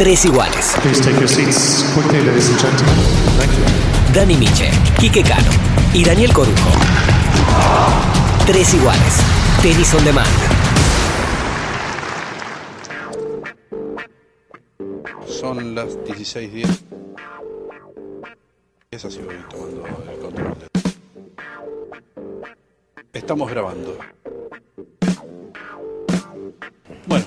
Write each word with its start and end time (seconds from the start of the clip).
Tres 0.00 0.24
iguales. 0.24 0.76
Please 0.80 0.98
take 0.98 1.18
your 1.20 1.28
seats 1.28 1.84
quickly, 1.92 2.22
ladies 2.22 2.48
and 2.48 2.58
gentlemen. 2.58 2.94
Thank 3.36 3.52
you. 3.52 4.14
Dani 4.14 4.34
Miche, 4.34 4.70
Quique 4.98 5.22
Cano 5.22 5.50
y 5.92 6.02
Daniel 6.02 6.32
Corujo. 6.32 6.70
Tres 8.46 8.72
iguales. 8.72 9.20
Tenis 9.60 9.92
on 9.92 10.02
demand. 10.02 10.26
Son 15.28 15.74
las 15.74 15.98
16.10. 15.98 16.80
Es 18.92 19.04
así 19.04 19.18
voy 19.18 19.36
tomando 19.50 19.84
el 20.10 20.18
control. 20.18 20.56
Estamos 23.12 23.50
grabando. 23.50 23.98
Bueno, 27.06 27.26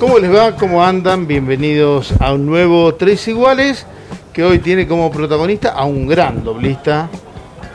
¿Cómo 0.00 0.18
les 0.18 0.34
va? 0.34 0.56
¿Cómo 0.56 0.82
andan? 0.84 1.26
Bienvenidos 1.26 2.12
a 2.20 2.32
un 2.32 2.46
nuevo 2.46 2.94
Tres 2.94 3.28
Iguales 3.28 3.86
que 4.32 4.42
hoy 4.42 4.58
tiene 4.58 4.86
como 4.88 5.10
protagonista 5.10 5.70
a 5.70 5.84
un 5.84 6.06
gran 6.06 6.42
doblista 6.42 7.08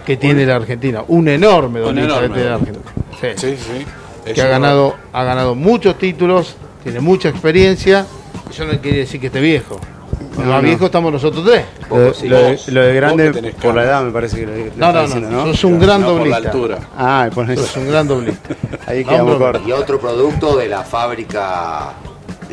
que 0.06 0.18
tiene 0.18 0.46
la 0.46 0.56
Argentina, 0.56 1.04
un 1.08 1.28
enorme 1.28 1.80
doblista 1.82 2.22
que 2.22 2.30
tiene 2.30 2.46
la 2.50 2.58
doblista. 2.58 2.80
Argentina. 2.80 3.38
Sí. 3.38 3.56
sí, 3.56 3.58
sí. 3.58 3.86
Que 4.26 4.32
Eso 4.32 4.44
ha 4.44 4.48
ganado, 4.48 4.96
ha 5.14 5.24
ganado 5.24 5.54
muchos 5.56 5.98
títulos, 6.00 6.56
tiene 6.84 7.00
mucha 7.00 7.30
experiencia. 7.30 8.06
Eso 8.50 8.66
no 8.66 8.80
quiere 8.80 9.00
decir 9.00 9.20
que 9.22 9.28
esté 9.28 9.40
viejo. 9.40 9.80
No, 10.38 10.46
más 10.46 10.62
no. 10.62 10.68
viejo 10.68 10.86
estamos 10.88 11.12
nosotros 11.14 11.46
tres. 11.46 11.66
Lo, 11.90 11.98
de- 12.00 12.14
sí. 12.14 12.28
lo 12.28 12.38
de, 12.38 12.52
Vos, 12.54 12.68
lo 12.70 12.82
de 12.82 12.94
grande 12.96 13.54
por 13.62 13.76
la 13.76 13.84
edad 13.84 14.04
me 14.04 14.12
parece 14.12 14.38
que 14.40 14.46
lo, 14.48 14.52
lo 14.55 14.64
No, 14.78 14.92
no, 14.92 15.02
diciendo, 15.04 15.30
no, 15.30 15.46
¿no? 15.46 15.54
sos 15.54 15.64
un 15.66 15.80
gran 15.80 16.02
no 16.02 16.08
por 16.08 16.16
la 16.16 16.20
doblista. 16.40 16.50
altura. 16.52 16.80
Ah, 16.98 17.30
por 17.34 17.50
eso. 17.52 17.64
Sos 17.64 17.78
un 17.78 17.88
gran 17.90 18.08
doblista. 18.08 18.50
Ahí 18.88 19.04
No, 19.04 19.10
quedamos 19.12 19.32
hombre, 19.34 19.48
cortos. 19.52 19.68
Y 19.68 19.72
otro 19.72 20.00
producto 20.00 20.58
de 20.58 20.68
la 20.68 20.84
fábrica 20.84 21.94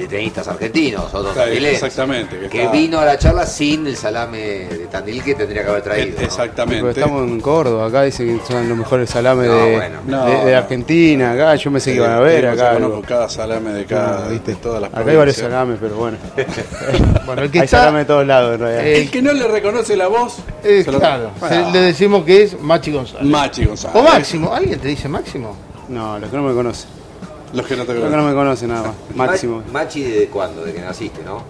de 0.03 0.09
tenistas 0.09 0.49
argentinos, 0.49 1.13
otro 1.15 1.33
Claro, 1.33 1.51
Exactamente. 1.53 2.39
Que, 2.39 2.49
que 2.49 2.59
está- 2.63 2.73
vino 2.73 2.99
a 2.99 3.05
la 3.05 3.19
charla 3.19 3.47
sin 3.47 3.87
el 3.87 3.97
salame 3.97 4.39
de 4.39 4.87
Tandil 4.91 5.23
que 5.23 5.35
tendría 5.35 5.63
que 5.65 5.71
haber 5.71 5.83
traído. 5.83 6.19
¿no? 6.21 6.25
Exactamente. 6.27 6.81
Pero 6.81 6.91
estamos 6.91 7.29
en 7.29 7.41
Córdoba, 7.41 7.87
acá 7.87 8.03
dice 8.03 8.25
que 8.25 8.39
son 8.47 8.69
los 8.69 8.79
mejores 8.79 9.09
salames 9.11 9.47
No, 9.49 9.55
de, 9.55 9.73
bueno. 9.77 9.99
No, 10.07 10.25
de- 10.27 10.45
de 10.47 10.53
no. 10.53 10.59
Argentina, 10.59 11.33
acá 11.33 11.55
yo 11.57 11.71
pensé 11.73 11.91
que 11.93 11.97
iban 11.99 12.11
a 12.13 12.21
ver 12.21 12.41
Tenemos 12.43 12.61
acá. 12.61 12.75
conozco 12.75 13.03
cada 13.03 13.29
salame 13.29 13.71
de 13.73 13.85
cada, 13.87 14.25
No, 14.25 14.31
¿viste? 14.31 14.55
todas 14.57 14.81
las 14.83 14.93
Acá 14.95 15.11
hay 15.11 15.17
varios 15.17 15.37
salames, 15.37 15.79
pero 15.81 15.95
bueno. 15.97 16.19
Bueno, 17.27 17.43
el 17.43 17.51
que 17.51 17.61
hay 17.61 17.65
está, 17.65 17.79
salame 17.79 18.01
de 18.01 18.05
todos 18.07 18.27
lados 18.27 18.55
en 18.55 18.61
realidad. 18.61 18.85
Eh, 18.87 19.03
El 19.03 19.11
que 19.11 19.23
no 19.23 19.33
le 19.33 19.47
reconoce 19.47 19.97
la 19.97 20.09
voz, 20.09 20.39
eh, 20.65 20.83
se 20.85 20.91
lo- 20.93 20.99
claro, 20.99 21.31
Ah, 21.41 21.49
se- 21.49 21.71
le 21.71 21.79
decimos 21.81 22.25
que 22.25 22.43
es 22.43 22.61
Machi 22.61 22.91
González. 22.93 23.25
Machi 23.27 23.65
González. 23.65 23.97
o 23.97 24.03
Máximo, 24.03 24.53
¿alguien 24.53 24.79
te 24.81 24.89
dice 24.89 25.09
Máximo? 25.09 25.57
No, 25.89 26.19
los 26.19 26.29
que 26.31 26.37
no 26.37 26.43
me 26.43 26.55
conocen. 26.55 26.89
Los 27.53 27.67
que 27.67 27.77
no 27.77 27.85
te 27.85 27.93
que 27.95 27.99
no 28.01 28.07
conocen. 28.07 28.27
me 28.27 28.35
conocen 28.35 28.69
nada 28.71 28.83
más. 28.89 29.17
Máximo. 29.17 29.63
Ma- 29.67 29.81
Machi 29.85 30.03
desde 30.03 30.27
cuándo, 30.29 30.65
de 30.65 30.73
que 30.73 30.81
naciste, 30.81 31.23
¿no? 31.25 31.43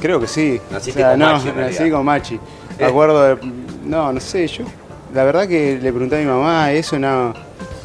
Creo 0.00 0.20
que 0.20 0.26
sí. 0.26 0.60
Naciste 0.70 1.02
con 1.02 1.18
no, 1.18 1.32
Machi, 1.32 1.48
en 1.48 1.56
nací 1.60 1.90
con 1.90 2.04
Machi. 2.04 2.40
Me 2.78 2.84
Eh. 2.84 2.88
acuerdo 2.88 3.22
de. 3.22 3.38
No, 3.84 4.12
no 4.12 4.20
sé, 4.20 4.46
yo. 4.48 4.64
La 5.14 5.22
verdad 5.24 5.46
que 5.46 5.78
le 5.80 5.90
pregunté 5.92 6.16
a 6.16 6.18
mi 6.18 6.26
mamá, 6.26 6.72
eso 6.72 6.98
no, 6.98 7.32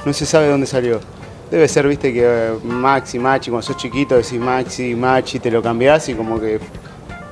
no 0.05 0.13
se 0.13 0.25
sabe 0.25 0.47
dónde 0.47 0.65
salió. 0.65 0.99
Debe 1.51 1.67
ser, 1.67 1.87
viste, 1.87 2.11
que 2.13 2.23
eh, 2.23 2.51
Maxi, 2.63 3.19
Machi, 3.19 3.51
cuando 3.51 3.65
sos 3.67 3.77
chiquito 3.77 4.15
decís 4.15 4.39
Maxi, 4.39 4.95
Machi, 4.95 5.39
te 5.39 5.51
lo 5.51 5.61
cambiás 5.61 6.07
y 6.09 6.13
como 6.15 6.39
que 6.39 6.59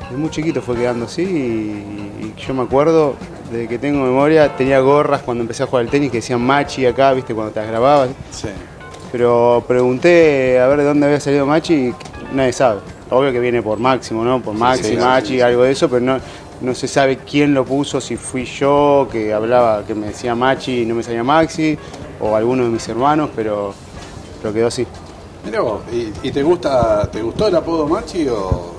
de 0.10 0.18
muy 0.18 0.30
chiquito 0.30 0.62
fue 0.62 0.76
quedando 0.76 1.06
así 1.06 1.22
y, 1.24 2.24
y 2.26 2.34
yo 2.48 2.54
me 2.54 2.64
acuerdo, 2.64 3.16
desde 3.52 3.68
que 3.68 3.78
tengo 3.78 4.04
memoria, 4.04 4.56
tenía 4.56 4.80
gorras 4.80 5.22
cuando 5.22 5.42
empecé 5.44 5.64
a 5.64 5.66
jugar 5.68 5.86
al 5.86 5.92
tenis 5.92 6.10
que 6.12 6.18
decían 6.18 6.42
Machi 6.42 6.86
acá, 6.86 7.14
viste, 7.14 7.34
cuando 7.34 7.52
te 7.54 7.60
las 7.60 7.70
grababas. 7.70 8.10
Sí. 8.32 8.48
Pero 9.12 9.64
pregunté 9.68 10.60
a 10.60 10.68
ver 10.68 10.80
de 10.80 10.84
dónde 10.86 11.06
había 11.06 11.20
salido 11.20 11.46
Machi 11.46 11.74
y 11.74 11.96
nadie 12.34 12.54
sabe. 12.54 12.82
Obvio 13.10 13.32
que 13.32 13.40
viene 13.40 13.62
por 13.62 13.80
Máximo, 13.80 14.24
¿no? 14.24 14.42
Por 14.42 14.54
Maxi, 14.54 14.84
sí, 14.84 14.98
Machi, 14.98 15.28
sí, 15.36 15.42
algo 15.42 15.64
de 15.64 15.72
eso, 15.72 15.90
pero 15.90 16.02
no, 16.02 16.20
no 16.60 16.76
se 16.76 16.88
sabe 16.90 17.18
quién 17.20 17.54
lo 17.54 17.64
puso, 17.64 18.02
si 18.02 18.18
fui 18.18 18.44
yo 18.44 19.08
que 19.10 19.34
hablaba, 19.34 19.86
que 19.86 19.96
me 19.96 20.08
decía 20.08 20.36
Machi 20.36 20.82
y 20.82 20.86
no 20.86 20.96
me 20.96 21.04
salía 21.04 21.24
Maxi, 21.24 21.78
o 22.20 22.36
alguno 22.36 22.64
de 22.66 22.70
mis 22.70 22.88
hermanos, 22.90 23.30
pero, 23.34 23.74
pero 24.42 24.54
quedó 24.54 24.68
así. 24.68 24.86
Mirá 25.46 25.62
vos, 25.62 25.82
¿y, 25.92 26.12
y 26.28 26.32
te 26.32 26.44
gusta, 26.44 27.10
te 27.10 27.22
gustó 27.22 27.48
el 27.48 27.56
apodo 27.56 27.88
Machi 27.88 28.28
o...? 28.28 28.76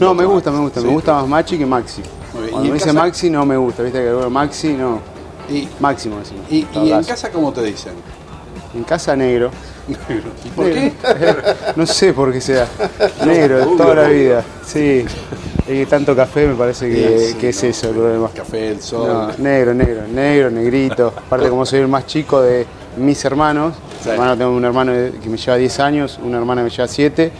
No, 0.00 0.14
me 0.14 0.24
gusta, 0.24 0.50
me 0.50 0.60
gusta, 0.60 0.80
me 0.80 0.88
gusta 0.88 1.14
más 1.14 1.28
Machi 1.28 1.58
que 1.58 1.66
Maxi. 1.66 2.02
Muy 2.32 2.44
bien. 2.44 2.48
¿Y 2.48 2.52
Cuando 2.52 2.68
me 2.68 2.74
dice 2.74 2.86
casa? 2.86 2.98
Maxi 2.98 3.30
no 3.30 3.44
me 3.44 3.56
gusta, 3.58 3.82
viste 3.82 3.98
que 4.02 4.28
Maxi 4.30 4.72
no, 4.72 5.12
¿Y, 5.50 5.68
Máximo 5.80 6.18
decimos. 6.18 6.44
y, 6.50 6.66
en 6.74 7.04
casa 7.04 7.30
cómo 7.30 7.52
te 7.52 7.62
dicen? 7.62 7.92
En 8.74 8.84
casa 8.84 9.14
negro. 9.16 9.50
¿Y 9.88 10.48
por 10.50 10.66
qué? 10.66 10.92
No 11.76 11.86
sé 11.86 12.12
por 12.12 12.32
qué 12.32 12.40
sea. 12.40 12.66
Negro, 13.26 13.66
toda 13.76 13.94
la 13.94 14.08
vida. 14.08 14.44
Sí. 14.64 15.04
Y 15.68 15.84
tanto 15.86 16.14
café 16.16 16.46
me 16.46 16.54
parece 16.54 16.88
que, 16.88 17.18
Sí, 17.18 17.26
sí, 17.32 17.34
que 17.38 17.48
es 17.50 17.62
no. 17.62 17.68
eso 17.68 17.92
lo 17.92 18.04
demás. 18.06 18.30
Café, 18.34 18.70
el 18.70 18.80
sol. 18.80 19.06
No, 19.08 19.44
negro, 19.44 19.74
negro, 19.74 20.02
negro, 20.12 20.50
negrito. 20.50 21.12
Aparte 21.16 21.48
como 21.48 21.64
soy 21.66 21.80
el 21.80 21.88
más 21.88 22.06
chico 22.06 22.40
de 22.42 22.66
mis 22.96 23.24
hermanos, 23.24 23.74
Sí. 24.02 24.10
hermano, 24.10 24.36
tengo 24.36 24.50
un 24.52 24.64
hermano 24.64 24.92
que 25.22 25.28
me 25.28 25.36
lleva 25.36 25.56
10 25.56 25.80
años, 25.80 26.18
una 26.22 26.38
hermana 26.38 26.62
que 26.62 26.64
me 26.64 26.70
lleva 26.70 26.88
7, 26.88 27.30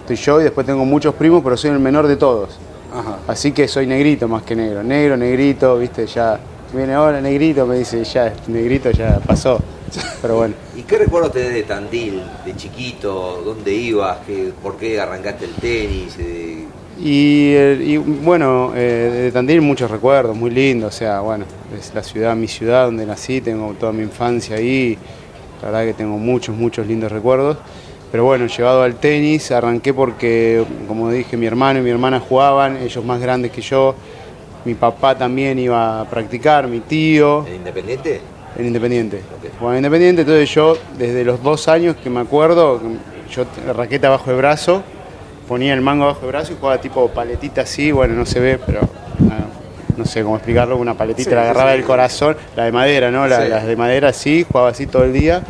estoy 0.00 0.16
yo 0.16 0.40
y 0.40 0.44
después 0.44 0.66
tengo 0.66 0.84
muchos 0.84 1.14
primos, 1.14 1.42
pero 1.44 1.56
soy 1.56 1.70
el 1.70 1.78
menor 1.78 2.06
de 2.06 2.16
todos. 2.16 2.50
Ajá. 2.92 3.18
Así 3.28 3.52
que 3.52 3.68
soy 3.68 3.86
negrito 3.86 4.26
más 4.28 4.42
que 4.42 4.56
negro. 4.56 4.82
Negro, 4.82 5.16
negrito, 5.16 5.76
viste, 5.78 6.06
ya. 6.06 6.38
Viene 6.72 6.94
ahora 6.94 7.20
negrito, 7.20 7.66
me 7.66 7.76
dice, 7.78 8.02
ya, 8.04 8.32
negrito 8.48 8.90
ya 8.90 9.20
pasó. 9.26 9.58
Pero 10.22 10.36
bueno. 10.36 10.54
¿Y 10.76 10.82
qué 10.82 10.98
recuerdos 10.98 11.32
tenés 11.32 11.52
de 11.54 11.62
Tandil, 11.64 12.22
de 12.44 12.56
chiquito? 12.56 13.42
¿Dónde 13.44 13.72
ibas? 13.72 14.18
¿Qué, 14.26 14.52
¿Por 14.62 14.76
qué 14.76 15.00
arrancaste 15.00 15.46
el 15.46 15.54
tenis? 15.54 16.16
Eh, 16.18 16.66
Y, 16.98 17.52
eh, 17.54 17.78
y, 17.82 17.96
bueno, 17.96 18.72
eh, 18.76 19.22
de 19.24 19.32
Tandil 19.32 19.62
muchos 19.62 19.90
recuerdos, 19.90 20.36
muy 20.36 20.50
lindos, 20.50 20.94
o 20.94 20.98
sea, 20.98 21.20
bueno, 21.20 21.46
es 21.78 21.94
la 21.94 22.02
ciudad, 22.02 22.36
mi 22.36 22.46
ciudad 22.46 22.84
donde 22.86 23.06
nací, 23.06 23.40
tengo 23.40 23.72
toda 23.80 23.90
mi 23.92 24.02
infancia 24.02 24.56
ahí, 24.56 24.98
la 25.62 25.70
verdad 25.70 25.84
que 25.86 25.94
tengo 25.94 26.18
muchos, 26.18 26.54
muchos 26.54 26.86
lindos 26.86 27.10
recuerdos. 27.10 27.56
Pero 28.12 28.24
bueno, 28.24 28.46
llevado 28.48 28.82
al 28.82 28.96
tenis, 28.96 29.50
arranqué 29.52 29.94
porque, 29.94 30.64
como 30.88 31.10
dije, 31.10 31.36
mi 31.36 31.46
hermano 31.46 31.78
y 31.78 31.82
mi 31.82 31.90
hermana 31.90 32.20
jugaban, 32.20 32.76
ellos 32.76 33.04
más 33.04 33.20
grandes 33.20 33.52
que 33.52 33.62
yo, 33.62 33.94
mi 34.64 34.74
papá 34.74 35.16
también 35.16 35.58
iba 35.58 36.00
a 36.00 36.04
practicar, 36.10 36.66
mi 36.68 36.80
tío, 36.80 37.46
¿En 37.46 37.54
Independiente? 37.56 38.20
En 38.58 38.66
Independiente. 38.66 39.20
Jugaba 39.58 39.76
en 39.76 39.84
Independiente, 39.84 40.22
entonces 40.22 40.50
yo, 40.54 40.76
desde 40.98 41.24
los 41.24 41.42
dos 41.42 41.68
años 41.68 41.96
que 42.02 42.10
me 42.10 42.20
acuerdo, 42.20 42.80
yo 43.34 43.44
raqueta 43.74 44.08
bajo 44.08 44.30
el 44.30 44.36
brazo, 44.36 44.82
ponía 45.48 45.72
el 45.74 45.80
mango 45.80 46.06
bajo 46.06 46.20
el 46.22 46.28
brazo 46.28 46.52
y 46.52 46.56
jugaba 46.60 46.80
tipo 46.80 47.08
paletita 47.08 47.62
así, 47.62 47.90
bueno, 47.92 48.14
no 48.14 48.26
se 48.26 48.40
ve, 48.40 48.58
pero 48.64 48.80
ah, 48.82 49.46
no 49.96 50.04
sé 50.04 50.22
cómo 50.22 50.36
explicarlo, 50.36 50.76
una 50.76 50.94
paletita, 50.94 51.30
Sí, 51.30 51.34
la 51.34 51.42
agarraba 51.42 51.70
sí. 51.72 51.76
del 51.78 51.86
corazón, 51.86 52.36
la 52.56 52.64
de 52.64 52.72
madera, 52.72 53.10
¿no? 53.10 53.26
La-. 53.26 53.48
Las 53.48 53.66
de 53.66 53.76
madera 53.76 54.08
así, 54.08 54.44
jugaba 54.48 54.70
así 54.70 54.86
todo 54.86 55.04
el 55.04 55.12
día. 55.12 55.42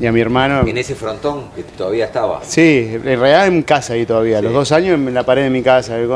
Y 0.00 0.06
a 0.06 0.12
mi 0.12 0.20
hermano... 0.22 0.66
En 0.66 0.78
ese 0.78 0.94
frontón 0.94 1.50
que 1.54 1.62
todavía 1.62 2.06
estaba. 2.06 2.40
Sí, 2.42 2.90
en 2.94 3.02
realidad 3.02 3.46
en 3.48 3.62
casa 3.62 3.92
ahí 3.92 4.06
todavía, 4.06 4.38
Sí. 4.38 4.44
los 4.44 4.54
dos 4.54 4.72
años 4.72 4.94
en 4.98 5.12
la 5.12 5.24
pared 5.24 5.42
de 5.42 5.50
mi 5.50 5.60
casa, 5.62 5.94
a 5.96 5.98
mi 5.98 6.06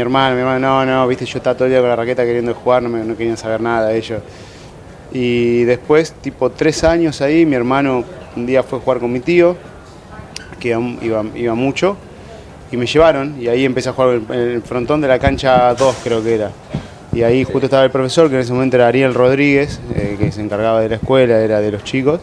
hermano, 0.00 0.34
mi 0.34 0.40
hermano, 0.42 0.58
no, 0.58 0.84
no, 0.84 1.08
viste, 1.08 1.24
yo 1.24 1.38
estaba 1.38 1.54
todo 1.56 1.64
el 1.64 1.70
día 1.70 1.80
con 1.80 1.88
la 1.88 1.96
raqueta 1.96 2.26
queriendo 2.26 2.52
jugar, 2.54 2.82
no, 2.82 2.90
me- 2.90 3.02
no 3.02 3.16
querían 3.16 3.38
saber 3.38 3.62
nada 3.62 3.88
de 3.88 3.96
ellos. 3.96 4.20
Y 5.12 5.64
después, 5.64 6.12
tipo 6.12 6.50
tres 6.50 6.84
años 6.84 7.20
ahí, 7.20 7.44
mi 7.44 7.56
hermano 7.56 8.04
un 8.36 8.46
día 8.46 8.62
fue 8.62 8.78
a 8.78 8.82
jugar 8.82 8.98
con 9.00 9.12
mi 9.12 9.20
tío, 9.20 9.56
que 10.58 10.68
iba, 10.68 11.54
mucho, 11.54 11.96
y 12.70 12.76
me 12.76 12.86
llevaron, 12.86 13.36
y 13.40 13.48
ahí 13.48 13.64
empecé 13.64 13.88
a 13.88 13.92
jugar 13.92 14.20
en 14.30 14.38
el 14.38 14.62
frontón 14.62 15.00
de 15.00 15.08
la 15.08 15.18
cancha 15.18 15.74
2 15.74 15.96
creo 16.04 16.22
que 16.22 16.34
era. 16.34 16.50
Y 17.12 17.22
ahí 17.22 17.42
justo 17.42 17.64
estaba 17.64 17.82
el 17.82 17.90
profesor, 17.90 18.28
que 18.28 18.36
en 18.36 18.42
ese 18.42 18.52
momento 18.52 18.76
era 18.76 18.86
Ariel 18.86 19.14
Rodríguez, 19.14 19.80
eh, 19.96 20.16
que 20.18 20.30
se 20.30 20.40
encargaba 20.40 20.80
de 20.80 20.90
la 20.90 20.96
escuela, 20.96 21.40
era 21.40 21.60
de 21.60 21.72
los 21.72 21.82
chicos. 21.82 22.20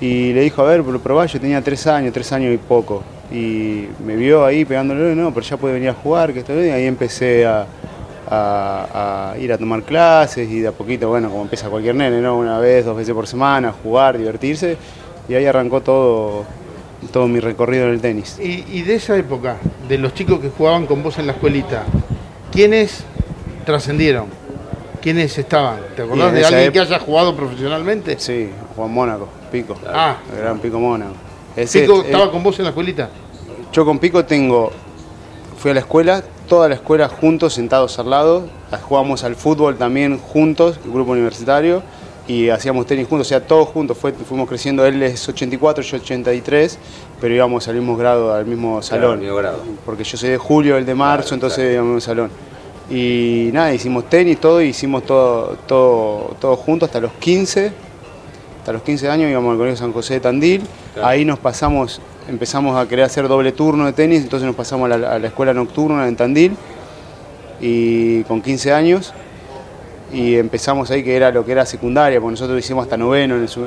Y 0.00 0.32
le 0.32 0.42
dijo, 0.42 0.62
a 0.62 0.66
ver, 0.66 0.84
lo 0.84 1.00
probá, 1.00 1.26
yo 1.26 1.40
tenía 1.40 1.60
tres 1.62 1.86
años, 1.88 2.12
tres 2.12 2.30
años 2.32 2.54
y 2.54 2.58
poco. 2.58 3.02
Y 3.32 3.86
me 4.04 4.14
vio 4.14 4.44
ahí 4.44 4.64
pegándole, 4.64 5.16
no, 5.16 5.34
pero 5.34 5.44
ya 5.44 5.56
puede 5.56 5.74
venir 5.74 5.88
a 5.88 5.94
jugar, 5.94 6.32
que 6.32 6.42
bien. 6.42 6.66
Y 6.68 6.70
ahí 6.70 6.84
empecé 6.84 7.44
a, 7.44 7.66
a- 8.30 9.32
a 9.34 9.38
ir 9.38 9.52
a 9.52 9.58
tomar 9.58 9.82
clases 9.82 10.48
y 10.50 10.60
de 10.60 10.68
a 10.68 10.72
poquito, 10.72 11.08
bueno, 11.08 11.28
como 11.30 11.42
empieza 11.42 11.68
cualquier 11.68 11.94
nene, 11.94 12.20
¿no? 12.20 12.36
Una 12.38 12.58
vez, 12.58 12.84
dos 12.84 12.96
veces 12.96 13.14
por 13.14 13.26
semana, 13.26 13.72
jugar, 13.82 14.16
divertirse. 14.18 14.76
Y 15.28 15.34
ahí 15.34 15.46
arrancó 15.46 15.80
todo, 15.80 16.44
todo 17.12 17.26
mi 17.28 17.40
recorrido 17.40 17.84
en 17.86 17.90
el 17.92 18.00
tenis. 18.00 18.38
Y, 18.38 18.64
y 18.72 18.82
de 18.82 18.94
esa 18.96 19.16
época, 19.16 19.56
de 19.88 19.98
los 19.98 20.14
chicos 20.14 20.40
que 20.40 20.50
jugaban 20.50 20.86
con 20.86 21.02
vos 21.02 21.18
en 21.18 21.26
la 21.26 21.32
escuelita, 21.32 21.82
¿quiénes 22.52 23.04
trascendieron? 23.64 24.26
¿Quiénes 25.02 25.36
estaban? 25.36 25.80
¿Te 25.96 26.02
acordás 26.02 26.32
de 26.32 26.44
alguien 26.44 26.72
que 26.72 26.80
haya 26.80 26.98
jugado 26.98 27.36
profesionalmente? 27.36 28.18
Sí, 28.18 28.48
Juan 28.74 28.90
Mónaco, 28.90 29.28
Pico. 29.52 29.76
Ah, 29.86 30.16
El 30.34 30.38
gran 30.40 30.58
Pico 30.58 30.78
Mónaco. 30.80 31.12
Ese- 31.56 31.80
¿Pico 31.82 32.00
eh, 32.00 32.06
estaba 32.06 32.30
con 32.30 32.42
vos 32.42 32.58
en 32.58 32.64
la 32.64 32.70
escuelita? 32.70 33.10
Yo 33.72 33.84
con 33.84 33.98
Pico 33.98 34.24
tengo, 34.24 34.70
fui 35.58 35.70
a 35.72 35.74
la 35.74 35.80
escuela, 35.80 36.22
toda 36.48 36.68
la 36.68 36.74
escuela 36.74 37.08
juntos, 37.08 37.54
sentados 37.54 37.98
al 37.98 38.10
lado, 38.10 38.48
jugamos 38.82 39.24
al 39.24 39.36
fútbol 39.36 39.76
también 39.76 40.18
juntos, 40.18 40.78
el 40.84 40.90
grupo 40.90 41.12
universitario, 41.12 41.82
y 42.26 42.48
hacíamos 42.48 42.86
tenis 42.86 43.06
juntos, 43.06 43.26
o 43.26 43.30
sea, 43.30 43.46
todos 43.46 43.68
juntos, 43.68 43.98
fue, 43.98 44.12
fuimos 44.12 44.48
creciendo, 44.48 44.86
él 44.86 45.02
es 45.02 45.28
84, 45.28 45.82
yo 45.82 45.96
83, 45.98 46.78
pero 47.20 47.34
íbamos 47.34 47.68
al 47.68 47.76
mismo 47.76 47.96
grado, 47.96 48.32
al 48.32 48.46
mismo 48.46 48.80
salón. 48.82 49.12
al 49.12 49.18
mismo 49.18 49.36
grado. 49.36 49.58
Porque 49.84 50.04
yo 50.04 50.16
soy 50.16 50.30
de 50.30 50.38
julio, 50.38 50.76
él 50.76 50.86
de 50.86 50.94
marzo, 50.94 51.28
Claro, 51.28 51.34
entonces 51.34 51.58
claro. 51.58 51.72
íbamos 51.72 52.08
al 52.08 52.16
mismo 52.16 52.28
salón. 52.28 52.54
Y 52.90 53.50
nada, 53.52 53.72
hicimos 53.72 54.08
tenis, 54.08 54.38
todo, 54.40 54.60
y 54.62 54.68
hicimos 54.68 55.04
todo, 55.04 55.56
todo, 55.66 56.36
todo 56.40 56.56
juntos 56.56 56.88
hasta 56.88 57.00
los 57.00 57.12
15. 57.12 57.72
Hasta 58.58 58.72
los 58.72 58.82
15 58.82 59.08
años 59.10 59.30
íbamos 59.30 59.52
al 59.52 59.58
Colegio 59.58 59.76
San 59.76 59.92
José 59.92 60.14
de 60.14 60.20
Tandil. 60.20 60.62
Ahí 61.02 61.24
nos 61.24 61.38
pasamos, 61.38 62.00
empezamos 62.28 62.76
a 62.76 62.88
querer 62.88 63.04
hacer 63.04 63.28
doble 63.28 63.52
turno 63.52 63.86
de 63.86 63.92
tenis, 63.92 64.22
entonces 64.22 64.46
nos 64.46 64.56
pasamos 64.56 64.90
a 64.90 64.96
la, 64.98 65.12
a 65.14 65.18
la 65.18 65.26
escuela 65.28 65.52
nocturna 65.54 66.06
en 66.08 66.16
Tandil. 66.16 66.56
Y 67.60 68.22
con 68.24 68.42
15 68.42 68.72
años. 68.72 69.12
Y 70.12 70.36
empezamos 70.36 70.90
ahí 70.90 71.02
que 71.02 71.16
era 71.16 71.30
lo 71.32 71.44
que 71.44 71.52
era 71.52 71.66
secundaria, 71.66 72.20
porque 72.20 72.32
nosotros 72.32 72.58
hicimos 72.58 72.84
hasta 72.84 72.96
noveno, 72.96 73.36
en, 73.36 73.48
su- 73.48 73.66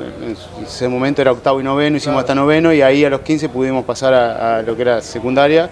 ese 0.64 0.88
momento 0.88 1.20
era 1.20 1.32
octavo 1.32 1.60
y 1.60 1.64
noveno, 1.64 1.96
hicimos 1.98 2.20
hasta 2.20 2.34
noveno 2.34 2.72
y 2.72 2.80
ahí 2.80 3.04
a 3.04 3.10
los 3.10 3.20
15 3.20 3.50
pudimos 3.50 3.84
pasar 3.84 4.14
a, 4.14 4.58
a 4.58 4.62
lo 4.62 4.74
que 4.74 4.82
era 4.82 5.02
secundaria, 5.02 5.68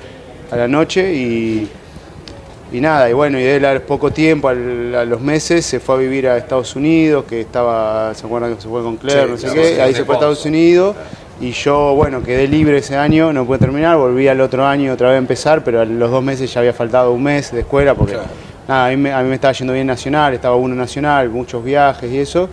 a 0.50 0.56
la 0.56 0.68
noche 0.68 1.14
y, 1.14 1.70
y 2.72 2.80
nada, 2.80 3.08
y 3.08 3.14
bueno, 3.14 3.40
y 3.40 3.44
él 3.44 3.64
a 3.64 3.78
poco 3.80 4.10
tiempo, 4.10 4.48
al- 4.48 4.94
a 4.94 5.04
los 5.06 5.20
meses, 5.22 5.64
se 5.64 5.80
fue 5.80 5.94
a 5.94 5.98
vivir 5.98 6.28
a 6.28 6.36
Estados 6.36 6.76
Unidos, 6.76 7.24
que 7.26 7.40
estaba, 7.40 8.12
¿se 8.14 8.26
acuerdan 8.26 8.54
que 8.56 8.60
se 8.60 8.68
fue 8.68 8.82
con 8.82 8.96
Claire? 8.98 9.38
Sí, 9.38 9.46
no 9.46 9.52
sé 9.52 9.58
qué, 9.58 9.80
ahí 9.80 9.94
se 9.94 10.04
fue 10.04 10.16
a. 10.16 10.18
Estados 10.18 10.44
Unidos 10.44 10.94
y 11.40 11.50
yo, 11.52 11.94
bueno, 11.94 12.22
quedé 12.22 12.48
libre 12.48 12.78
ese 12.78 12.96
año, 12.96 13.32
no 13.32 13.44
pude 13.44 13.58
terminar, 13.58 13.96
volví 13.98 14.26
al 14.26 14.40
otro 14.40 14.66
año 14.66 14.92
otra 14.92 15.08
vez 15.08 15.16
a 15.16 15.18
empezar, 15.18 15.62
pero 15.62 15.80
a 15.80 15.84
los 15.84 16.10
dos 16.10 16.22
meses 16.24 16.52
ya 16.52 16.60
había 16.60 16.72
faltado 16.72 17.12
un 17.12 17.22
mes 17.22 17.52
de 17.52 17.60
escuela 17.60 17.94
porque 17.94 18.14
Claro. 18.14 18.28
nada, 18.66 18.86
a 18.86 18.90
mí, 18.90 18.96
me, 18.96 19.12
a 19.12 19.22
mí 19.22 19.28
me 19.28 19.34
estaba 19.34 19.52
yendo 19.52 19.72
bien 19.74 19.86
nacional, 19.86 20.32
estaba 20.32 20.56
uno 20.56 20.74
nacional, 20.74 21.28
muchos 21.28 21.62
viajes 21.62 22.10
y 22.10 22.18
eso. 22.18 22.48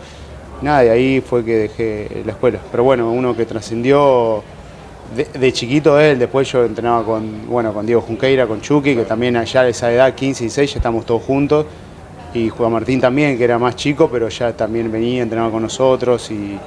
Nada, 0.62 0.85
y 0.85 0.89
ahí 0.89 1.21
fue 1.21 1.44
que 1.45 1.56
dejé 1.56 2.24
la 2.25 2.31
escuela. 2.33 2.59
Pero 2.71 2.83
bueno, 2.83 3.12
uno 3.12 3.35
que 3.35 3.45
trascendió 3.45 4.44
de, 5.15 5.25
de 5.38 5.53
chiquito 5.53 6.00
él, 6.00 6.19
después 6.19 6.51
yo 6.51 6.63
entrenaba 6.65 7.03
con, 7.03 7.47
bueno, 7.47 7.74
con 7.74 7.86
Diego 7.86 8.01
Junqueira, 8.01 8.47
con 8.47 8.62
Chucky, 8.62 8.95
que 8.95 9.03
también 9.03 9.36
allá 9.38 9.62
a 9.62 9.68
esa 9.69 9.91
edad, 9.91 10.13
15 10.13 10.44
y 10.44 10.47
16, 10.47 10.74
ya 10.74 10.79
estamos 10.79 11.06
todos 11.06 11.21
juntos. 11.24 11.65
Y 12.33 12.50
Juan 12.50 12.71
Martín 12.71 13.00
también, 13.00 13.38
que 13.38 13.44
era 13.44 13.59
más 13.59 13.75
chico, 13.75 14.09
pero 14.12 14.27
ya 14.27 14.51
también 14.53 14.91
venía, 14.91 15.21
entrenaba 15.24 15.51
con 15.51 15.62
nosotros. 15.63 16.31
Y, 16.31 16.57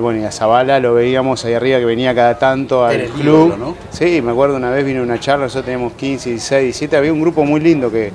y 0.00 0.02
bueno, 0.02 0.20
y 0.20 0.24
a 0.24 0.32
Zabala 0.32 0.80
lo 0.80 0.94
veíamos 0.94 1.44
ahí 1.44 1.52
arriba, 1.52 1.78
que 1.78 1.84
venía 1.84 2.14
cada 2.14 2.38
tanto 2.38 2.84
al 2.84 3.00
el 3.02 3.10
club. 3.10 3.48
ídolo, 3.48 3.56
¿no? 3.58 3.76
Sí, 3.90 4.22
me 4.22 4.30
acuerdo 4.32 4.56
una 4.56 4.70
vez 4.70 4.82
vino 4.84 5.02
una 5.02 5.20
charla, 5.20 5.44
nosotros 5.44 5.66
teníamos 5.66 5.92
15, 5.92 6.30
16, 6.30 6.62
17, 6.64 6.96
había 6.96 7.12
un 7.12 7.20
grupo 7.20 7.44
muy 7.44 7.60
lindo 7.60 7.90
que, 7.90 8.10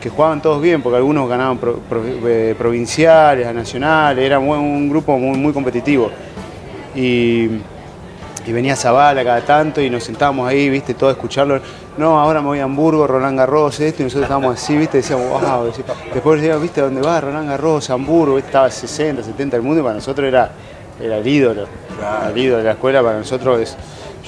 que 0.00 0.08
jugaban 0.08 0.40
todos 0.40 0.62
bien, 0.62 0.80
porque 0.82 0.96
algunos 0.96 1.28
ganaban 1.28 1.58
pro- 1.58 1.78
pro- 1.88 2.02
eh, 2.26 2.54
provinciales, 2.56 3.54
nacionales, 3.54 4.24
era 4.24 4.38
un 4.38 4.88
grupo 4.88 5.18
muy, 5.18 5.36
muy 5.36 5.52
competitivo. 5.52 6.10
Y, 6.94 7.50
y 8.46 8.52
venía 8.52 8.76
Zabala 8.76 9.22
cada 9.24 9.40
tanto 9.44 9.80
y 9.80 9.90
nos 9.90 10.04
sentábamos 10.04 10.48
ahí, 10.48 10.70
viste, 10.70 10.94
todo 10.94 11.10
a 11.10 11.12
escucharlo. 11.12 11.60
No, 11.98 12.18
ahora 12.20 12.40
me 12.40 12.48
voy 12.48 12.58
a 12.60 12.64
Hamburgo, 12.64 13.06
Roland 13.06 13.38
Garros, 13.38 13.80
esto, 13.80 14.02
y 14.02 14.04
nosotros 14.04 14.24
estábamos 14.24 14.54
así, 14.62 14.76
viste, 14.76 14.98
decíamos, 14.98 15.28
wow, 15.30 15.72
después 16.12 16.40
decíamos, 16.40 16.62
viste, 16.62 16.80
¿dónde 16.80 17.00
va 17.00 17.20
Roland 17.20 17.48
Garros, 17.48 17.88
Hamburgo? 17.90 18.38
Estaba 18.38 18.70
60, 18.70 19.22
70 19.22 19.56
del 19.56 19.64
mundo 19.64 19.80
y 19.80 19.82
para 19.82 19.94
nosotros 19.96 20.28
era, 20.28 20.50
era 21.00 21.18
el 21.18 21.26
ídolo, 21.26 21.66
Claro. 21.98 22.30
el 22.30 22.38
ídolo 22.38 22.58
de 22.58 22.64
la 22.64 22.72
escuela, 22.72 23.02
para 23.02 23.18
nosotros 23.18 23.60
es, 23.60 23.76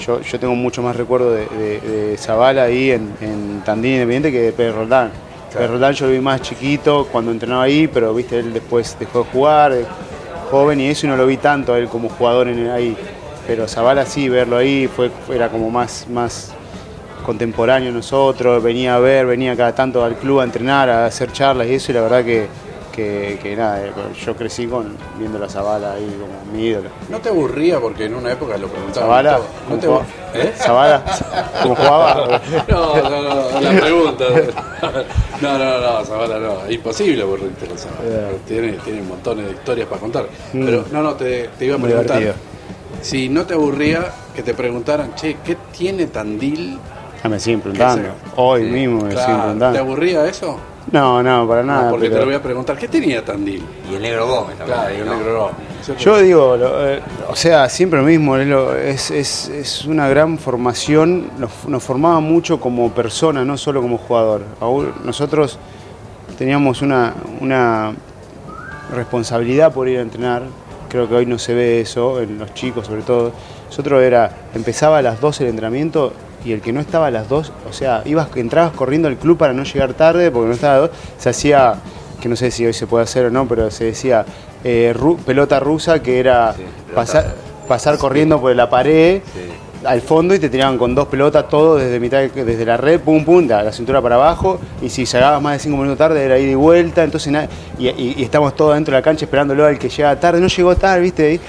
yo, 0.05 0.21
yo 0.21 0.39
tengo 0.39 0.55
mucho 0.55 0.81
más 0.81 0.95
recuerdo 0.95 1.31
de, 1.33 1.45
de, 1.47 1.79
de 1.81 2.17
Zabala 2.17 2.63
ahí 2.63 2.91
en, 2.91 3.11
en 3.21 3.61
Tandil 3.65 3.93
Independiente 3.93 4.31
que 4.31 4.41
de 4.41 4.51
Pedro 4.51 4.77
Roldán. 4.79 5.11
Pedro 5.53 5.67
Roldán 5.73 5.93
yo 5.93 6.05
lo 6.05 6.11
vi 6.11 6.19
más 6.19 6.41
chiquito 6.41 7.07
cuando 7.11 7.31
entrenaba 7.31 7.63
ahí, 7.63 7.87
pero 7.87 8.13
viste, 8.13 8.39
él 8.39 8.53
después 8.53 8.95
dejó 8.99 9.23
de 9.23 9.29
jugar, 9.31 9.73
joven 10.51 10.79
y 10.79 10.87
eso, 10.87 11.05
y 11.05 11.09
no 11.09 11.17
lo 11.17 11.25
vi 11.25 11.37
tanto 11.37 11.73
a 11.73 11.77
él 11.79 11.87
como 11.87 12.09
jugador 12.09 12.47
en 12.47 12.59
el- 12.59 12.71
ahí. 12.71 12.97
Pero 13.47 13.67
Zabala 13.67 14.05
sí, 14.05 14.29
verlo 14.29 14.57
ahí 14.57 14.87
fue, 14.87 15.09
era 15.33 15.49
como 15.49 15.69
más, 15.71 16.05
más 16.09 16.53
contemporáneo 17.25 17.91
nosotros, 17.91 18.61
venía 18.63 18.95
a 18.95 18.99
ver, 18.99 19.25
venía 19.25 19.55
cada 19.55 19.73
tanto 19.73 20.03
al 20.03 20.15
club 20.15 20.39
a 20.39 20.43
entrenar, 20.43 20.89
a 20.89 21.05
hacer 21.05 21.31
charlas 21.31 21.67
y 21.67 21.73
eso, 21.75 21.91
y 21.91 21.95
la 21.95 22.01
verdad 22.01 22.23
que, 22.23 22.47
que, 22.99 23.39
que 23.41 23.55
nada, 23.55 23.81
eh, 23.85 23.91
yo 24.25 24.35
crecí 24.35 24.67
con 24.67 24.95
viendo 25.17 25.39
la 25.39 25.47
Zabala 25.47 25.93
ahí 25.93 26.05
como 26.19 26.33
mi 26.53 26.67
ídolo. 26.67 26.89
¿No 27.09 27.19
te 27.19 27.29
aburría? 27.29 27.79
Porque 27.79 28.05
en 28.05 28.15
una 28.15 28.31
época 28.33 28.57
lo 28.57 28.67
preguntaban. 28.67 29.07
¿Zabala? 29.09 29.35
todo. 29.37 29.45
¿No 29.69 29.75
te 29.77 29.87
jugaba? 29.87 30.05
¿Eh? 30.33 30.53
¿Zabala? 30.57 31.03
¿Cómo 31.63 31.75
jugaba? 31.75 32.41
No, 32.67 32.95
no, 33.09 33.51
no, 33.51 33.61
la 33.61 33.71
pregunta. 33.81 34.25
No, 35.41 35.57
no, 35.57 35.79
no, 35.79 36.03
Zabala 36.05 36.37
no, 36.39 36.69
imposible 36.69 37.21
aburrirte 37.21 37.65
con 37.65 37.77
Zabala. 37.77 38.29
Tiene, 38.45 38.73
tiene 38.83 39.01
montones 39.03 39.45
de 39.45 39.51
historias 39.53 39.87
para 39.87 40.01
contar. 40.01 40.25
Pero 40.51 40.83
no, 40.91 41.01
no, 41.01 41.13
te, 41.13 41.49
te 41.57 41.65
iba 41.65 41.75
a 41.75 41.77
Mm. 41.77 41.81
Preguntar. 41.83 42.19
divertido. 42.19 42.33
Si 43.01 43.29
no 43.29 43.45
te 43.45 43.53
aburría 43.53 44.05
que 44.35 44.43
te 44.43 44.53
preguntaran, 44.53 45.15
che, 45.15 45.37
¿qué 45.45 45.55
tiene 45.75 46.07
Tandil? 46.07 46.77
Ya 47.23 47.29
me 47.29 47.39
siguen 47.39 47.61
preguntando. 47.61 48.09
Hoy 48.35 48.63
Sí, 48.63 48.69
mismo 48.69 49.01
me 49.03 49.09
claro. 49.13 49.19
siguen 49.25 49.35
¿Te 49.37 49.41
preguntando. 49.43 49.79
aburría 49.79 50.25
eso? 50.27 50.57
No, 50.91 51.21
no, 51.21 51.47
para 51.47 51.63
nada. 51.63 51.83
no, 51.85 51.89
porque 51.91 52.07
pero- 52.07 52.15
te 52.15 52.19
lo 52.21 52.25
voy 52.27 52.35
a 52.35 52.41
preguntar. 52.41 52.77
¿Qué 52.77 52.87
tenía 52.87 53.23
Tandil? 53.23 53.63
Y 53.91 53.95
el 53.95 54.01
negro 54.01 54.27
Gómez 54.27 54.57
también. 54.57 54.77
Claro, 54.79 54.95
el 54.95 55.05
¿no? 55.05 55.15
negro 55.15 55.51
no. 55.87 55.95
Yo 55.95 56.19
digo, 56.19 56.57
lo- 56.57 56.87
eh, 56.89 56.99
o 57.29 57.35
sea, 57.35 57.67
siempre 57.69 57.99
lo 57.99 58.05
mismo, 58.05 58.35
es, 58.37 59.11
es, 59.11 59.11
es- 59.11 59.49
es 59.49 59.85
una 59.85 60.07
gran 60.09 60.37
formación, 60.37 61.29
nos, 61.37 61.51
nos 61.67 61.83
formaba 61.83 62.19
mucho 62.19 62.59
como 62.59 62.91
persona, 62.91 63.43
no 63.45 63.57
solo 63.57 63.81
como 63.81 63.97
jugador. 63.97 64.41
Aún 64.59 64.91
Nosotros 65.03 65.57
teníamos 66.37 66.81
una, 66.81 67.13
una 67.39 67.93
responsabilidad 68.93 69.73
por 69.73 69.87
ir 69.87 69.99
a 69.99 70.01
entrenar, 70.01 70.43
creo 70.89 71.07
que 71.07 71.15
hoy 71.15 71.25
no 71.25 71.37
se 71.37 71.53
ve 71.53 71.81
eso, 71.81 72.19
en 72.21 72.39
los 72.39 72.53
chicos 72.53 72.87
sobre 72.87 73.01
todo. 73.01 73.31
Nosotros 73.67 74.01
era, 74.01 74.31
empezaba 74.55 74.97
a 74.97 75.01
las 75.01 75.21
12 75.21 75.43
el 75.43 75.49
entrenamiento 75.51 76.11
y 76.45 76.51
el 76.53 76.61
que 76.61 76.71
no 76.73 76.79
estaba 76.79 77.07
a 77.07 77.11
las 77.11 77.27
2, 77.29 77.51
o 77.69 77.73
sea, 77.73 78.01
ibas, 78.05 78.29
entrabas 78.35 78.71
corriendo 78.73 79.07
al 79.07 79.17
club 79.17 79.37
para 79.37 79.53
no 79.53 79.63
llegar 79.63 79.93
tarde 79.93 80.31
porque 80.31 80.47
no 80.47 80.53
estaba 80.53 80.73
a 80.75 80.79
las 80.81 80.89
2, 80.89 80.97
se 81.17 81.29
hacía, 81.29 81.75
que 82.21 82.29
no 82.29 82.35
sé 82.35 82.51
si 82.51 82.65
hoy 82.65 82.73
se 82.73 82.87
puede 82.87 83.03
hacer 83.03 83.25
o 83.25 83.29
no, 83.29 83.47
pero 83.47 83.69
se 83.71 83.85
decía 83.85 84.25
eh, 84.63 84.93
ru- 84.97 85.17
pelota 85.17 85.59
rusa, 85.59 86.01
que 86.01 86.19
era 86.19 86.53
Sí, 86.53 86.63
pasar, 86.93 87.33
pasar 87.67 87.97
corriendo 87.97 88.39
por 88.41 88.53
la 88.55 88.69
pared 88.69 89.21
Sí. 89.23 89.85
al 89.85 90.01
fondo 90.01 90.35
y 90.35 90.39
te 90.39 90.49
tiraban 90.49 90.77
con 90.77 90.93
dos 90.93 91.07
pelotas 91.07 91.47
todo 91.47 91.77
desde 91.77 91.97
mitad 91.99 92.17
de- 92.19 92.43
desde 92.43 92.65
la 92.65 92.75
red, 92.75 92.99
pum 92.99 93.23
pum, 93.23 93.47
la, 93.47 93.63
la 93.63 93.71
cintura 93.71 94.01
para 94.01 94.15
abajo, 94.15 94.59
y 94.81 94.89
si 94.89 95.05
llegabas 95.05 95.41
más 95.41 95.53
de 95.53 95.59
cinco 95.59 95.77
minutos 95.77 95.97
tarde 95.97 96.23
era 96.25 96.37
ida 96.37 96.51
y 96.51 96.55
vuelta, 96.55 97.03
entonces 97.03 97.33
y- 97.77 97.87
y 97.89 98.23
estamos 98.23 98.53
todos 98.55 98.73
dentro 98.75 98.93
de 98.93 98.99
la 98.99 99.03
cancha 99.03 99.23
esperándolo 99.25 99.65
al 99.65 99.79
que 99.79 99.87
llega 99.87 100.19
tarde, 100.19 100.41
no 100.41 100.47
llegó 100.47 100.75
tarde, 100.75 100.99
viste, 101.01 101.33
y, 101.35 101.39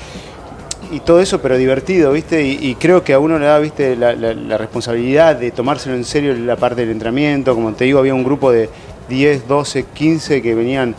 y 0.92 1.00
todo 1.00 1.20
eso, 1.20 1.40
pero 1.40 1.56
divertido, 1.56 2.12
viste, 2.12 2.42
y, 2.42 2.74
creo 2.74 3.02
que 3.04 3.12
a 3.12 3.18
uno 3.18 3.38
le 3.38 3.46
da, 3.46 3.58
viste, 3.58 3.94
la, 3.96 4.12
la- 4.14 4.34
la 4.34 4.58
responsabilidad 4.58 5.36
de 5.36 5.50
tomárselo 5.50 5.94
en 5.94 6.04
serio 6.04 6.34
la 6.34 6.56
parte 6.56 6.80
del 6.82 6.90
entrenamiento, 6.90 7.54
como 7.54 7.72
te 7.72 7.84
digo, 7.84 7.98
había 8.00 8.14
un 8.14 8.24
grupo 8.24 8.50
de 8.50 8.68
10, 9.08 9.46
12, 9.46 9.84
15 9.94 10.42
que 10.42 10.54
venían 10.54 10.94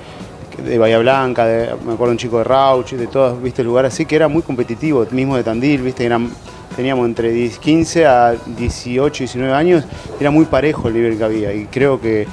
de 0.65 0.77
Bahía 0.77 0.99
Blanca, 0.99 1.45
de- 1.45 1.75
me 1.85 1.93
acuerdo 1.93 2.11
un 2.11 2.17
chico 2.17 2.37
de 2.37 2.43
Rauch, 2.45 2.91
de 2.93 3.07
todos, 3.07 3.41
viste, 3.41 3.63
lugares 3.63 3.93
así, 3.93 4.05
que 4.05 4.15
era 4.15 4.27
muy 4.27 4.41
competitivo, 4.43 5.05
mismo 5.11 5.35
de 5.35 5.43
Tandil, 5.43 5.81
viste, 5.81 6.09
teníamos 6.75 7.05
entre 7.05 7.31
10, 7.31 7.57
15 7.59 8.05
a 8.05 8.33
18, 8.57 9.23
19 9.25 9.53
años, 9.53 9.83
era 10.19 10.31
muy 10.31 10.45
parejo 10.45 10.87
el 10.87 10.93
nivel 10.93 11.17
que 11.17 11.23
había, 11.23 11.53
y 11.53 11.65
creo 11.65 11.99
que, 11.99 12.27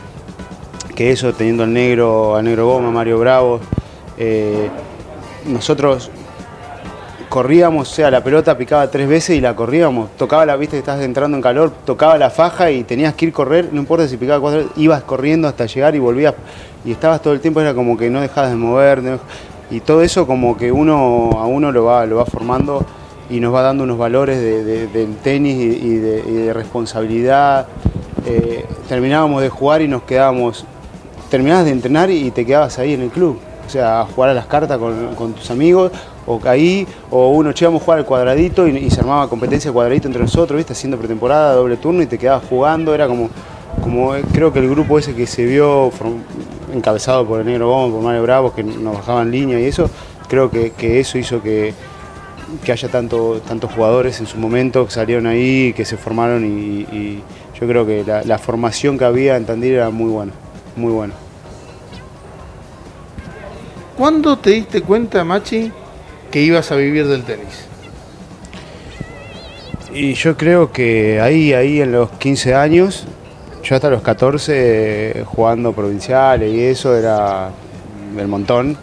que 0.94 1.10
eso, 1.10 1.32
teniendo 1.32 1.64
al 1.64 1.72
negro, 1.72 2.36
al 2.36 2.44
negro 2.44 2.66
Goma, 2.68 2.90
Mario 2.90 3.18
Bravo, 3.18 3.60
eh, 4.16 4.68
nosotros 5.46 6.10
corríamos, 7.38 7.88
o 7.88 7.94
sea, 7.94 8.10
la 8.10 8.24
pelota 8.24 8.58
picaba 8.58 8.90
tres 8.90 9.08
veces 9.08 9.36
y 9.36 9.40
la 9.40 9.54
corríamos. 9.54 10.10
Tocaba 10.16 10.44
la, 10.44 10.56
viste 10.56 10.76
estás 10.76 11.00
entrando 11.02 11.36
en 11.36 11.40
calor, 11.40 11.70
tocaba 11.84 12.18
la 12.18 12.30
faja 12.30 12.72
y 12.72 12.82
tenías 12.82 13.14
que 13.14 13.26
ir 13.26 13.32
correr, 13.32 13.68
no 13.70 13.78
importa 13.78 14.08
si 14.08 14.16
picaba 14.16 14.40
cuatro 14.40 14.58
veces, 14.58 14.72
ibas 14.76 15.04
corriendo 15.04 15.46
hasta 15.46 15.66
llegar 15.66 15.94
y 15.94 16.00
volvías. 16.00 16.34
Y 16.84 16.90
estabas 16.90 17.22
todo 17.22 17.32
el 17.34 17.38
tiempo, 17.38 17.60
era 17.60 17.74
como 17.74 17.96
que 17.96 18.10
no 18.10 18.20
dejabas 18.20 18.50
de 18.50 18.56
mover. 18.56 19.20
y 19.70 19.78
todo 19.78 20.02
eso 20.02 20.26
como 20.26 20.56
que 20.56 20.72
uno 20.72 21.30
a 21.36 21.46
uno 21.46 21.70
lo 21.70 21.84
va, 21.84 22.06
lo 22.06 22.16
va 22.16 22.26
formando 22.26 22.84
y 23.30 23.38
nos 23.38 23.54
va 23.54 23.62
dando 23.62 23.84
unos 23.84 23.98
valores 23.98 24.40
de- 24.40 25.08
tenis 25.22 25.80
y, 25.80 25.94
de, 25.94 26.52
responsabilidad. 26.52 27.68
Eh, 28.26 28.66
terminábamos 28.88 29.42
de 29.42 29.48
jugar 29.48 29.80
y 29.80 29.86
nos 29.86 30.02
quedábamos 30.02 30.64
terminabas 31.30 31.66
de 31.66 31.70
entrenar 31.70 32.10
y 32.10 32.32
te 32.32 32.44
quedabas 32.44 32.80
ahí 32.80 32.94
en 32.94 33.02
el 33.02 33.10
club. 33.10 33.38
O 33.64 33.70
sea, 33.70 34.00
a 34.00 34.06
jugar 34.06 34.30
a 34.30 34.34
las 34.34 34.46
cartas 34.46 34.76
con 35.16 35.34
tus 35.34 35.52
amigos, 35.52 35.92
o 36.28 36.40
ahí, 36.44 36.86
o 37.10 37.30
uno, 37.30 37.52
che, 37.52 37.64
vamos 37.64 37.80
a 37.82 37.84
jugar 37.84 37.98
al 38.00 38.04
cuadradito 38.04 38.68
y, 38.68 38.90
se 38.90 39.00
armaba 39.00 39.28
competencia 39.28 39.72
cuadradito 39.72 40.06
entre 40.06 40.22
nosotros, 40.22 40.58
¿viste? 40.58 40.74
Haciendo 40.74 40.98
pretemporada, 40.98 41.54
doble 41.54 41.78
turno 41.78 42.02
y 42.02 42.06
te 42.06 42.18
quedabas 42.18 42.44
jugando. 42.48 42.94
Era 42.94 43.08
como, 43.08 43.30
como 43.82 44.14
eh, 44.14 44.22
creo 44.32 44.52
que 44.52 44.58
el 44.58 44.68
grupo 44.68 44.98
ese 44.98 45.14
que 45.14 45.26
se 45.26 45.46
vio 45.46 45.90
encabezado 46.72 47.26
por 47.26 47.40
el 47.40 47.46
Negro 47.46 47.68
Gómez, 47.70 47.94
por 47.94 48.02
Mario 48.02 48.22
Bravo, 48.22 48.54
que 48.54 48.62
nos 48.62 48.94
bajaban 48.94 49.30
línea 49.30 49.58
y 49.58 49.64
eso, 49.64 49.88
creo 50.28 50.50
que, 50.50 51.00
eso 51.00 51.16
hizo 51.16 51.42
que, 51.42 51.72
que 52.62 52.72
haya 52.72 52.88
tanto, 52.88 53.40
tantos 53.46 53.72
jugadores 53.72 54.20
en 54.20 54.26
su 54.26 54.36
momento 54.36 54.84
que 54.84 54.92
salieron 54.92 55.26
ahí, 55.26 55.72
que 55.72 55.86
se 55.86 55.96
formaron 55.96 56.44
y, 56.44 56.80
y 56.94 57.22
yo 57.58 57.66
creo 57.66 57.86
que 57.86 58.04
la, 58.04 58.22
la 58.22 58.38
formación 58.38 58.98
que 58.98 59.04
había 59.06 59.36
en 59.36 59.46
Tandil 59.46 59.74
era 59.74 59.90
muy 59.90 60.10
buena, 60.10 60.32
muy 60.76 60.92
buena. 60.92 61.14
¿Cuándo 63.96 64.36
te 64.38 64.50
diste 64.50 64.82
cuenta, 64.82 65.24
Machi, 65.24 65.72
que 66.30 66.40
ibas 66.40 66.70
a 66.72 66.76
vivir 66.76 67.06
del 67.06 67.24
tenis? 67.24 67.66
Y 69.92 70.14
yo 70.14 70.36
creo 70.36 70.70
que 70.70 71.20
ahí, 71.20 71.54
ahí 71.54 71.80
en 71.80 71.92
los 71.92 72.10
15 72.10 72.54
años, 72.54 73.06
yo 73.62 73.74
hasta 73.74 73.90
los 73.90 74.02
14 74.02 74.52
eh, 74.54 75.24
jugando 75.24 75.72
provinciales 75.72 76.52
y 76.52 76.62
eso 76.62 76.96
era 76.96 77.50
el 78.16 78.28
montón. 78.28 78.76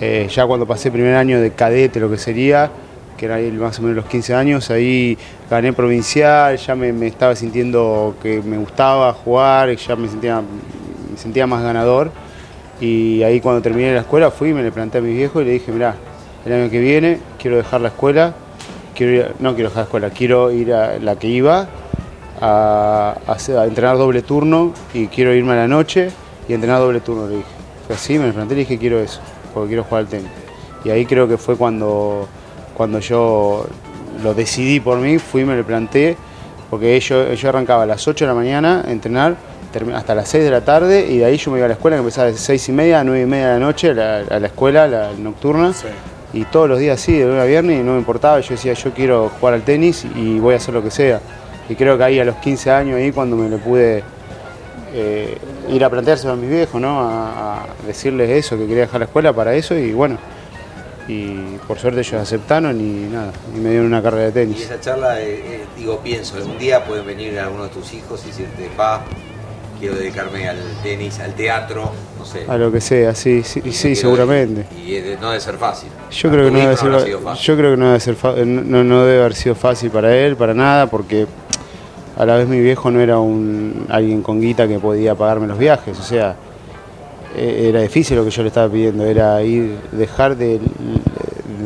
Eh, 0.00 0.28
ya 0.30 0.46
cuando 0.46 0.66
pasé 0.66 0.90
primer 0.90 1.14
año 1.14 1.40
de 1.40 1.52
cadete, 1.52 2.00
lo 2.00 2.10
que 2.10 2.18
sería, 2.18 2.70
que 3.16 3.26
era 3.26 3.38
más 3.58 3.78
o 3.78 3.82
menos 3.82 3.96
los 3.96 4.06
15 4.06 4.34
años, 4.34 4.70
ahí 4.70 5.18
gané 5.50 5.72
provincial, 5.72 6.56
ya 6.56 6.74
me, 6.74 7.06
estaba 7.06 7.34
sintiendo 7.34 8.14
que 8.22 8.42
me 8.42 8.58
gustaba 8.58 9.12
jugar, 9.12 9.74
ya 9.74 9.96
me 9.96 10.08
sentía, 10.08 10.40
me 10.40 11.18
sentía 11.18 11.46
más 11.46 11.62
ganador. 11.62 12.10
Y 12.80 13.22
ahí 13.22 13.40
cuando 13.40 13.62
terminé 13.62 13.94
la 13.94 14.00
escuela 14.00 14.30
fui, 14.30 14.52
me 14.52 14.62
le 14.62 14.70
planteé 14.70 15.00
a 15.00 15.02
mis 15.02 15.16
viejos 15.16 15.42
y 15.42 15.44
le 15.46 15.52
dije, 15.52 15.72
mirá, 15.72 15.96
el 16.46 16.52
año 16.52 16.70
que 16.70 16.80
viene 16.80 17.18
quiero 17.38 17.56
dejar 17.56 17.80
la 17.80 17.88
escuela, 17.88 18.34
quiero 18.94 19.12
ir 19.12 19.34
no 19.40 19.54
quiero 19.54 19.68
dejar 19.68 19.82
la 19.82 19.84
escuela, 19.84 20.10
quiero 20.10 20.50
ir 20.52 20.72
a 20.72 20.98
la 20.98 21.16
que 21.16 21.26
iba 21.26 21.66
a, 22.40 23.16
entrenar 23.64 23.98
doble 23.98 24.22
turno 24.22 24.72
y 24.94 25.08
quiero 25.08 25.34
irme 25.34 25.52
a 25.52 25.56
la 25.56 25.68
noche 25.68 26.10
y 26.48 26.54
entrenar 26.54 26.80
doble 26.80 27.00
turno, 27.00 27.26
le 27.26 27.36
dije. 27.36 27.48
Así, 27.92 28.18
me 28.18 28.32
planteé 28.32 28.58
y 28.58 28.60
dije 28.60 28.78
quiero 28.78 29.00
eso, 29.00 29.20
porque 29.52 29.68
quiero 29.68 29.84
jugar 29.84 30.04
al 30.04 30.08
tenis. 30.08 30.30
Y 30.84 30.90
ahí 30.90 31.04
creo 31.04 31.28
que 31.28 31.36
fue 31.36 31.56
cuando, 31.56 32.28
cuando 32.76 33.00
yo 33.00 33.66
lo 34.22 34.34
decidí 34.34 34.80
por 34.80 34.98
mí, 34.98 35.18
fui 35.18 35.42
y 35.42 35.44
me 35.44 35.56
lo 35.56 35.64
planteé, 35.64 36.16
porque 36.70 36.98
yo, 37.00 37.32
yo 37.32 37.48
arrancaba 37.48 37.82
a 37.82 37.86
las 37.86 38.06
8 38.06 38.24
de 38.24 38.28
la 38.28 38.34
mañana 38.34 38.84
a 38.86 38.90
entrenar 38.90 39.36
hasta 39.94 40.14
las 40.14 40.28
6 40.28 40.44
de 40.44 40.50
la 40.50 40.62
tarde 40.62 41.06
y 41.06 41.18
de 41.18 41.26
ahí 41.26 41.36
yo 41.36 41.50
me 41.50 41.58
iba 41.58 41.66
a 41.66 41.68
la 41.68 41.74
escuela 41.74 41.96
que 41.96 42.00
empezaba 42.00 42.28
de 42.28 42.36
6 42.36 42.68
y 42.68 42.72
media 42.72 43.00
a 43.00 43.04
9 43.04 43.22
y 43.22 43.26
media 43.26 43.48
de 43.48 43.52
la 43.54 43.58
noche 43.58 43.90
a 43.90 43.94
la, 44.38 44.46
escuela, 44.46 44.86
la 44.86 45.12
nocturna. 45.12 45.72
Y 46.36 46.44
todos 46.44 46.68
los 46.68 46.78
días 46.78 47.00
así, 47.00 47.16
de 47.16 47.24
lunes 47.24 47.40
a 47.40 47.46
viernes, 47.46 47.80
y 47.80 47.82
no 47.82 47.92
me 47.92 47.98
importaba. 47.98 48.38
Yo 48.40 48.50
decía, 48.50 48.74
yo 48.74 48.92
quiero 48.92 49.30
jugar 49.30 49.54
al 49.54 49.62
tenis 49.62 50.04
y 50.14 50.38
voy 50.38 50.52
a 50.52 50.58
hacer 50.58 50.74
lo 50.74 50.82
que 50.82 50.90
sea. 50.90 51.18
Y 51.66 51.74
creo 51.74 51.96
que 51.96 52.04
ahí 52.04 52.20
a 52.20 52.26
los 52.26 52.36
15 52.36 52.70
años, 52.70 52.96
ahí 52.96 53.10
cuando 53.10 53.36
me 53.36 53.48
lo 53.48 53.56
pude 53.56 54.04
eh, 54.92 55.38
ir 55.70 55.82
a 55.82 55.88
planteárselo 55.88 56.34
a 56.34 56.36
mis 56.36 56.50
viejos, 56.50 56.78
¿no? 56.78 57.00
A, 57.00 57.64
decirles 57.86 58.28
eso, 58.28 58.58
que 58.58 58.66
quería 58.66 58.82
dejar 58.82 59.00
la 59.00 59.06
escuela 59.06 59.32
para 59.32 59.54
eso, 59.54 59.74
y 59.74 59.94
bueno. 59.94 60.18
Y 61.08 61.56
por 61.66 61.78
suerte 61.78 62.00
ellos 62.00 62.20
aceptaron 62.20 62.78
y 62.78 63.08
nada, 63.08 63.32
y 63.56 63.58
me 63.58 63.70
dieron 63.70 63.86
una 63.86 64.02
carrera 64.02 64.24
de 64.24 64.28
Y 64.28 64.32
tenis. 64.32 64.60
esa 64.60 64.78
charla, 64.78 65.22
eh, 65.22 65.40
eh, 65.42 65.64
digo, 65.74 66.00
pienso, 66.00 66.36
un 66.44 66.58
día 66.58 66.84
pueden 66.84 67.06
venir 67.06 67.38
algunos 67.38 67.68
de 67.68 67.74
tus 67.80 67.94
hijos 67.94 68.20
y 68.24 68.26
decirte, 68.26 68.68
pa, 68.76 69.02
quiero 69.78 69.94
dedicarme 69.96 70.48
al 70.48 70.58
tenis, 70.82 71.18
al 71.20 71.34
teatro, 71.34 71.90
no 72.18 72.24
sé. 72.24 72.44
A 72.48 72.56
lo 72.56 72.70
que 72.72 72.80
sea, 72.80 73.14
sí, 73.14 73.42
sí, 73.42 73.60
Y 73.64 73.72
sí, 73.72 73.94
seguramente. 73.96 74.66
Y 74.84 74.94
eh, 74.94 75.18
no 75.20 75.28
debe 75.30 75.40
ser 75.40 75.56
fácil. 75.56 75.88
Yo 76.10 76.30
creo 76.30 76.44
que 76.46 76.50
no 76.50 76.58
debe 76.58 76.76
ser, 76.76 77.00
sido 77.02 77.20
fácil. 77.20 77.44
yo 77.46 77.56
creo 77.56 77.70
que 77.72 77.76
no 77.76 77.86
debe 77.86 78.00
ser 78.00 78.14
fa- 78.16 78.34
no, 78.44 78.84
no 78.84 79.04
debe 79.04 79.20
haber 79.20 79.34
sido 79.34 79.54
fácil 79.54 79.90
para 79.90 80.16
él, 80.16 80.36
para 80.36 80.54
nada, 80.54 80.86
porque 80.86 81.26
a 82.16 82.24
la 82.24 82.36
vez 82.36 82.48
mi 82.48 82.60
viejo 82.60 82.90
no 82.90 83.00
era 83.00 83.18
un 83.18 83.86
alguien 83.88 84.22
con 84.22 84.40
guita 84.40 84.66
que 84.66 84.78
podía 84.78 85.14
pagarme 85.14 85.46
los 85.46 85.58
viajes, 85.58 85.98
o 85.98 86.02
sea, 86.02 86.34
eh, 87.36 87.66
era 87.68 87.80
difícil 87.82 88.16
lo 88.16 88.24
que 88.24 88.30
yo 88.30 88.42
le 88.42 88.48
estaba 88.48 88.72
pidiendo, 88.72 89.04
era 89.04 89.42
ir, 89.42 89.76
dejar 89.92 90.36
de, 90.36 90.58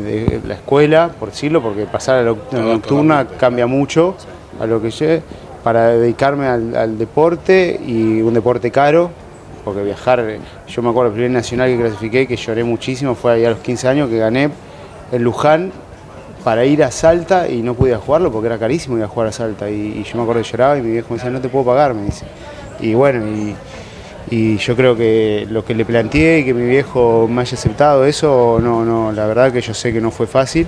de 0.03 0.41
la 0.45 0.55
escuela, 0.55 1.09
por 1.19 1.29
decirlo, 1.29 1.61
porque 1.61 1.85
pasar 1.85 2.19
a 2.19 2.23
la 2.23 2.35
nocturna 2.51 3.25
cambia 3.39 3.67
mucho 3.67 4.15
a 4.59 4.65
lo 4.65 4.81
que 4.81 4.91
yo, 4.91 5.05
para 5.63 5.89
dedicarme 5.89 6.47
al, 6.47 6.97
deporte 6.97 7.79
y 7.85 8.21
un 8.21 8.33
deporte 8.33 8.71
caro, 8.71 9.11
porque 9.63 9.83
viajar, 9.83 10.25
yo 10.67 10.81
me 10.81 10.89
acuerdo 10.89 11.09
el 11.09 11.13
primer 11.13 11.31
nacional 11.31 11.69
que 11.69 11.77
clasifiqué, 11.77 12.27
que 12.27 12.35
lloré 12.35 12.63
muchísimo, 12.63 13.15
fue 13.15 13.33
ahí 13.33 13.45
a 13.45 13.51
los 13.51 13.59
15 13.59 13.87
años 13.87 14.09
que 14.09 14.17
gané 14.17 14.49
en 15.11 15.23
Luján 15.23 15.71
para 16.43 16.65
ir 16.65 16.83
a 16.83 16.91
Salta 16.91 17.47
y 17.47 17.61
no 17.61 17.75
podía 17.75 17.97
jugarlo 17.97 18.31
porque 18.31 18.47
era 18.47 18.57
carísimo 18.57 18.97
ir 18.97 19.03
a 19.03 19.07
jugar 19.07 19.27
a 19.27 19.31
Salta. 19.31 19.69
Y, 19.69 20.03
yo 20.03 20.17
me 20.17 20.23
acuerdo 20.23 20.41
que 20.41 20.49
lloraba 20.49 20.77
y 20.77 20.81
mi 20.81 20.91
viejo 20.91 21.07
me 21.11 21.17
decía, 21.17 21.29
no 21.29 21.41
te 21.41 21.49
puedo 21.49 21.65
pagar, 21.65 21.93
me 21.93 22.05
dice. 22.05 22.25
Y 22.79 22.93
bueno, 22.93 23.23
y, 24.29 24.57
yo 24.57 24.75
creo 24.77 24.95
que 24.95 25.45
lo 25.49 25.65
que 25.65 25.75
le 25.75 25.83
planteé 25.83 26.39
y 26.39 26.45
que 26.45 26.53
mi 26.53 26.65
viejo 26.65 27.27
me 27.29 27.41
haya 27.41 27.57
aceptado 27.57 28.05
eso, 28.05 28.59
no, 28.61 28.85
no, 28.85 29.11
la 29.11 29.25
verdad 29.25 29.51
que 29.51 29.59
yo 29.59 29.73
sé 29.73 29.91
que 29.91 29.99
no 29.99 30.09
fue 30.09 30.25
fácil. 30.25 30.67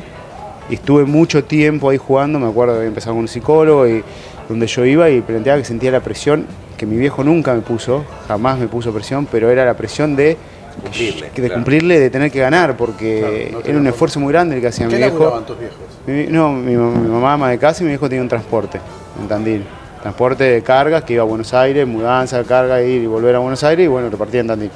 Y 0.69 0.75
estuve 0.75 1.05
mucho 1.05 1.43
tiempo 1.45 1.89
ahí 1.89 1.97
jugando, 1.97 2.39
me 2.39 2.47
acuerdo 2.47 2.79
que 2.79 2.87
empezaba 2.87 3.13
con 3.13 3.21
un 3.21 3.27
psicólogo 3.27 3.87
y 3.87 4.03
donde 4.53 4.67
yo 4.67 4.85
iba 4.85 5.09
y 5.09 5.21
planteaba 5.21 5.57
que 5.57 5.65
sentía 5.65 5.89
la 5.91 5.99
presión 5.99 6.45
que 6.77 6.85
mi 6.85 6.95
viejo 6.95 7.23
nunca 7.23 7.53
me 7.55 7.61
puso, 7.61 8.03
jamás 8.27 8.59
me 8.59 8.67
puso 8.67 8.91
presión, 8.93 9.25
pero 9.31 9.49
era 9.49 9.65
la 9.65 9.73
presión 9.73 10.15
de 10.15 10.37
Cumplirle, 10.81 11.21
de 11.27 11.31
claro. 11.33 11.53
cumplirle, 11.53 11.99
de 11.99 12.09
tener 12.09 12.31
que 12.31 12.39
ganar, 12.39 12.75
porque 12.77 13.19
Claro, 13.49 13.59
no 13.63 13.69
era 13.69 13.77
un 13.79 13.87
esfuerzo 13.87 14.19
muy 14.19 14.31
grande 14.33 14.55
el 14.55 14.61
que 14.61 14.67
hacía 14.67 14.85
mi 14.87 14.91
¿Qué 14.93 14.97
viejo. 14.97 15.29
tus 15.45 15.57
viejos? 15.59 15.77
Mi- 16.07 16.25
no, 16.27 16.51
mi, 16.51 16.75
mi 16.75 17.07
mamá 17.09 17.33
ama 17.33 17.49
de 17.49 17.57
casa 17.59 17.81
y 17.81 17.85
mi 17.85 17.89
viejo 17.91 18.07
tenía 18.09 18.21
un 18.23 18.29
transporte 18.29 18.79
en 19.19 19.27
Tandil. 19.27 19.63
Transporte 20.01 20.43
de 20.43 20.61
cargas 20.63 21.03
que 21.03 21.13
iba 21.13 21.21
a 21.23 21.25
Buenos 21.25 21.53
Aires, 21.53 21.87
mudanza, 21.87 22.43
carga, 22.43 22.81
ir 22.81 23.01
y 23.03 23.07
volver 23.07 23.35
a 23.35 23.39
Buenos 23.39 23.63
Aires 23.63 23.85
y 23.85 23.87
bueno, 23.87 24.09
repartía 24.09 24.41
en 24.41 24.47
Tandil. 24.47 24.71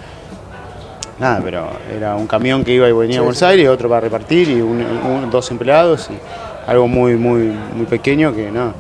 Nada, 1.20 1.42
pero 1.44 1.68
era 1.96 2.16
un 2.16 2.28
camión 2.28 2.64
que 2.64 2.74
iba 2.74 2.88
y 2.88 2.92
venía 2.94 3.18
a 3.18 3.22
Buenos 3.22 3.42
Aires 3.42 3.66
y 3.66 3.68
otro 3.68 3.90
para 3.90 4.02
repartir 4.02 4.50
y 4.50 4.62
un- 4.62 4.82
un- 4.86 5.30
dos 5.32 5.50
empleados 5.50 6.10
y 6.12 6.14
algo 6.68 6.88
muy, 6.90 7.16
muy, 7.16 7.58
muy 7.74 7.86
pequeño 7.86 8.36
que 8.36 8.52
no, 8.52 8.74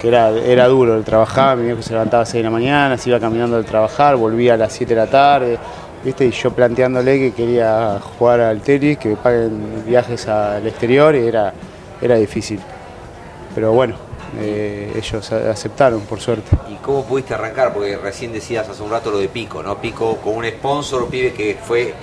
que 0.00 0.08
era, 0.08 0.30
era 0.30 0.68
duro. 0.68 0.96
Él 0.96 1.04
trabajaba, 1.04 1.56
mi 1.56 1.64
viejo 1.64 1.82
se 1.82 1.92
levantaba 1.92 2.22
a 2.22 2.26
6 2.26 2.34
de 2.34 2.42
la 2.44 2.50
mañana, 2.50 2.96
se 2.96 3.10
iba 3.10 3.18
caminando 3.18 3.56
al 3.56 3.64
trabajar, 3.64 4.14
volvía 4.14 4.54
a 4.54 4.56
las 4.56 4.72
7 4.72 4.94
de 4.94 5.00
la 5.00 5.08
tarde, 5.08 5.58
¿viste? 6.04 6.26
Y 6.26 6.30
yo 6.30 6.52
planteándole 6.52 7.18
que 7.18 7.32
quería 7.32 7.98
jugar 8.00 8.40
al 8.40 8.60
tenis, 8.60 8.98
que 8.98 9.10
me 9.10 9.16
paguen 9.16 9.84
viajes 9.84 10.28
al 10.28 10.64
exterior, 10.64 11.16
y 11.16 11.26
era, 11.26 11.52
era 12.00 12.14
difícil. 12.14 12.60
Pero 13.52 13.72
bueno, 13.72 13.96
eh, 14.38 14.92
ellos 14.94 15.32
aceptaron, 15.32 16.02
por 16.02 16.20
suerte. 16.20 16.56
¿Y 16.70 16.76
cómo 16.76 17.04
pudiste 17.04 17.34
arrancar? 17.34 17.74
Porque 17.74 17.96
recién 17.96 18.32
decías 18.32 18.68
hace 18.68 18.80
un 18.80 18.92
rato 18.92 19.10
lo 19.10 19.18
de 19.18 19.28
Pico, 19.28 19.60
¿no? 19.60 19.78
Pico 19.78 20.18
con 20.18 20.36
un 20.36 20.44
sponsor, 20.46 21.08
pibe 21.08 21.32
que 21.32 21.58
fue 21.60 21.94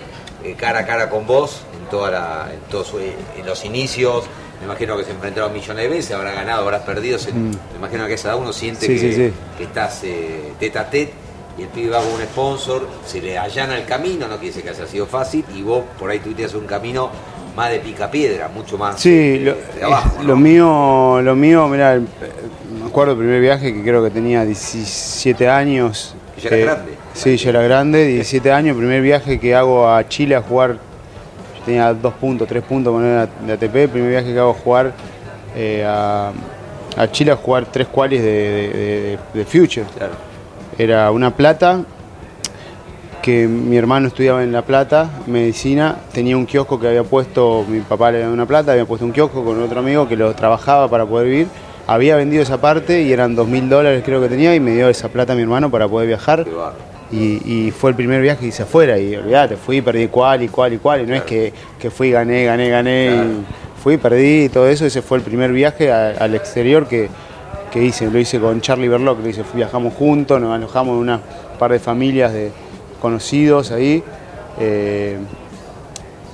eh, 0.43 0.55
cara 0.57 0.79
a 0.79 0.85
cara 0.85 1.09
con 1.09 1.25
vos 1.25 1.61
en 1.73 1.89
toda 1.89 2.11
la, 2.11 2.49
en 2.51 2.59
todos 2.69 2.93
en 3.37 3.45
los 3.45 3.63
inicios. 3.63 4.25
Me 4.61 4.65
imagino 4.67 4.95
que 4.95 5.03
se 5.03 5.11
enfrentaron 5.11 5.51
millones 5.51 5.83
de 5.83 5.89
veces, 5.89 6.11
habrá 6.11 6.31
ganado, 6.31 6.61
habrás 6.63 6.83
perdido. 6.83 7.17
se- 7.17 7.33
Me 7.33 7.49
imagino 7.77 8.05
que 8.05 8.11
a 8.13 8.15
esa 8.15 8.29
edad 8.29 8.37
uno 8.37 8.53
siente 8.53 8.85
Mm. 8.87 8.89
Sí, 8.89 8.93
que, 8.93 8.99
sí, 8.99 9.13
sí. 9.29 9.33
que 9.57 9.63
estás 9.63 10.03
eh, 10.03 10.53
tete 10.59 10.77
a 10.79 10.89
tete 10.89 11.13
y 11.57 11.63
el 11.63 11.67
pibe 11.69 11.89
va 11.89 11.99
con 12.01 12.11
un 12.13 12.21
sponsor, 12.21 12.87
se 13.05 13.21
le 13.21 13.37
allana 13.37 13.75
el 13.75 13.85
camino, 13.85 14.27
no 14.27 14.35
quiere 14.35 14.47
decir 14.47 14.63
que 14.63 14.69
haya 14.69 14.85
sido 14.87 15.05
fácil, 15.05 15.43
y 15.55 15.61
vos 15.63 15.83
por 15.99 16.09
ahí 16.09 16.21
hacer 16.45 16.57
un 16.57 16.65
camino 16.67 17.09
más 17.55 17.69
de 17.71 17.79
pica 17.79 18.09
piedra, 18.09 18.47
mucho 18.47 18.77
más 18.77 19.01
Sí, 19.01 19.09
eh, 19.09 19.39
lo, 19.43 19.55
de 19.79 19.83
abajo. 19.83 20.21
lo 20.23 20.29
¿no? 20.29 20.35
mío, 20.37 21.21
lo 21.21 21.35
mío, 21.35 21.67
mirá, 21.67 21.95
el- 21.95 22.07
me 22.81 22.85
acuerdo 22.87 23.13
el 23.13 23.17
primer 23.19 23.41
viaje 23.41 23.73
que 23.73 23.81
creo 23.81 24.01
que 24.03 24.09
tenía 24.11 24.45
17 24.45 25.49
años. 25.49 26.15
Ya 26.41 26.47
era 26.49 26.57
eh, 26.57 26.61
grande. 26.63 26.91
Sí, 27.13 27.35
ya 27.37 27.49
era 27.49 27.61
grande, 27.63 28.05
17 28.07 28.51
años, 28.53 28.77
primer 28.77 29.01
viaje 29.01 29.37
que 29.39 29.53
hago 29.53 29.89
a 29.89 30.07
Chile 30.07 30.35
a 30.35 30.41
jugar, 30.41 30.77
tenía 31.65 31.93
dos 31.93 32.13
puntos, 32.13 32.47
tres 32.47 32.63
puntos 32.63 32.93
con 32.93 33.05
el 33.05 33.27
de 33.47 33.53
ATP, 33.53 33.91
primer 33.91 34.09
viaje 34.09 34.33
que 34.33 34.39
hago 34.39 34.51
a 34.51 34.53
jugar 34.53 34.91
eh, 35.55 35.85
a, 35.87 36.31
a 36.97 37.11
Chile 37.11 37.31
a 37.31 37.35
jugar 37.35 37.65
tres 37.71 37.87
cuales 37.87 38.21
de, 38.21 38.31
de- 38.31 38.69
de- 38.73 39.19
de 39.33 39.45
Future. 39.45 39.85
Claro. 39.97 40.13
Era 40.77 41.11
una 41.11 41.35
plata, 41.35 41.81
que 43.21 43.47
mi 43.47 43.77
hermano 43.77 44.07
estudiaba 44.07 44.41
en 44.43 44.51
La 44.51 44.63
Plata, 44.63 45.07
medicina, 45.27 45.95
tenía 46.11 46.35
un 46.35 46.47
kiosco 46.47 46.79
que 46.79 46.87
había 46.87 47.03
puesto, 47.03 47.63
mi 47.67 47.81
papá 47.81 48.11
le 48.11 48.17
dio 48.19 48.31
una 48.33 48.47
plata, 48.47 48.71
había 48.71 48.85
puesto 48.85 49.05
un 49.05 49.11
kiosco 49.11 49.43
con 49.43 49.61
otro 49.61 49.79
amigo 49.79 50.07
que 50.07 50.15
lo 50.15 50.33
trabajaba 50.33 50.87
para 50.87 51.05
poder 51.05 51.27
vivir, 51.27 51.47
había 51.85 52.15
vendido 52.15 52.41
esa 52.41 52.59
parte 52.59 53.03
y 53.03 53.11
eran 53.13 53.35
dos 53.35 53.47
mil 53.47 53.69
dólares 53.69 54.01
creo 54.03 54.21
que 54.21 54.27
tenía 54.29 54.55
y 54.55 54.59
me 54.59 54.71
dio 54.71 54.89
esa 54.89 55.09
plata 55.09 55.33
a 55.33 55.35
mi 55.35 55.43
hermano 55.43 55.69
para 55.69 55.87
poder 55.87 56.07
viajar. 56.07 56.45
Y, 57.11 57.41
y 57.67 57.71
fue 57.71 57.89
el 57.89 57.95
primer 57.97 58.21
viaje 58.21 58.39
que 58.39 58.47
hice 58.47 58.63
afuera 58.63 58.97
y 58.97 59.15
olvídate, 59.15 59.57
fui 59.57 59.81
perdí 59.81 60.07
cual 60.07 60.43
y 60.43 60.47
cual 60.47 60.71
y 60.73 60.77
cual 60.77 61.01
y 61.01 61.05
no 61.07 61.13
es 61.15 61.23
que, 61.23 61.51
que 61.77 61.91
fui, 61.91 62.09
gané, 62.11 62.45
gané, 62.45 62.69
gané 62.69 63.05
y 63.15 63.81
fui, 63.83 63.97
perdí 63.97 64.45
y 64.45 64.49
todo 64.49 64.69
eso, 64.69 64.85
ese 64.85 65.01
fue 65.01 65.17
el 65.17 65.23
primer 65.23 65.51
viaje 65.51 65.91
a- 65.91 66.11
al 66.11 66.35
exterior 66.35 66.87
que, 66.87 67.09
que 67.69 67.83
hice, 67.83 68.09
lo 68.09 68.17
hice 68.17 68.39
con 68.39 68.61
Charlie 68.61 68.87
Berlock, 68.87 69.19
lo 69.21 69.27
hice, 69.27 69.43
viajamos 69.53 69.93
juntos, 69.93 70.39
nos 70.39 70.55
alojamos 70.55 70.93
en 70.93 70.99
una 70.99 71.19
par 71.59 71.71
de 71.73 71.79
familias 71.79 72.31
de 72.31 72.51
conocidos 73.01 73.71
ahí 73.71 74.01
eh, 74.59 75.17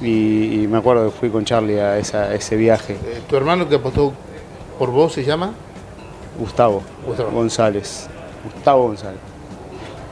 y, 0.01 0.61
y 0.63 0.67
me 0.67 0.77
acuerdo 0.77 1.05
que 1.11 1.17
fui 1.17 1.29
con 1.29 1.43
Charlie 1.43 1.79
a 1.79 1.97
esa- 1.97 2.33
ese 2.35 2.55
viaje, 2.55 2.93
Eh, 2.93 3.21
¿Tu 3.27 3.35
hermano 3.35 3.67
que 3.67 3.75
apostó 3.77 4.13
por 4.77 4.91
vos 4.91 5.11
se 5.13 5.23
llama? 5.23 5.53
Gustavo, 6.37 6.83
Gustavo. 7.03 7.31
González, 7.31 8.07
Gustavo 8.43 8.83
González. 8.89 9.19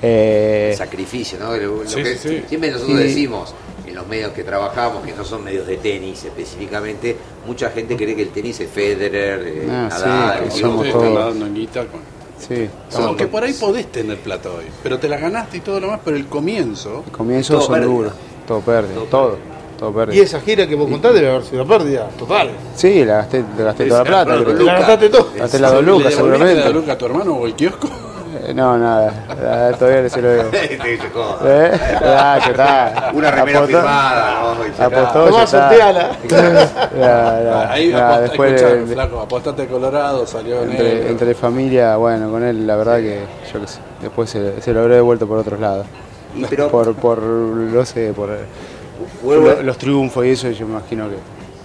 Eh, 0.05 0.69
el 0.71 0.77
sacrificio, 0.77 1.37
¿no? 1.39 1.55
Lo- 1.57 1.83
lo 1.83 1.89
Sí, 1.89 2.03
que 2.03 2.15
sí, 2.17 2.29
sí. 2.29 2.41
Siempre 2.47 2.71
nosotros 2.71 2.99
Y- 2.99 3.03
decimos, 3.03 3.53
en 3.87 3.95
los 3.95 4.07
medios 4.07 4.31
que 4.33 4.43
trabajamos, 4.43 5.03
que 5.05 5.13
no 5.13 5.23
son 5.25 5.43
medios 5.43 5.65
de 5.67 5.77
tenis 5.77 6.23
específicamente, 6.23 7.15
mucha 7.47 7.69
gente 7.71 7.95
cree 7.95 8.15
que 8.15 8.21
el 8.23 8.29
tenis 8.29 8.59
es 8.59 8.69
Federer, 8.69 9.41
eh, 9.47 9.67
Ah, 9.69 9.87
Nadal, 9.89 10.39
sí, 10.51 10.55
que 10.55 10.61
somos 10.61 10.85
Sí, 10.85 10.91
todos. 10.91 11.35
sí, 12.47 12.69
Como 12.93 13.15
que 13.15 13.27
por 13.27 13.43
ahí 13.43 13.53
podés 13.53 13.91
tener 13.91 14.17
plata 14.19 14.49
hoy, 14.49 14.65
pero 14.83 14.99
te 14.99 15.07
la 15.07 15.17
ganaste 15.17 15.57
y 15.57 15.59
todo 15.61 15.79
lo 15.79 15.87
más, 15.87 15.99
pero 16.03 16.17
el 16.17 16.27
comienzo, 16.27 17.03
comienzos 17.11 17.65
Todo 17.65 17.75
son 17.75 17.83
duros. 17.83 18.13
todo 18.47 18.59
pérdida, 18.61 18.99
todo, 19.09 19.37
todo 19.79 19.91
pérdida. 19.93 20.15
Y 20.15 20.19
esa 20.19 20.39
gira 20.41 20.67
que 20.67 20.75
vos 20.75 20.89
contás 20.89 21.13
debe 21.13 21.29
haber 21.29 21.43
sido 21.43 21.65
pérdida 21.65 22.09
total. 22.19 22.49
Sí, 22.75 23.03
la 23.05 23.17
gasté, 23.17 23.43
le 23.57 23.63
gasté 23.63 23.85
toda 23.85 24.03
la 24.03 24.05
plata. 24.05 24.35
La 24.35 24.73
gastaste 24.79 25.09
todo. 25.09 25.29
Gasté 25.37 25.59
las 25.59 25.71
dos 25.73 25.83
lucas, 25.83 26.03
¿Le 26.05 26.09
devolviste 26.15 26.37
seguramente. 26.37 26.61
la 26.61 26.69
luca 26.69 26.91
a 26.93 26.97
tu 26.97 27.05
hermano 27.05 27.33
o 27.35 27.45
el 27.47 27.55
kiosco? 27.55 27.89
No, 28.53 28.77
nada, 28.77 29.25
ah, 29.29 29.71
todavía 29.77 30.01
no 30.03 30.09
se 30.09 30.21
lo 30.21 30.29
"Joder". 30.43 31.73
¿Eh? 31.73 31.79
Ah, 32.03 32.39
ya 32.43 32.51
está. 32.51 33.11
Una 33.13 33.31
remera 33.31 33.59
Apostó- 33.59 33.67
firmada, 33.67 34.31
¿no? 34.79 34.83
Apostó, 34.85 35.29
Ahí 37.69 37.91
después 38.21 38.61
de- 38.61 38.85
flaco, 38.93 39.19
apostaste 39.19 39.67
Colorado, 39.67 40.25
salió 40.27 40.63
entre, 40.63 40.95
negro. 40.95 41.09
entre 41.09 41.33
familia, 41.35 41.95
bueno, 41.97 42.29
con 42.29 42.43
él 42.43 42.65
la 42.67 42.75
verdad 42.75 42.97
que 42.97 43.21
yo 43.53 43.61
qué 43.61 43.67
sé, 43.67 43.79
después 44.01 44.29
se, 44.29 44.61
se 44.61 44.73
lo 44.73 44.81
habré 44.81 44.95
devuelto 44.95 45.27
por 45.27 45.37
otros 45.39 45.59
lados. 45.59 45.85
Pero 46.49 46.69
Por, 46.69 46.93
por, 46.95 47.21
no 47.21 47.85
sé, 47.85 48.11
por 48.13 48.29
vuelvo, 49.23 49.47
lo- 49.47 49.63
los 49.63 49.77
triunfos 49.77 50.25
y 50.25 50.29
eso, 50.31 50.49
yo 50.51 50.65
me 50.67 50.73
imagino 50.73 51.09
que... 51.09 51.15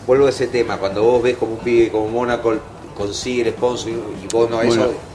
vuelvo 0.06 0.26
a 0.26 0.30
ese 0.30 0.46
tema, 0.46 0.76
cuando 0.76 1.02
vos 1.02 1.22
ves 1.22 1.36
como 1.36 1.52
un 1.52 1.58
pibe 1.58 1.90
como 1.90 2.08
Mónaco 2.08 2.54
consigue 2.96 3.42
el 3.48 3.54
sponsor 3.54 3.90
y 3.90 4.26
vos 4.32 4.48
no, 4.50 4.60
eso... 4.62 4.76
Bueno. 4.78 5.09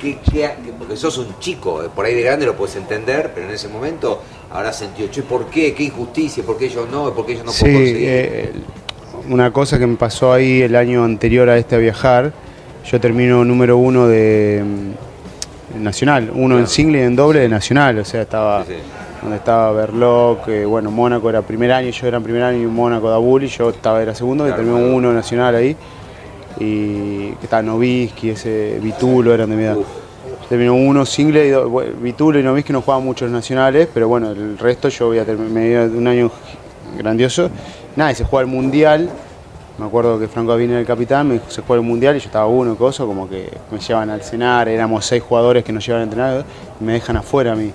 ¿Qué- 0.00 0.18
porque 0.78 0.96
sos 0.96 1.18
un 1.18 1.38
chico, 1.38 1.82
por 1.94 2.04
ahí 2.06 2.14
de 2.14 2.22
grande 2.22 2.46
lo 2.46 2.56
puedes 2.56 2.76
entender, 2.76 3.30
pero 3.34 3.46
en 3.46 3.52
ese 3.54 3.68
momento 3.68 4.20
habrás 4.50 4.76
sentido, 4.78 5.08
che, 5.10 5.22
¿por 5.22 5.46
qué? 5.46 5.74
¿Qué 5.74 5.84
injusticia? 5.84 6.42
¿Por 6.42 6.56
qué 6.58 6.66
ellos 6.66 6.88
no? 6.90 7.12
¿Por 7.12 7.26
qué 7.26 7.32
ellos 7.32 7.44
no 7.44 7.52
Sí, 7.52 7.60
pueden 7.64 7.78
conseguir? 7.78 8.08
eh, 8.08 8.52
una 9.28 9.52
cosa 9.52 9.78
que 9.78 9.86
me 9.86 9.96
pasó 9.96 10.32
ahí 10.32 10.62
el 10.62 10.74
año 10.74 11.04
anterior 11.04 11.48
a 11.50 11.56
este 11.58 11.76
a 11.76 11.78
viajar, 11.78 12.32
yo 12.90 12.98
termino 13.00 13.44
número 13.44 13.76
uno 13.76 14.06
de 14.08 14.64
mm, 14.64 15.82
Nacional, 15.84 16.32
uno 16.34 16.58
en 16.58 16.66
single 16.66 16.98
y 16.98 17.02
en 17.02 17.14
doble 17.14 17.40
de 17.40 17.48
Nacional, 17.48 17.98
o 18.00 18.04
sea, 18.04 18.22
estaba 18.22 18.64
Sí, 18.64 18.72
sí. 18.72 18.78
donde 19.22 19.36
estaba 19.36 19.70
Berloc, 19.72 20.48
eh, 20.48 20.64
bueno, 20.64 20.90
Mónaco 20.90 21.30
era 21.30 21.42
primer 21.42 21.70
año, 21.70 21.90
yo 21.90 22.06
era 22.08 22.18
primer 22.18 22.42
año 22.42 22.58
y 22.62 22.66
Mónaco 22.66 23.08
Dabul 23.08 23.44
y 23.44 23.48
yo 23.48 23.70
estaba 23.70 24.02
era 24.02 24.12
segundo, 24.14 24.44
Claro, 24.44 24.56
que 24.56 24.62
terminó 24.64 24.82
claro. 24.84 24.96
uno 24.96 25.12
Nacional 25.12 25.54
ahí, 25.54 25.76
y 26.58 27.30
que 27.32 27.44
estaba 27.44 27.62
Novisky, 27.62 28.30
ese 28.30 28.78
Vitulo 28.82 29.32
eran 29.34 29.50
de 29.50 29.56
mi 29.56 29.62
edad. 29.64 29.76
Terminó 30.48 30.74
uno 30.74 31.06
single, 31.06 31.46
y 31.46 31.50
do- 31.50 31.68
bueno, 31.68 31.92
Vitulo 32.00 32.38
y 32.38 32.42
Novisky 32.42 32.72
no 32.72 32.82
jugaban 32.82 33.04
muchos 33.04 33.30
nacionales, 33.30 33.88
pero 33.92 34.08
bueno, 34.08 34.30
el 34.30 34.58
resto 34.58 34.88
yo 34.88 35.06
voy 35.06 35.18
a 35.18 35.24
terminar 35.24 35.52
me 35.52 35.68
dio 35.68 35.84
un 35.84 36.06
año 36.08 36.30
grandioso. 36.98 37.48
Nada, 37.96 38.12
y 38.12 38.14
se 38.14 38.24
juega 38.24 38.42
el 38.42 38.54
mundial. 38.54 39.08
Me 39.78 39.86
acuerdo 39.86 40.18
que 40.18 40.28
Franco 40.28 40.52
Avina 40.52 40.72
era 40.72 40.80
el 40.80 40.86
capitán, 40.86 41.28
me 41.28 41.34
dijo 41.34 41.46
se 41.48 41.62
juega 41.62 41.80
el 41.80 41.86
mundial 41.88 42.14
y 42.16 42.18
yo 42.18 42.26
estaba 42.26 42.46
uno, 42.46 42.76
coso, 42.76 43.06
como 43.06 43.28
que 43.28 43.48
me 43.70 43.78
llevan 43.78 44.10
al 44.10 44.22
cenar, 44.22 44.68
éramos 44.68 45.06
seis 45.06 45.22
jugadores 45.22 45.64
que 45.64 45.72
nos 45.72 45.86
llevan 45.86 46.02
a 46.02 46.04
entrenar 46.04 46.44
y 46.78 46.84
me 46.84 46.92
dejan 46.94 47.16
afuera 47.16 47.52
a 47.52 47.56
mí. 47.56 47.72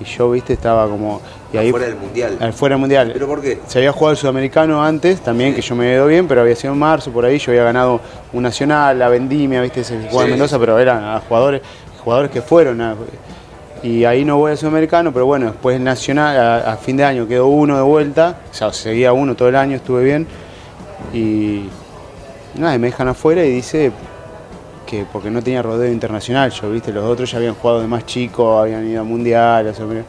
Y 0.00 0.04
yo, 0.04 0.30
viste, 0.30 0.54
estaba 0.54 0.88
como. 0.88 1.20
Y 1.56 1.58
ahí, 1.58 1.68
Afuera 1.68 1.86
del 1.86 1.96
mundial. 1.96 2.38
Afuera 2.40 2.74
del 2.74 2.80
mundial. 2.80 3.10
¿Pero 3.12 3.26
por 3.26 3.40
qué? 3.40 3.58
Se 3.66 3.78
había 3.78 3.92
jugado 3.92 4.12
el 4.12 4.16
sudamericano 4.18 4.82
antes 4.82 5.20
también, 5.20 5.54
que 5.54 5.60
yo 5.62 5.74
me 5.74 5.92
ido 5.92 6.06
bien, 6.06 6.26
pero 6.28 6.40
había 6.42 6.54
sido 6.56 6.72
en 6.72 6.78
marzo, 6.78 7.10
por 7.10 7.24
ahí 7.24 7.38
yo 7.38 7.50
había 7.52 7.64
ganado 7.64 8.00
un 8.32 8.42
nacional, 8.42 8.98
la 8.98 9.08
vendimia, 9.08 9.60
viste, 9.62 9.82
se 9.84 9.96
jugaba 10.02 10.22
en 10.22 10.26
Sí. 10.26 10.30
Mendoza, 10.32 10.58
pero 10.58 10.78
eran 10.78 11.02
a 11.04 11.20
jugadores, 11.20 11.62
jugadores 12.04 12.30
que 12.30 12.42
fueron. 12.42 12.80
a- 12.80 12.94
y 13.82 14.04
ahí 14.04 14.24
no 14.24 14.38
voy 14.38 14.50
al 14.52 14.56
sudamericano, 14.58 15.12
pero 15.12 15.26
bueno, 15.26 15.46
después 15.46 15.76
el 15.76 15.84
nacional, 15.84 16.36
a, 16.36 16.72
a 16.72 16.76
fin 16.76 16.96
de 16.96 17.04
año 17.04 17.28
quedó 17.28 17.46
uno 17.46 17.76
de 17.76 17.82
vuelta, 17.82 18.36
o 18.50 18.54
sea, 18.54 18.72
seguía 18.72 19.12
uno 19.12 19.34
todo 19.36 19.48
el 19.48 19.54
año, 19.56 19.76
estuve 19.76 20.02
bien. 20.02 20.26
Y 21.12 21.68
nada, 22.56 22.76
me 22.78 22.88
dejan 22.88 23.08
afuera 23.08 23.44
y 23.44 23.50
dice 23.50 23.92
que 24.86 25.04
porque 25.12 25.30
no 25.30 25.42
tenía 25.42 25.62
rodeo 25.62 25.92
internacional, 25.92 26.50
yo, 26.50 26.70
viste, 26.70 26.92
los 26.92 27.04
otros 27.04 27.30
ya 27.30 27.38
habían 27.38 27.54
jugado 27.54 27.80
de 27.80 27.86
más 27.86 28.06
chicos, 28.06 28.60
habían 28.62 28.86
ido 28.88 29.00
a 29.02 29.04
mundial, 29.04 29.68
a 29.68 29.74
Sudamericano, 29.74 30.08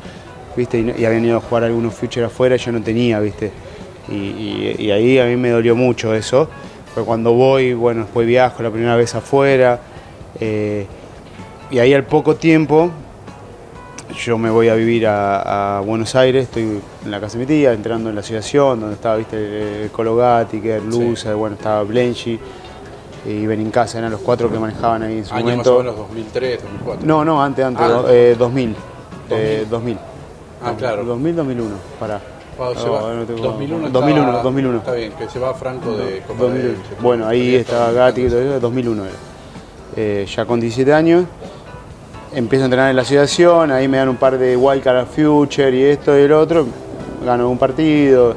viste, 0.57 0.79
y, 0.79 1.01
y 1.01 1.05
habían 1.05 1.23
ido 1.23 1.37
a 1.37 1.41
jugar 1.41 1.63
algunos 1.63 1.93
future 1.93 2.25
afuera, 2.25 2.55
y 2.55 2.57
yo 2.59 2.71
no 2.73 2.81
tenía, 2.81 3.19
viste. 3.21 3.51
Y, 4.09 4.15
y- 4.15 4.75
y 4.79 4.91
ahí 4.91 5.19
a 5.19 5.25
mí 5.25 5.35
me 5.37 5.49
dolió 5.51 5.75
mucho 5.75 6.13
eso, 6.13 6.49
porque 6.93 7.05
cuando 7.05 7.33
voy, 7.33 7.73
bueno, 7.73 8.01
después 8.01 8.27
viajo 8.27 8.63
la 8.63 8.71
primera 8.71 8.95
vez 8.95 9.13
afuera, 9.15 9.79
eh, 10.39 10.85
y 11.71 11.79
ahí 11.79 11.93
al 11.93 12.03
poco 12.05 12.35
tiempo 12.35 12.89
yo 14.25 14.37
me 14.37 14.49
voy 14.49 14.69
a 14.69 14.73
vivir 14.75 15.05
a, 15.05 15.77
a 15.77 15.81
Buenos 15.81 16.15
Aires, 16.15 16.43
estoy 16.45 16.79
en 17.03 17.11
la 17.11 17.19
casa 17.19 17.37
de 17.37 17.43
mi 17.43 17.45
tía, 17.47 17.73
entrando 17.73 18.09
en 18.09 18.15
la 18.15 18.21
asociación, 18.21 18.79
donde 18.79 18.95
estaba, 18.95 19.17
viste, 19.17 19.83
el 19.83 19.91
Cologati, 19.91 20.59
que 20.61 20.71
era 20.75 20.83
Luza, 20.83 21.35
bueno, 21.35 21.55
estaba 21.55 21.83
Blenchi 21.83 22.39
y 23.27 23.45
Benincasa, 23.45 23.97
eran 23.99 24.11
los 24.11 24.21
cuatro 24.21 24.49
que 24.49 24.57
manejaban 24.57 25.03
ahí 25.03 25.17
en 25.17 25.25
su 25.25 25.33
Año 25.35 25.45
más 25.45 25.51
momento. 25.57 25.75
o 25.75 25.79
menos 25.79 25.97
2003, 25.97 26.63
2004. 26.63 27.05
No, 27.05 27.25
no, 27.25 27.43
antes, 27.43 27.65
antes, 27.65 27.83
Ah, 27.85 27.89
do- 27.89 28.09
eh, 28.09 28.35
2000. 28.39 28.75
eh, 29.29 29.65
2000. 29.69 29.97
Ah, 30.63 30.73
claro. 30.77 31.03
2000, 31.03 31.35
2001, 31.35 31.75
pará. 31.99 32.19
Cuando 32.57 32.79
se 32.79 32.87
No, 32.87 32.93
va- 32.93 33.13
no 33.13 33.23
tengo- 33.23 33.41
2001, 33.41 33.89
2001, 33.89 34.21
estaba- 34.27 34.43
2001. 34.43 34.77
Está 34.79 34.91
bien, 34.93 35.11
que 35.13 35.29
se 35.29 35.39
va 35.39 35.53
Franco 35.53 35.91
de 35.95 36.21
Copa 36.27 36.39
2001. 36.43 36.73
de- 36.73 37.01
Bueno, 37.01 37.27
ahí 37.27 37.55
estaba 37.55 37.91
Gatti, 37.91 38.21
y 38.21 38.29
todo 38.29 38.41
eso, 38.41 38.59
2001 38.59 39.03
era. 39.05 39.13
Eh, 39.95 40.25
ya 40.27 40.45
con 40.45 40.59
17 40.59 40.91
años, 40.93 41.25
empiezo 42.33 42.63
a 42.63 42.65
entrenar 42.65 42.89
en 42.89 42.95
la 42.95 43.03
asociación, 43.03 43.71
ahí 43.71 43.87
me 43.87 43.97
dan 43.97 44.09
un 44.09 44.17
par 44.17 44.37
de 44.37 44.57
Wildcard 44.57 45.05
Future 45.07 45.75
y 45.75 45.83
esto 45.83 46.17
y 46.17 46.21
el 46.23 46.31
otro, 46.31 46.65
gano 47.23 47.49
un 47.49 47.57
partido, 47.59 48.33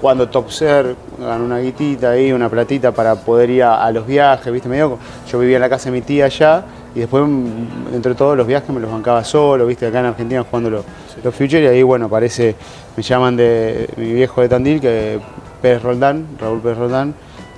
jugando 0.00 0.28
Top 0.30 0.50
Ser, 0.50 0.94
gano 1.18 1.44
una 1.44 1.58
guitita 1.58 2.10
ahí, 2.12 2.32
una 2.32 2.48
platita 2.48 2.92
para 2.92 3.14
poder 3.14 3.50
ir 3.50 3.62
a, 3.64 3.84
a 3.84 3.92
los 3.92 4.06
viajes, 4.06 4.50
¿viste? 4.50 4.68
Medio, 4.70 4.96
yo 5.30 5.38
vivía 5.38 5.56
en 5.56 5.62
la 5.62 5.68
casa 5.68 5.86
de 5.86 5.90
mi 5.92 6.00
tía 6.00 6.24
allá 6.24 6.64
y 6.94 7.00
después, 7.00 7.22
mm, 7.26 7.94
entre 7.94 8.14
todos 8.14 8.36
los 8.36 8.46
viajes, 8.46 8.70
me 8.70 8.80
los 8.80 8.90
bancaba 8.90 9.22
solo, 9.22 9.66
¿viste? 9.66 9.86
Acá 9.86 10.00
en 10.00 10.06
Argentina 10.06 10.42
jugando 10.48 10.82
los, 11.22 11.34
Future 11.34 11.62
y 11.62 11.66
ahí, 11.66 11.82
bueno, 11.82 12.06
aparece, 12.06 12.54
me 12.96 13.02
llaman 13.02 13.36
de 13.36 13.88
mi 13.96 14.12
viejo 14.12 14.40
de 14.40 14.48
Tandil, 14.48 14.80
que 14.80 15.18
Pérez 15.60 15.82
Roldán, 15.82 16.26
Raúl 16.38 16.60
Pérez 16.60 16.78
Roldán, 16.78 17.14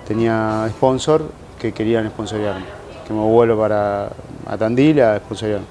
tenía 0.06 0.66
sponsor 0.70 1.22
que 1.58 1.72
querían 1.72 2.08
sponsoriarme, 2.08 2.64
que 3.06 3.12
me 3.12 3.20
vuelvo 3.20 3.60
para 3.60 4.10
a 4.46 4.56
Tandil 4.58 5.00
a 5.00 5.18
sponsoriarme. 5.18 5.66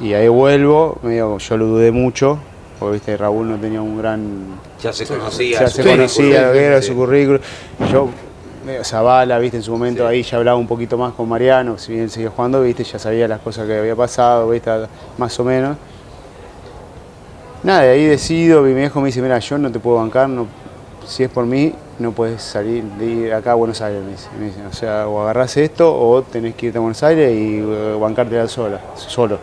Y 0.00 0.14
ahí 0.14 0.28
vuelvo, 0.28 0.98
medio, 1.02 1.38
yo 1.38 1.56
lo 1.56 1.66
dudé 1.66 1.90
mucho, 1.90 2.38
porque 2.78 2.94
viste, 2.94 3.16
Raúl 3.16 3.50
no 3.50 3.56
tenía 3.56 3.82
un 3.82 3.98
gran 3.98 4.46
Ya 4.80 4.92
se 4.92 5.06
conocía. 5.06 5.60
ya 5.60 5.68
se 5.68 5.82
conocía 5.82 6.46
lo 6.46 6.52
que 6.52 6.64
era 6.64 6.80
su 6.80 6.94
currículum. 6.94 7.40
Yo, 7.90 8.08
medio 8.64 8.84
Zavala, 8.84 9.38
viste, 9.38 9.56
en 9.56 9.62
su 9.62 9.72
momento 9.72 10.06
ahí 10.06 10.22
ya 10.22 10.36
hablaba 10.38 10.56
un 10.56 10.68
poquito 10.68 10.96
más 10.96 11.14
con 11.14 11.28
Mariano, 11.28 11.78
si 11.78 11.92
bien 11.92 12.08
seguía 12.08 12.30
jugando, 12.30 12.62
viste, 12.62 12.84
ya 12.84 12.98
sabía 12.98 13.26
las 13.26 13.40
cosas 13.40 13.66
que 13.66 13.76
había 13.76 13.96
pasado, 13.96 14.48
viste, 14.50 14.70
más 15.16 15.38
o 15.40 15.44
menos. 15.44 15.76
Nada, 17.62 17.82
de 17.82 17.90
ahí 17.90 18.04
decido, 18.04 18.62
mi 18.62 18.72
viejo 18.72 19.00
me 19.00 19.06
dice, 19.06 19.20
mira, 19.20 19.38
yo 19.40 19.58
no 19.58 19.72
te 19.72 19.80
puedo 19.80 19.96
bancar, 19.96 20.28
no, 20.28 20.46
si 21.04 21.24
es 21.24 21.30
por 21.30 21.44
mí, 21.44 21.74
no 21.98 22.12
puedes 22.12 22.40
salir 22.40 22.84
de 22.84 23.04
ir 23.04 23.34
acá 23.34 23.52
a 23.52 23.54
Buenos 23.54 23.80
Aires, 23.80 24.00
me 24.04 24.12
dice. 24.12 24.28
Me 24.38 24.46
dice, 24.46 24.64
o 24.64 24.72
sea, 24.72 25.08
o 25.08 25.20
agarrás 25.22 25.56
esto 25.56 25.92
o 25.92 26.22
tenés 26.22 26.54
que 26.54 26.66
irte 26.66 26.78
a 26.78 26.80
Buenos 26.80 27.02
Aires 27.02 27.32
y 27.32 27.58
eh, 27.58 27.98
bancarte 28.00 28.46
sola, 28.46 28.80
solo. 28.94 29.38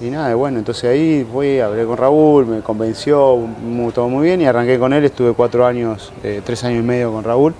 Y 0.00 0.06
nada, 0.06 0.34
bueno, 0.34 0.58
entonces 0.58 0.84
ahí 0.84 1.26
fui, 1.30 1.60
hablé 1.60 1.84
con 1.84 1.96
Raúl, 1.96 2.46
me 2.46 2.60
convenció, 2.60 3.38
todo 3.94 4.08
muy 4.08 4.24
bien 4.24 4.40
y 4.40 4.46
arranqué 4.46 4.78
con 4.78 4.92
él, 4.92 5.04
estuve 5.04 5.32
cuatro 5.34 5.66
años, 5.66 6.12
eh, 6.24 6.40
tres 6.44 6.64
años 6.64 6.80
y 6.80 6.86
medio 6.86 7.12
con 7.12 7.22
Raúl, 7.22 7.54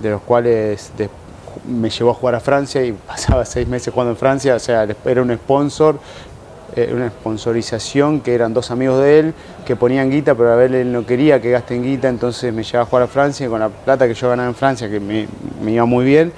de 0.00 0.10
los 0.10 0.20
cuales 0.22 0.92
me 1.66 1.90
llevó 1.90 2.10
a 2.10 2.14
jugar 2.14 2.34
a 2.34 2.40
Francia 2.40 2.84
y 2.84 2.92
pasaba 3.06 3.44
seis 3.44 3.68
meses 3.68 3.94
jugando 3.94 4.10
en 4.10 4.16
Francia, 4.16 4.56
o 4.56 4.58
sea, 4.58 4.86
era 5.04 5.22
un 5.22 5.32
sponsor, 5.34 6.00
una 6.92 7.08
sponsorización 7.08 8.20
que 8.20 8.34
eran 8.34 8.54
dos 8.54 8.70
amigos 8.70 9.00
de 9.02 9.18
él 9.18 9.34
que 9.66 9.76
ponían 9.76 10.10
guita, 10.10 10.34
pero 10.34 10.52
a 10.52 10.56
ver 10.56 10.74
él 10.74 10.92
no 10.92 11.04
quería 11.04 11.40
que 11.40 11.50
gasten 11.50 11.82
guita, 11.82 12.08
entonces 12.08 12.52
me 12.52 12.62
llevaba 12.62 12.84
a 12.84 12.86
jugar 12.86 13.02
a 13.04 13.06
Francia 13.08 13.46
y 13.46 13.48
con 13.48 13.60
la 13.60 13.68
plata 13.68 14.08
que 14.08 14.14
yo 14.14 14.28
ganaba 14.28 14.48
en 14.48 14.54
Francia, 14.54 14.88
que 14.88 14.98
me, 14.98 15.26
me 15.62 15.72
iba 15.72 15.84
muy 15.84 16.04
bien, 16.04 16.32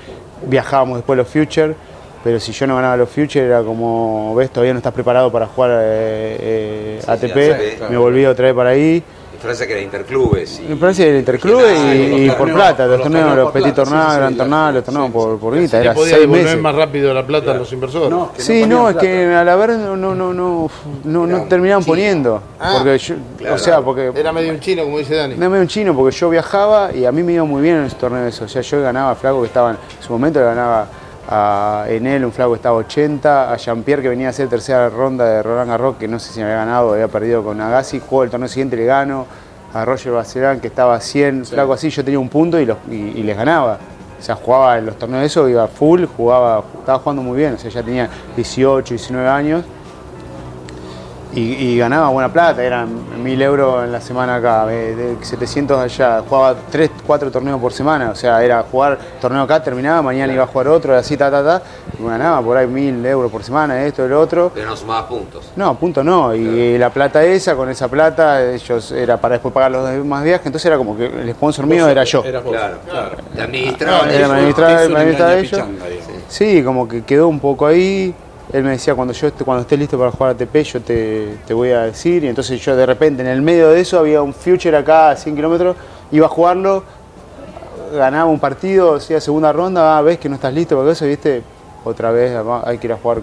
viajábamos 0.46 0.98
después 0.98 1.16
a 1.16 1.22
los 1.22 1.28
Future, 1.28 1.74
pero 2.24 2.40
si 2.40 2.52
yo 2.52 2.66
no 2.66 2.76
ganaba 2.76 2.96
los 2.96 3.10
Future 3.10 3.44
era 3.44 3.62
como, 3.62 4.34
ves, 4.34 4.50
todavía 4.50 4.72
no 4.72 4.78
estás 4.78 4.94
preparado 4.94 5.30
para 5.30 5.46
jugar 5.46 5.70
eh, 5.82 6.36
eh, 6.40 7.00
Sí, 7.02 7.10
ATP, 7.10 7.90
me 7.90 7.98
volví 7.98 8.24
otra 8.24 8.46
vez 8.46 8.54
para 8.54 8.70
ahí. 8.70 9.02
En 9.44 9.48
Francia 9.48 9.66
que 9.66 9.72
era 9.74 9.82
interclubes. 9.82 10.60
y- 10.66 10.72
En 10.72 10.78
Francia 10.78 11.06
el 11.06 11.16
Interclube 11.18 11.62
regional, 11.64 11.96
y, 11.96 12.00
y 12.00 12.26
los 12.28 12.34
por 12.36 12.46
torneos- 12.48 12.54
plata, 12.56 12.82
los 12.86 12.90
los 12.92 13.02
torneos, 13.02 13.36
los 13.36 13.52
petit 13.52 13.74
sí, 13.74 13.90
gran 14.16 14.32
sí, 14.32 14.38
los 14.74 14.84
torneos 14.84 15.10
por, 15.10 15.38
por 15.38 15.58
guita, 15.60 15.80
era 15.82 15.92
podía 15.92 16.16
seis 16.16 16.28
meses. 16.28 16.60
más 16.62 16.74
rápido 16.74 17.12
la 17.12 17.26
plata 17.26 17.50
a 17.50 17.54
los 17.54 17.70
inversores. 17.74 18.08
No, 18.08 18.32
que 18.32 18.40
Sí, 18.40 18.64
no, 18.66 18.88
es 18.88 18.94
plata. 18.94 19.06
que 19.06 19.34
a 19.34 19.44
la 19.44 19.56
verdad 19.56 19.76
no, 19.76 19.96
no, 19.98 20.14
no, 20.14 20.32
no, 20.32 20.70
no, 21.04 21.26
no 21.26 21.36
Era 21.36 21.46
terminaban 21.48 21.82
chino. 21.84 21.92
poniendo. 21.92 22.42
Ah, 22.58 22.76
porque 22.78 22.96
yo, 22.98 23.14
claro. 23.36 23.54
o 23.54 23.58
sea, 23.58 23.80
porque 23.82 24.12
Era 24.14 24.32
medio 24.32 24.50
un 24.50 24.60
chino, 24.60 24.82
como 24.84 24.96
dice 24.98 25.14
Dani. 25.14 25.34
no 25.36 25.50
medio 25.50 25.60
un 25.62 25.68
chino, 25.68 25.94
porque 25.94 26.16
yo 26.16 26.30
viajaba 26.30 26.90
y 26.94 27.04
a 27.04 27.12
mí 27.12 27.22
me 27.22 27.34
iba 27.34 27.44
muy 27.44 27.60
bien 27.60 27.76
en 27.76 27.84
esos 27.84 27.98
torneos. 27.98 28.40
O 28.40 28.48
sea, 28.48 28.62
yo 28.62 28.80
ganaba 28.80 29.14
Flaco 29.14 29.42
que 29.42 29.48
estaba 29.48 29.72
en 29.72 29.76
su 30.00 30.10
momento, 30.10 30.38
le 30.40 30.46
ganaba 30.46 30.86
a 31.28 31.84
Enel, 31.88 32.24
un 32.24 32.32
Flaco 32.32 32.52
que 32.52 32.56
estaba 32.56 32.76
80, 32.76 33.52
a 33.52 33.56
Jean-Pierre 33.56 34.02
que 34.02 34.08
venía 34.08 34.28
a 34.28 34.30
hacer 34.30 34.48
tercera 34.48 34.88
ronda 34.88 35.24
de 35.24 35.42
Roland 35.42 35.70
Garros, 35.70 35.96
que 35.96 36.08
no 36.08 36.18
sé 36.18 36.32
si 36.32 36.40
me 36.40 36.46
había 36.46 36.56
ganado, 36.56 36.92
había 36.92 37.08
perdido 37.08 37.42
con 37.42 37.60
Agassi, 37.60 38.00
juego 38.00 38.24
el 38.24 38.30
torneo 38.30 38.48
siguiente 38.48 38.76
le 38.76 38.84
gano, 38.84 39.26
a 39.72 39.84
Roger 39.84 40.12
Bacelán 40.12 40.60
que 40.60 40.68
estaba 40.68 40.94
a 40.94 41.00
100, 41.00 41.46
Flaco 41.46 41.72
así, 41.72 41.90
yo 41.90 42.04
tenía 42.04 42.18
un 42.18 42.28
punto 42.28 42.60
y, 42.60 42.66
los, 42.66 42.78
y, 42.90 42.94
y 42.94 43.22
les 43.22 43.36
ganaba. 43.36 43.78
O 44.18 44.22
sea, 44.22 44.36
jugaba 44.36 44.78
en 44.78 44.86
los 44.86 44.96
torneos 44.98 45.20
de 45.20 45.26
eso, 45.26 45.48
iba 45.48 45.66
full, 45.66 46.04
jugaba, 46.04 46.64
estaba 46.78 46.98
jugando 46.98 47.22
muy 47.22 47.36
bien, 47.36 47.54
o 47.54 47.58
sea, 47.58 47.70
ya 47.70 47.82
tenía 47.82 48.08
18, 48.36 48.94
19 48.94 49.28
años. 49.28 49.64
Y, 51.34 51.40
y 51.40 51.78
ganaba 51.78 52.08
buena 52.08 52.32
plata, 52.32 52.62
eran 52.62 53.22
mil 53.22 53.40
euros 53.42 53.84
en 53.84 53.92
la 53.92 54.00
semana 54.00 54.36
acá, 54.36 54.66
de 54.66 55.16
700 55.20 55.78
allá, 55.78 56.22
jugaba 56.28 56.56
3, 56.70 56.90
4 57.06 57.30
torneos 57.30 57.60
por 57.60 57.72
semana, 57.72 58.10
o 58.10 58.14
sea, 58.14 58.42
era 58.42 58.62
jugar 58.62 58.98
torneo 59.20 59.42
acá, 59.42 59.62
terminaba, 59.62 60.02
mañana 60.02 60.32
iba 60.32 60.44
a 60.44 60.46
jugar 60.46 60.68
otro, 60.68 60.96
así, 60.96 61.16
ta, 61.16 61.30
ta, 61.30 61.42
ta, 61.44 61.62
y 61.98 62.04
ganaba 62.04 62.42
por 62.42 62.56
ahí 62.56 62.66
mil 62.66 63.04
euros 63.04 63.30
por 63.30 63.42
semana, 63.42 63.82
esto, 63.84 64.04
el 64.04 64.12
otro. 64.12 64.50
Pero 64.54 64.68
no 64.68 64.76
sumabas 64.76 65.04
puntos. 65.04 65.52
No, 65.56 65.74
punto 65.76 66.02
no. 66.02 66.34
Y 66.34 66.78
la 66.78 66.90
plata 66.90 67.24
esa, 67.24 67.54
con 67.54 67.68
esa 67.68 67.88
plata, 67.88 68.42
ellos 68.42 68.92
era 68.92 69.16
para 69.16 69.34
después 69.34 69.52
pagar 69.52 69.70
los 69.70 69.88
demás 69.88 70.24
viajes, 70.24 70.46
entonces 70.46 70.66
era 70.66 70.76
como 70.76 70.96
que 70.96 71.06
el 71.06 71.30
sponsor 71.32 71.66
mío 71.66 71.88
era 71.88 72.04
yo. 72.04 72.22
Vos. 72.22 72.52
Claro, 72.52 72.76
claro. 72.88 73.16
Te 73.34 73.42
administraban 73.42 74.10
Era 74.10 74.26
una 74.26 74.36
administrar 74.36 74.84
engaña 74.84 75.34
ellos. 75.34 75.60
Sí, 76.28 76.62
como 76.62 76.88
que 76.88 77.02
quedó 77.02 77.28
un 77.28 77.40
poco 77.40 77.66
ahí. 77.66 78.14
Él 78.52 78.62
me 78.62 78.70
decía, 78.70 78.94
cuando 78.94 79.14
yo 79.14 79.32
cuando 79.44 79.62
esté 79.62 79.76
listo 79.76 79.98
para 79.98 80.10
jugar 80.10 80.32
ATP, 80.32 80.56
yo 80.62 80.80
te, 80.80 81.38
te 81.46 81.54
voy 81.54 81.70
a 81.70 81.82
decir. 81.82 82.24
Y 82.24 82.28
entonces 82.28 82.60
yo 82.60 82.76
de 82.76 82.86
repente, 82.86 83.22
en 83.22 83.28
el 83.28 83.42
medio 83.42 83.70
de 83.70 83.80
eso, 83.80 83.98
había 83.98 84.22
un 84.22 84.34
future 84.34 84.76
acá 84.76 85.10
a 85.10 85.16
100 85.16 85.34
kilómetros, 85.34 85.76
iba 86.12 86.26
a 86.26 86.28
jugarlo, 86.28 86.84
ganaba 87.92 88.30
un 88.30 88.38
partido, 88.38 88.96
hacía 88.96 89.20
segunda 89.20 89.52
ronda, 89.52 89.96
ah, 89.96 90.02
ves 90.02 90.18
que 90.18 90.28
no 90.28 90.34
estás 90.34 90.52
listo 90.52 90.76
para 90.76 90.92
eso, 90.92 91.06
viste, 91.06 91.42
otra 91.84 92.10
vez 92.10 92.36
hay 92.64 92.78
que 92.78 92.86
ir 92.86 92.92
a 92.92 92.96
jugar. 92.96 93.22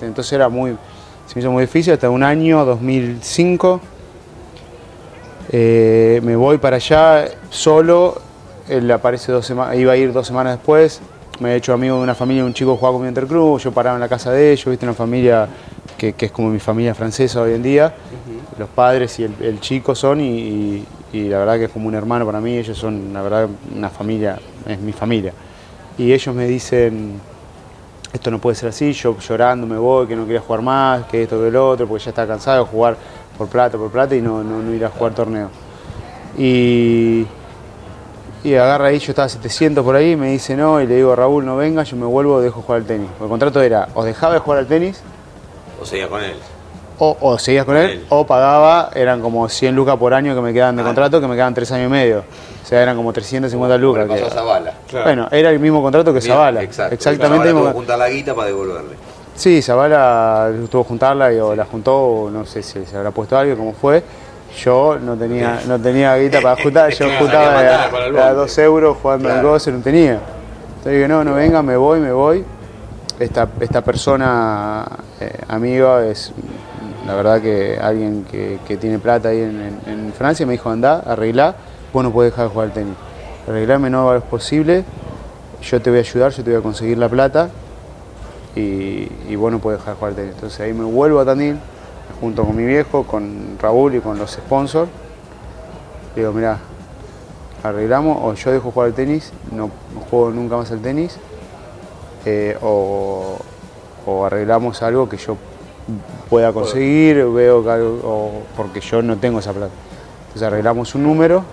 Entonces 0.00 0.32
era 0.32 0.48
muy, 0.48 0.76
se 1.26 1.34
me 1.34 1.40
hizo 1.40 1.50
muy 1.50 1.62
difícil, 1.62 1.92
hasta 1.92 2.08
un 2.08 2.22
año, 2.22 2.64
2005. 2.64 3.80
Eh, 5.50 6.20
me 6.22 6.36
voy 6.36 6.58
para 6.58 6.76
allá 6.76 7.26
solo, 7.50 8.20
él 8.68 8.90
aparece 8.90 9.32
dos 9.32 9.44
semanas, 9.44 9.76
iba 9.76 9.92
a 9.92 9.96
ir 9.96 10.12
dos 10.12 10.26
semanas 10.26 10.56
después, 10.56 11.00
me 11.42 11.52
he 11.52 11.56
hecho 11.56 11.72
amigo 11.74 11.96
de 11.96 12.02
una 12.02 12.14
familia, 12.14 12.44
un 12.44 12.54
chico 12.54 12.76
jugaba 12.76 12.94
con 12.94 13.02
mi 13.02 13.08
Interclub, 13.08 13.58
yo 13.58 13.72
paraba 13.72 13.96
en 13.96 14.00
la 14.00 14.08
casa 14.08 14.30
de 14.30 14.52
ellos, 14.52 14.66
viste, 14.66 14.86
una 14.86 14.94
familia 14.94 15.48
que, 15.98 16.12
que 16.14 16.26
es 16.26 16.32
como 16.32 16.48
mi 16.48 16.58
familia 16.58 16.94
francesa 16.94 17.42
hoy 17.42 17.52
en 17.54 17.62
día, 17.62 17.92
los 18.58 18.68
padres 18.70 19.18
y 19.18 19.24
el, 19.24 19.34
el 19.40 19.60
chico 19.60 19.94
son 19.94 20.20
y, 20.20 20.24
y- 20.38 20.86
y 21.12 21.28
la 21.28 21.38
verdad 21.40 21.58
que 21.58 21.64
es 21.64 21.70
como 21.70 21.88
un 21.88 21.94
hermano 21.94 22.24
para 22.24 22.40
mí, 22.40 22.56
ellos 22.56 22.78
son 22.78 23.12
la 23.12 23.20
verdad 23.20 23.46
una 23.76 23.90
familia, 23.90 24.38
es 24.66 24.78
mi 24.80 24.92
familia. 24.92 25.34
Y 25.98 26.10
ellos 26.10 26.34
me 26.34 26.46
dicen, 26.46 27.20
esto 28.14 28.30
no 28.30 28.38
puede 28.38 28.54
ser 28.56 28.70
así, 28.70 28.92
yo 28.94 29.18
llorando 29.18 29.66
me 29.66 29.76
voy, 29.76 30.06
que 30.06 30.16
no 30.16 30.24
quería 30.24 30.40
jugar 30.40 30.62
más, 30.62 31.04
que 31.04 31.24
esto, 31.24 31.38
que 31.38 31.50
lo 31.50 31.68
otro, 31.68 31.86
porque 31.86 32.04
ya 32.04 32.10
estaba 32.10 32.28
cansado 32.28 32.64
de 32.64 32.70
jugar 32.70 32.96
por 33.36 33.48
plata, 33.48 33.76
por 33.76 33.90
plata 33.90 34.14
y 34.16 34.22
no, 34.22 34.42
no, 34.42 34.62
no 34.62 34.72
ir 34.72 34.84
a 34.86 34.88
jugar 34.88 35.12
torneo. 35.14 35.50
Y, 36.38 37.26
y 38.44 38.54
agarra 38.54 38.86
ahí, 38.88 38.98
yo 38.98 39.12
estaba 39.12 39.26
a 39.26 39.28
700 39.28 39.84
por 39.84 39.94
ahí, 39.96 40.16
me 40.16 40.28
dice 40.30 40.56
no, 40.56 40.80
y 40.80 40.86
le 40.86 40.96
digo 40.96 41.14
Raúl, 41.14 41.44
no 41.46 41.56
venga, 41.56 41.82
yo 41.84 41.96
me 41.96 42.06
vuelvo, 42.06 42.40
dejo 42.40 42.62
jugar 42.62 42.80
al 42.80 42.86
tenis. 42.86 43.08
Porque 43.10 43.24
el 43.24 43.30
contrato 43.30 43.60
era, 43.62 43.88
o 43.94 44.02
dejaba 44.04 44.34
de 44.34 44.40
jugar 44.40 44.58
al 44.60 44.66
tenis, 44.66 45.00
O 45.80 45.84
seguía 45.86 46.08
con 46.08 46.22
él. 46.22 46.34
o, 46.98 47.16
o 47.20 47.38
seguías 47.38 47.64
con 47.64 47.76
él, 47.76 47.90
Él. 47.90 48.06
o 48.08 48.26
pagaba, 48.26 48.90
eran 48.94 49.20
como 49.20 49.48
100 49.48 49.74
lucas 49.74 49.96
por 49.96 50.12
año 50.14 50.34
que 50.34 50.40
me 50.40 50.52
quedaban 50.52 50.76
de 50.76 50.82
Ah. 50.82 50.86
contrato, 50.86 51.20
que 51.20 51.26
me 51.28 51.34
quedaban 51.34 51.54
3 51.54 51.70
años 51.72 51.86
y 51.88 51.90
medio. 51.90 52.18
O 52.20 52.66
sea, 52.66 52.80
eran 52.82 52.96
como 52.96 53.12
350 53.12 53.76
lucas. 53.76 54.06
Le 54.06 54.08
pasó 54.14 54.24
que- 54.24 54.30
a 54.30 54.34
Zavala. 54.34 54.72
Claro. 54.88 55.04
Bueno, 55.06 55.28
era 55.32 55.50
el 55.50 55.58
mismo 55.58 55.82
contrato 55.82 56.12
que 56.14 56.20
Zavala. 56.20 56.62
Exacto. 56.62 56.94
Exactamente. 56.94 57.48
Zavala 57.48 57.60
tuvo 57.60 57.68
que 57.68 57.74
juntar 57.74 57.98
la 57.98 58.08
guita 58.08 58.34
para 58.34 58.46
devolverle. 58.48 58.96
Sí, 59.34 59.60
Zavala 59.62 60.52
tuvo 60.70 60.82
que 60.84 60.88
juntarla 60.88 61.32
y 61.32 61.38
o 61.40 61.56
la 61.56 61.64
juntó, 61.64 61.96
o 61.96 62.30
no 62.30 62.44
sé 62.46 62.62
si 62.62 62.84
se 62.84 62.96
habrá 62.96 63.10
puesto 63.10 63.36
algo, 63.36 63.56
como 63.56 63.72
fue. 63.72 64.02
Yo 64.58 64.98
no 65.00 65.16
tenía, 65.16 65.60
no 65.66 65.78
tenía 65.80 66.14
guita 66.16 66.40
para 66.40 66.56
juntar, 66.62 66.90
yo 66.92 67.06
mandar 67.20 67.86
a, 67.86 67.90
para 67.90 68.06
el 68.06 68.12
de 68.12 68.20
a 68.20 68.24
bondi. 68.26 68.36
dos 68.36 68.58
euros 68.58 68.96
jugando 69.00 69.28
al 69.28 69.34
Claro. 69.36 69.48
goce, 69.52 69.72
no 69.72 69.80
tenía. 69.80 70.18
Entonces 70.78 70.92
digo, 70.94 71.08
no, 71.08 71.24
no 71.24 71.34
venga, 71.34 71.62
me 71.62 71.76
voy, 71.76 72.00
me 72.00 72.12
voy. 72.12 72.44
Esta, 73.18 73.48
esta 73.60 73.80
persona, 73.82 74.84
eh, 75.20 75.38
amiga, 75.48 76.04
es 76.06 76.32
la 77.06 77.14
verdad 77.14 77.40
que 77.40 77.78
alguien 77.80 78.24
que, 78.30 78.58
que 78.66 78.76
tiene 78.76 78.98
plata 78.98 79.28
ahí 79.30 79.40
en, 79.40 79.78
en- 79.86 79.92
en 80.06 80.12
Francia, 80.12 80.44
me 80.46 80.52
dijo, 80.52 80.70
anda, 80.70 81.02
arreglá, 81.06 81.54
vos 81.92 82.02
no 82.04 82.12
podés 82.12 82.32
dejar 82.32 82.46
de 82.46 82.50
jugar 82.52 82.68
al 82.68 82.74
tenis. 82.74 82.94
Arreglame 83.48 83.90
no 83.90 84.14
es 84.14 84.22
posible, 84.22 84.84
yo 85.62 85.80
te 85.80 85.90
voy 85.90 85.98
a 86.00 86.02
ayudar, 86.02 86.30
yo 86.32 86.42
te 86.44 86.50
voy 86.50 86.58
a 86.60 86.62
conseguir 86.62 86.98
la 86.98 87.08
plata 87.08 87.48
y, 88.56 89.08
y 89.28 89.36
vos 89.36 89.50
no 89.52 89.58
podés 89.60 89.78
dejar 89.80 89.94
de 89.94 89.98
jugar 89.98 90.10
al 90.10 90.16
tenis. 90.16 90.34
Entonces 90.34 90.60
ahí 90.60 90.72
me 90.72 90.84
vuelvo 90.84 91.20
a 91.20 91.24
Tandil, 91.24 91.58
junto 92.20 92.44
con 92.44 92.56
mi 92.56 92.64
viejo, 92.64 93.04
con 93.04 93.56
Raúl 93.60 93.94
y 93.96 94.00
con 94.00 94.18
los 94.18 94.32
sponsors. 94.32 94.90
Le 96.14 96.22
digo, 96.22 96.32
mirá, 96.32 96.58
arreglamos 97.62 98.18
o 98.22 98.34
yo 98.34 98.50
dejo 98.52 98.70
jugar 98.70 98.88
al 98.88 98.94
tenis, 98.94 99.32
no, 99.50 99.70
juego 100.10 100.30
nunca 100.30 100.56
más 100.56 100.70
al 100.72 100.80
tenis, 100.80 101.16
eh, 102.24 102.56
o, 102.62 103.36
o 104.06 104.24
arreglamos 104.26 104.82
algo 104.82 105.08
que 105.08 105.16
yo 105.16 105.36
pueda 106.28 106.52
conseguir, 106.52 107.24
veo 107.26 107.62
que 107.64 107.70
algo, 107.70 108.00
o- 108.04 108.30
porque 108.56 108.80
yo 108.80 109.02
no 109.02 109.16
tengo 109.16 109.38
esa 109.40 109.52
plata. 109.52 109.72
Entonces 110.28 110.42
arreglamos 110.42 110.94
un 110.94 111.02
número, 111.02 111.44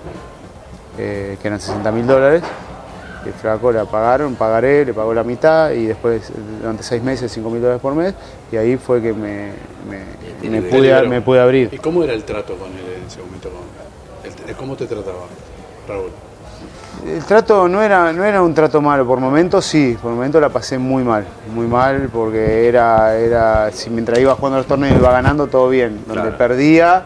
eh, 0.98 1.38
que 1.42 1.48
eran 1.48 1.60
60 1.60 1.92
mil 1.92 2.06
dólares, 2.06 2.44
el 3.26 3.34
flaco 3.34 3.72
le 3.72 3.84
pagaron, 3.86 4.36
pagaré, 4.36 4.86
le 4.86 4.94
pagó 4.94 5.14
la 5.14 5.24
mitad 5.24 5.72
y 5.72 5.88
después 5.88 6.32
durante 6.62 6.84
seis 6.84 7.04
meses 7.04 7.32
5 7.32 7.50
mil 7.50 7.62
dólares 7.62 7.82
por 7.82 7.94
mes 7.96 8.14
y 8.52 8.56
ahí 8.58 8.78
fue 8.78 9.02
que 9.02 9.14
me, 9.14 9.52
me, 9.90 10.62
pude, 10.62 11.08
me 11.08 11.22
pude 11.22 11.40
abrir. 11.42 11.70
¿Y 11.72 11.78
cómo 11.78 12.04
era 12.04 12.14
el 12.14 12.24
trato 12.24 12.56
con 12.56 12.68
él 12.70 12.98
en 13.02 13.08
ese 13.08 13.20
momento? 13.22 13.50
Con- 13.50 14.50
el- 14.50 14.56
¿Cómo 14.56 14.76
te 14.76 14.86
trataba, 14.86 15.18
Raúl? 15.88 16.12
El 17.06 17.24
trato 17.24 17.68
no 17.70 17.82
era, 17.82 18.12
no 18.12 18.26
era 18.26 18.42
un 18.42 18.54
trato 18.54 18.82
malo, 18.82 19.06
por 19.08 19.20
momentos 19.20 19.64
sí, 19.64 19.98
por 20.02 20.12
momentos 20.12 20.42
la 20.42 20.50
pasé 20.50 20.78
muy 20.78 21.04
mal, 21.04 21.24
muy 21.54 21.66
mal 21.66 22.10
porque 22.12 22.68
era, 22.68 23.16
era 23.18 23.72
si 23.72 23.90
mientras 23.90 24.20
iba 24.20 24.36
jugando 24.36 24.58
los 24.58 24.68
torneos 24.68 24.98
iba 24.98 25.12
ganando 25.12 25.48
todo 25.48 25.70
bien, 25.70 26.00
donde 26.08 26.22
Claro. 26.24 26.38
perdía, 26.38 27.06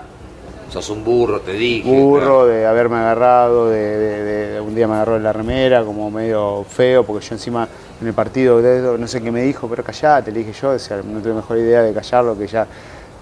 Sos 0.73 0.89
un 0.89 1.03
burro, 1.03 1.39
te 1.41 1.51
dije. 1.53 1.87
burro 1.87 2.47
de 2.47 2.65
haberme 2.65 2.95
agarrado, 2.97 3.69
de, 3.69 3.77
de- 3.79 4.23
de- 4.53 4.61
un 4.61 4.73
día 4.73 4.87
me 4.87 4.95
agarró 4.95 5.17
en 5.17 5.23
la 5.23 5.31
remera 5.31 5.83
como 5.83 6.09
medio 6.09 6.65
feo, 6.67 7.03
porque 7.03 7.23
yo 7.25 7.35
encima 7.35 7.67
en 8.01 8.07
el 8.07 8.13
partido 8.13 8.59
no 8.97 9.07
sé 9.07 9.21
qué 9.21 9.31
me 9.31 9.43
dijo, 9.43 9.67
pero 9.67 9.83
callate, 9.83 10.31
le 10.31 10.39
dije 10.39 10.53
yo, 10.59 10.71
o 10.71 10.79
sea, 10.79 10.97
no 11.03 11.19
tuve 11.21 11.33
mejor 11.33 11.57
idea 11.59 11.83
de 11.83 11.93
callarlo 11.93 12.35
que 12.35 12.47
ya, 12.47 12.65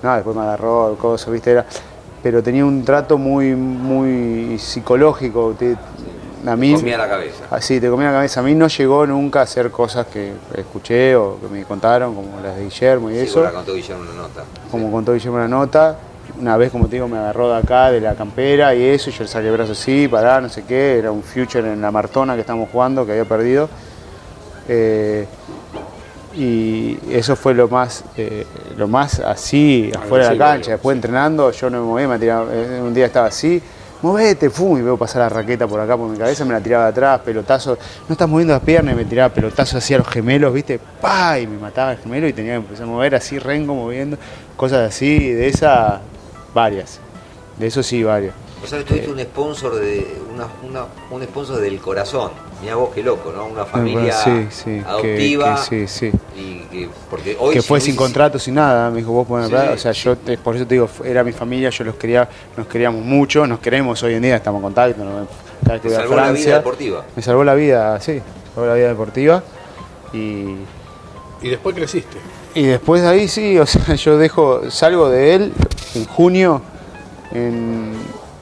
no, 0.02 0.16
después 0.16 0.34
me 0.34 0.44
agarró, 0.44 0.92
el 0.92 0.98
coso, 0.98 1.30
viste, 1.30 1.52
era, 1.52 1.66
pero 2.24 2.42
tenía 2.42 2.64
un 2.64 2.86
trato 2.86 3.18
muy, 3.18 3.54
muy 3.54 4.58
psicológico, 4.58 5.54
te- 5.60 5.76
a 6.48 6.56
mí... 6.56 6.74
Comía 6.74 6.98
la 6.98 7.10
cabeza. 7.10 7.44
Así, 7.52 7.80
te 7.82 7.88
comía 7.90 8.08
la 8.08 8.14
cabeza. 8.14 8.40
A 8.40 8.44
mí 8.44 8.56
no 8.56 8.68
llegó 8.68 9.06
nunca 9.06 9.42
a 9.42 9.44
hacer 9.44 9.70
cosas 9.70 10.08
que 10.08 10.32
escuché 10.56 11.16
o 11.16 11.38
que 11.40 11.48
me 11.48 11.64
contaron, 11.66 12.16
como 12.16 12.40
las 12.42 12.56
de 12.56 12.64
Guillermo 12.64 13.12
y 13.12 13.14
Sí, 13.16 13.20
eso 13.26 13.44
la 13.44 13.52
contó 13.52 13.74
Guillermo 13.76 14.04
una 14.04 14.22
nota. 14.24 14.44
como 14.72 14.90
contó 14.92 15.14
Guillermo 15.14 15.38
en 15.38 15.44
la 15.44 15.48
nota. 15.50 15.98
Una 16.39 16.58
vez, 16.58 16.72
como 16.72 16.88
te 16.88 16.96
digo, 16.96 17.08
me 17.08 17.17
agarró 17.17 17.50
de 17.50 17.58
acá, 17.58 17.91
de 17.91 18.02
la 18.02 18.15
campera 18.15 18.74
y 18.74 18.84
eso, 18.84 19.10
y 19.10 19.13
yo 19.13 19.24
le 19.24 19.28
saqué 19.28 19.48
el 19.48 19.54
brazo 19.54 19.74
así, 19.74 20.08
pará, 20.08 20.41
no 20.41 20.50
sé 20.50 20.63
qué, 20.63 20.98
era 20.98 21.12
un 21.12 21.24
future 21.24 21.72
en 21.72 21.82
la 21.82 21.91
Martona 21.91 22.36
que 22.36 22.41
estábamos 22.41 22.70
jugando, 22.72 23.06
que 23.06 23.12
había 23.12 23.26
perdido. 23.26 23.70
Eh, 24.67 25.26
y 26.36 26.98
eso 27.12 27.36
fue 27.36 27.54
lo 27.54 27.67
más, 27.67 28.06
eh, 28.17 28.46
lo 28.78 28.88
más 28.88 29.20
así, 29.20 29.91
afuera 29.96 30.30
de 30.30 30.36
la 30.36 30.46
cancha. 30.46 30.72
Después 30.72 30.96
entrenando, 30.96 31.52
yo 31.52 31.70
no 31.70 31.82
me 31.82 31.86
movía, 31.86 32.08
me 32.08 32.20
tiraba, 32.20 32.46
eh, 32.52 32.82
un 32.82 32.94
día 32.94 33.08
estaba 33.08 33.28
así, 33.28 33.62
movete, 34.02 34.50
fum, 34.50 34.80
y 34.80 34.82
veo 34.82 34.98
pasar 34.98 35.24
la 35.24 35.30
raqueta 35.30 35.67
por 35.67 35.80
acá 35.80 35.98
por 35.98 36.10
mi 36.10 36.17
cabeza, 36.17 36.46
me 36.46 36.54
la 36.54 36.62
tiraba 36.62 36.86
de 36.86 36.89
atrás, 36.91 37.20
pelotazo, 37.20 37.78
no 38.08 38.13
estás 38.13 38.28
moviendo 38.30 38.54
las 38.54 38.63
piernas, 38.63 38.94
y 38.94 38.98
me 38.98 39.06
tiraba 39.06 39.34
pelotazo 39.34 39.78
así 39.78 39.94
a 39.94 39.98
los 39.98 40.08
gemelos, 40.08 40.54
viste, 40.54 40.80
pa, 41.02 41.38
y 41.38 41.48
me 41.48 41.58
mataba 41.58 41.91
el 41.91 42.00
gemelo 42.00 42.28
y 42.28 42.34
tenía 42.34 42.54
que 42.54 42.58
empezar 42.58 42.86
a 42.86 42.89
mover 42.89 43.13
así, 43.15 43.38
rengo 43.38 43.76
moviendo, 43.76 44.17
cosas 44.56 44.88
así, 44.88 45.34
de 45.34 45.48
esas, 45.48 46.00
varias. 46.54 47.00
De 47.58 47.68
eso 47.68 47.84
sí, 47.84 48.04
varias. 48.04 48.34
O 48.64 48.68
sea, 48.68 48.84
tuviste 48.86 49.10
un 49.12 49.20
sponsor 49.20 49.76
de 49.76 50.06
una, 50.34 50.46
una- 50.68 50.86
un 51.10 51.24
sponsor 51.24 51.60
del 51.60 51.80
corazón. 51.80 52.32
Mirá 52.62 52.76
vos 52.76 52.92
qué 52.94 53.02
loco, 53.02 53.32
¿no? 53.36 53.48
Una 53.48 53.66
familia 53.66 54.14
Sí, 54.14 54.48
sí, 54.52 54.84
adoptiva. 54.86 55.56
que 55.68 55.88
sí, 55.88 56.12
sí. 56.12 56.12
Y 56.40 56.60
que, 56.66 56.90
porque 57.10 57.36
hoy 57.40 57.56
que 57.56 57.62
si 57.62 57.68
fue 57.68 57.80
sin 57.82 57.94
hubiese- 57.94 57.98
contrato, 57.98 58.38
sin 58.38 58.54
nada, 58.54 58.92
me 58.92 58.98
dijo 59.00 59.12
vos 59.12 59.26
Sí, 59.46 59.50
plata, 59.50 59.72
o 59.72 59.78
sea, 59.80 59.92
yo 59.94 60.16
te- 60.16 60.38
por 60.38 60.56
eso 60.56 60.68
te 60.68 60.76
digo, 60.76 60.88
era 61.04 61.24
mi 61.24 61.32
familia, 61.32 61.72
yo 61.72 61.84
los 61.84 61.96
quería, 61.96 62.30
nos 62.56 62.68
queríamos 62.68 63.04
mucho, 63.04 63.48
nos 63.48 63.60
queremos 63.60 64.02
hoy 64.04 64.14
en 64.14 64.22
día, 64.22 64.36
estamos 64.36 64.60
en 64.60 64.64
contacto, 64.64 65.04
nos- 65.04 65.28
cada 65.64 65.74
vez 65.74 65.82
que 65.82 65.88
Te 65.90 65.96
voy 65.96 65.96
a 65.96 66.00
salvó 66.08 66.16
la 66.16 66.32
vida 66.32 66.56
deportiva. 66.58 67.06
me 67.16 67.22
salvó 67.24 67.44
la 67.44 67.54
vida, 67.56 68.00
sí, 68.00 68.22
salvó 68.54 68.68
la 68.68 68.74
vida 68.76 68.88
deportiva 68.90 69.44
y, 70.14 70.56
Y 71.44 71.50
después 71.50 71.76
creciste. 71.76 72.18
Y 72.54 72.64
después 72.64 73.02
de 73.02 73.08
ahí 73.08 73.28
sí, 73.28 73.58
o 73.58 73.66
sea, 73.66 73.96
yo 73.96 74.18
dejo, 74.18 74.70
salgo 74.70 75.10
de 75.10 75.36
él 75.36 75.54
en 75.96 76.06
junio, 76.06 76.62
en, 77.32 77.94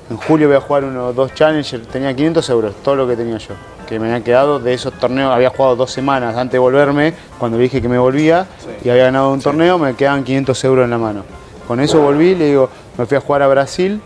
en 0.09 0.17
julio 0.17 0.47
voy 0.47 0.57
a 0.57 0.61
jugar 0.61 0.83
unos 0.83 1.15
dos 1.15 1.33
challengers, 1.33 1.87
tenía 1.87 2.15
500 2.15 2.49
euros, 2.49 2.75
todo 2.83 2.95
lo 2.95 3.07
que 3.07 3.15
tenía 3.15 3.37
yo, 3.37 3.53
que 3.87 3.99
me 3.99 4.07
habían 4.07 4.23
quedado 4.23 4.59
de 4.59 4.73
esos 4.73 4.93
torneos, 4.93 5.33
había 5.33 5.49
jugado 5.49 5.75
dos 5.75 5.91
semanas 5.91 6.35
antes 6.35 6.53
de 6.53 6.59
volverme, 6.59 7.13
cuando 7.37 7.57
le 7.57 7.63
dije 7.63 7.81
que 7.81 7.89
me 7.89 7.99
volvía 7.99 8.47
y 8.83 8.89
había 8.89 9.05
ganado 9.05 9.31
un 9.31 9.41
torneo, 9.41 9.77
me 9.77 9.93
quedaban 9.95 10.23
500 10.23 10.63
euros 10.63 10.83
en 10.85 10.89
la 10.89 10.97
mano. 10.97 11.23
Con 11.67 11.79
eso 11.79 12.01
volví, 12.01 12.33
le 12.33 12.47
digo, 12.47 12.69
me 12.97 13.05
fui 13.05 13.17
a 13.17 13.21
jugar 13.21 13.43
a 13.43 13.47
Brasil, 13.47 14.01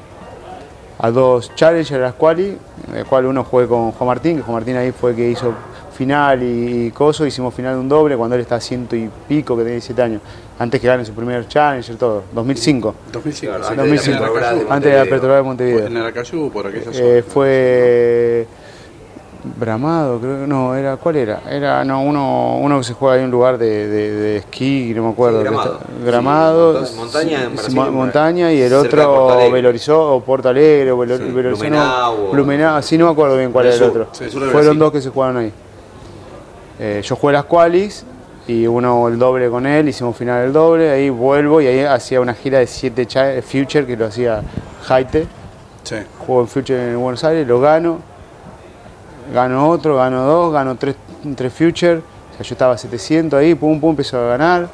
a 0.99 1.11
dos 1.11 1.55
challengers, 1.55 1.93
a 1.93 1.97
las 1.97 2.13
quali, 2.13 2.57
de 2.91 3.05
cual 3.05 3.25
uno 3.25 3.43
jugué 3.43 3.67
con 3.67 3.91
Juan 3.91 4.07
Martín, 4.07 4.37
que 4.37 4.43
Juan 4.43 4.55
Martín 4.55 4.75
ahí 4.75 4.91
fue 4.91 5.15
que 5.15 5.29
hizo, 5.29 5.53
final 5.93 6.43
y, 6.43 6.87
y 6.87 6.91
coso, 6.91 7.25
hicimos 7.25 7.53
final 7.53 7.75
de 7.75 7.79
un 7.81 7.89
doble 7.89 8.17
cuando 8.17 8.35
él 8.35 8.41
estaba 8.41 8.59
ciento 8.61 8.95
y 8.95 9.09
pico, 9.27 9.55
que 9.55 9.61
tenía 9.63 9.75
17 9.75 10.01
años. 10.01 10.21
Antes 10.59 10.79
que 10.81 10.87
gane 10.87 11.03
su 11.05 11.13
primer 11.13 11.47
Challenger, 11.47 11.95
todo. 11.97 12.23
2005. 12.33 12.95
2005. 13.11 13.53
Claro, 13.53 13.67
antes 13.67 13.77
de 13.77 13.77
la 13.77 13.83
2005. 13.83 14.17
Petrobras 14.19 14.55
de 14.55 14.65
Antes 14.69 14.91
de 15.21 15.27
la 15.27 15.35
de 15.35 15.41
Montevideo. 15.43 15.87
En 15.87 15.97
Aracayú, 15.97 16.51
por 16.51 16.67
aquella 16.67 16.83
zona. 16.85 16.97
Eh, 16.99 17.23
fue 17.27 18.47
Bramado, 19.59 20.19
creo 20.19 20.39
que 20.41 20.47
no, 20.47 20.73
era, 20.73 20.95
¿cuál 20.95 21.17
era? 21.17 21.41
Era 21.49 21.83
no, 21.83 22.01
uno, 22.01 22.59
uno 22.59 22.77
que 22.77 22.85
se 22.85 22.93
juega 22.93 23.15
ahí 23.15 23.19
en 23.19 23.25
un 23.25 23.31
lugar 23.31 23.57
de, 23.57 23.87
de, 23.89 24.11
de 24.11 24.37
esquí, 24.37 24.93
no 24.95 25.03
me 25.03 25.09
acuerdo. 25.11 25.39
Sí, 25.39 25.43
Gramado. 25.43 25.73
está- 25.73 26.05
Gramado, 26.05 26.85
Sí, 26.85 26.95
montaña 26.95 27.43
en 27.43 27.55
Brasil, 27.55 27.75
montaña 27.91 28.53
y 28.53 28.61
el 28.61 28.73
otro 28.73 29.31
Alegre. 29.31 29.51
Belorizó 29.51 30.13
o 30.15 30.23
Porto 30.23 30.47
Alegre 30.47 30.91
o 30.93 30.97
Belo- 30.97 31.17
Sí, 31.17 31.23
no, 31.25 31.33
Blumenau 31.33 32.27
o- 32.27 32.31
Blumenau, 32.31 32.81
sí, 32.81 32.97
no 32.97 33.07
me 33.07 33.11
acuerdo 33.11 33.35
bien 33.37 33.51
cuál 33.51 33.65
era 33.65 33.75
el 33.75 33.83
otro. 33.83 34.07
Fueron 34.53 34.79
dos 34.79 34.93
que 34.93 35.01
se 35.01 35.09
jugaron 35.09 35.35
ahí. 35.35 35.51
Eh, 36.79 37.01
yo 37.03 37.15
jugué 37.15 37.33
las 37.33 37.45
qualis 37.45 38.05
y 38.47 38.67
uno 38.67 39.07
el 39.07 39.17
doble 39.19 39.49
con 39.49 39.65
él, 39.65 39.87
hicimos 39.87 40.15
final 40.17 40.43
del 40.43 40.53
doble, 40.53 40.89
ahí 40.91 41.09
vuelvo 41.09 41.61
y 41.61 41.67
ahí 41.67 41.81
hacía 41.81 42.19
una 42.19 42.33
gira 42.33 42.59
de 42.59 42.67
7 42.67 43.41
Future 43.41 43.85
que 43.85 43.95
lo 43.95 44.07
hacía 44.07 44.41
Jaite 44.83 45.27
Sí. 45.83 45.97
juego 46.19 46.41
en 46.41 46.47
Future 46.47 46.91
en 46.91 46.99
Buenos 46.99 47.23
Aires, 47.25 47.45
lo 47.47 47.59
gano, 47.59 47.99
gano 49.33 49.67
otro, 49.69 49.97
gano 49.97 50.23
dos, 50.23 50.53
gano 50.53 50.75
tres, 50.75 50.95
tres 51.35 51.53
Future, 51.53 51.97
o 51.97 52.35
sea, 52.37 52.41
yo 52.43 52.53
estaba 52.53 52.73
a 52.73 52.77
700 52.77 53.39
ahí, 53.39 53.53
pum, 53.53 53.79
pum, 53.79 53.91
empiezo 53.91 54.17
a 54.17 54.29
ganar, 54.29 54.67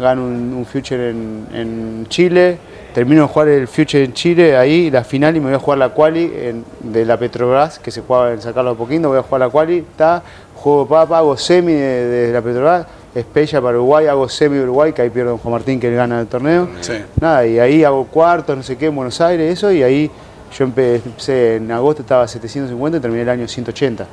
gano 0.00 0.24
un, 0.24 0.54
un 0.54 0.66
Future 0.66 1.10
en, 1.10 1.46
en 1.52 2.06
Chile, 2.08 2.58
termino 2.98 3.22
de 3.22 3.28
jugar 3.28 3.46
el 3.48 3.68
Future 3.68 4.02
en 4.02 4.12
Chile, 4.12 4.56
ahí 4.56 4.90
la 4.90 5.04
final 5.04 5.36
y 5.36 5.38
me 5.38 5.46
voy 5.46 5.54
a 5.54 5.58
jugar 5.60 5.78
la 5.78 5.90
quali 5.90 6.32
en- 6.34 6.64
de 6.80 7.04
la 7.04 7.16
Petrobras, 7.16 7.78
que 7.78 7.92
se 7.92 8.00
jugaba 8.00 8.32
en 8.32 8.40
San 8.42 8.52
Carlos 8.52 8.74
de 8.74 8.78
Poquín, 8.78 9.02
voy 9.02 9.16
a 9.18 9.22
jugar 9.22 9.38
la 9.42 9.48
quali, 9.50 9.78
está, 9.78 10.20
juego 10.56 10.84
papa, 10.88 11.18
hago 11.18 11.36
semi 11.36 11.74
de, 11.74 11.78
de 12.26 12.32
la 12.32 12.42
Petrobras, 12.42 12.86
Espella 13.14 13.60
para 13.62 13.76
Uruguay, 13.76 14.06
hago 14.08 14.28
semi 14.28 14.56
de 14.56 14.64
Uruguay, 14.64 14.92
que 14.92 15.02
ahí 15.02 15.10
pierdo 15.10 15.30
con 15.32 15.38
Juan 15.38 15.52
Martín 15.52 15.78
que 15.78 15.86
él 15.88 15.94
gana 15.94 16.20
el 16.20 16.26
torneo. 16.26 16.68
Sí. 16.80 16.94
Nada, 17.20 17.46
y 17.46 17.60
ahí 17.60 17.84
hago 17.84 18.04
cuartos, 18.06 18.56
no 18.56 18.64
sé 18.64 18.76
qué, 18.76 18.86
en 18.86 18.96
Buenos 18.96 19.20
Aires, 19.20 19.52
eso, 19.52 19.70
y 19.70 19.84
ahí 19.84 20.10
yo 20.58 20.66
empe- 20.66 20.96
empecé 21.04 21.54
en 21.56 21.70
agosto, 21.70 22.02
estaba 22.02 22.24
a 22.24 22.28
750 22.28 22.98
y 22.98 23.00
terminé 23.00 23.22
el 23.22 23.28
año 23.28 23.46
180. 23.46 24.06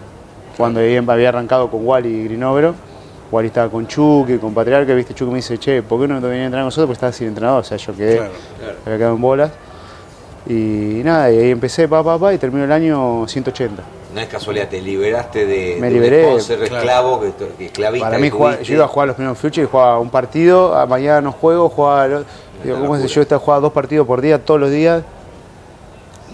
Cuando 0.57 0.79
ahí 0.79 0.95
había 0.95 1.29
arrancado 1.29 1.71
con 1.71 1.85
Wally 1.87 2.07
y 2.09 2.23
Grinovero. 2.25 2.75
Wally 3.31 3.47
estaba 3.47 3.69
con 3.69 3.87
Chucky, 3.87 4.37
con 4.37 4.53
Patriarca, 4.53 4.93
viste, 4.93 5.13
Chucky 5.13 5.31
me 5.31 5.37
dice, 5.37 5.57
che, 5.57 5.81
¿por 5.83 5.99
qué 5.99 6.07
no 6.07 6.19
te 6.21 6.27
venía 6.27 6.43
a 6.43 6.45
entrenar 6.45 6.63
con 6.63 6.67
nosotros? 6.67 6.87
Porque 6.87 6.93
estaba 6.95 7.11
sin 7.11 7.27
entrenador, 7.27 7.61
o 7.61 7.63
sea, 7.63 7.77
yo 7.77 7.95
quedé, 7.95 8.17
Claro, 8.17 8.31
había 8.85 8.97
quedado 8.97 9.15
en 9.15 9.21
bolas. 9.21 9.51
Y 10.47 11.01
nada, 11.03 11.31
y 11.31 11.37
ahí 11.39 11.49
empecé, 11.51 11.87
pa, 11.87 12.03
pa, 12.03 12.19
pa, 12.19 12.33
y 12.33 12.37
terminó 12.37 12.63
el 12.65 12.71
año 12.71 13.27
180. 13.27 13.81
No 14.13 14.21
es 14.21 14.27
casualidad, 14.27 14.69
te 14.69 14.79
liberaste 14.81 15.45
de, 15.45 15.77
Me 15.81 15.87
de 15.87 15.93
liberé, 15.93 16.25
un 16.27 16.39
sponsor 16.39 16.57
claro. 16.67 16.75
esclavo, 16.75 17.19
que, 17.21 17.31
que 17.57 17.65
esclavista 17.65 18.07
Para 18.07 18.19
mí, 18.19 18.29
tuviste. 18.29 18.63
yo 18.63 18.73
iba 18.75 18.85
a 18.85 18.87
jugar 18.87 19.07
los 19.07 19.15
primeros 19.15 19.37
Future 19.37 19.63
y 19.63 19.69
jugaba 19.69 19.99
un 19.99 20.09
partido, 20.09 20.75
a 20.75 20.85
mañana 20.85 21.21
no 21.21 21.31
juego, 21.31 21.67
jugaba. 21.69 22.05
el 22.05 22.13
otro. 22.13 22.25
Digo, 22.63 22.79
¿cómo 22.79 22.95
es 22.95 23.03
eso? 23.03 23.15
Yo 23.15 23.21
estaba 23.23 23.39
jugando 23.39 23.61
dos 23.63 23.73
partidos 23.73 24.07
por 24.07 24.21
día, 24.21 24.43
todos 24.43 24.59
los 24.59 24.71
días, 24.71 25.03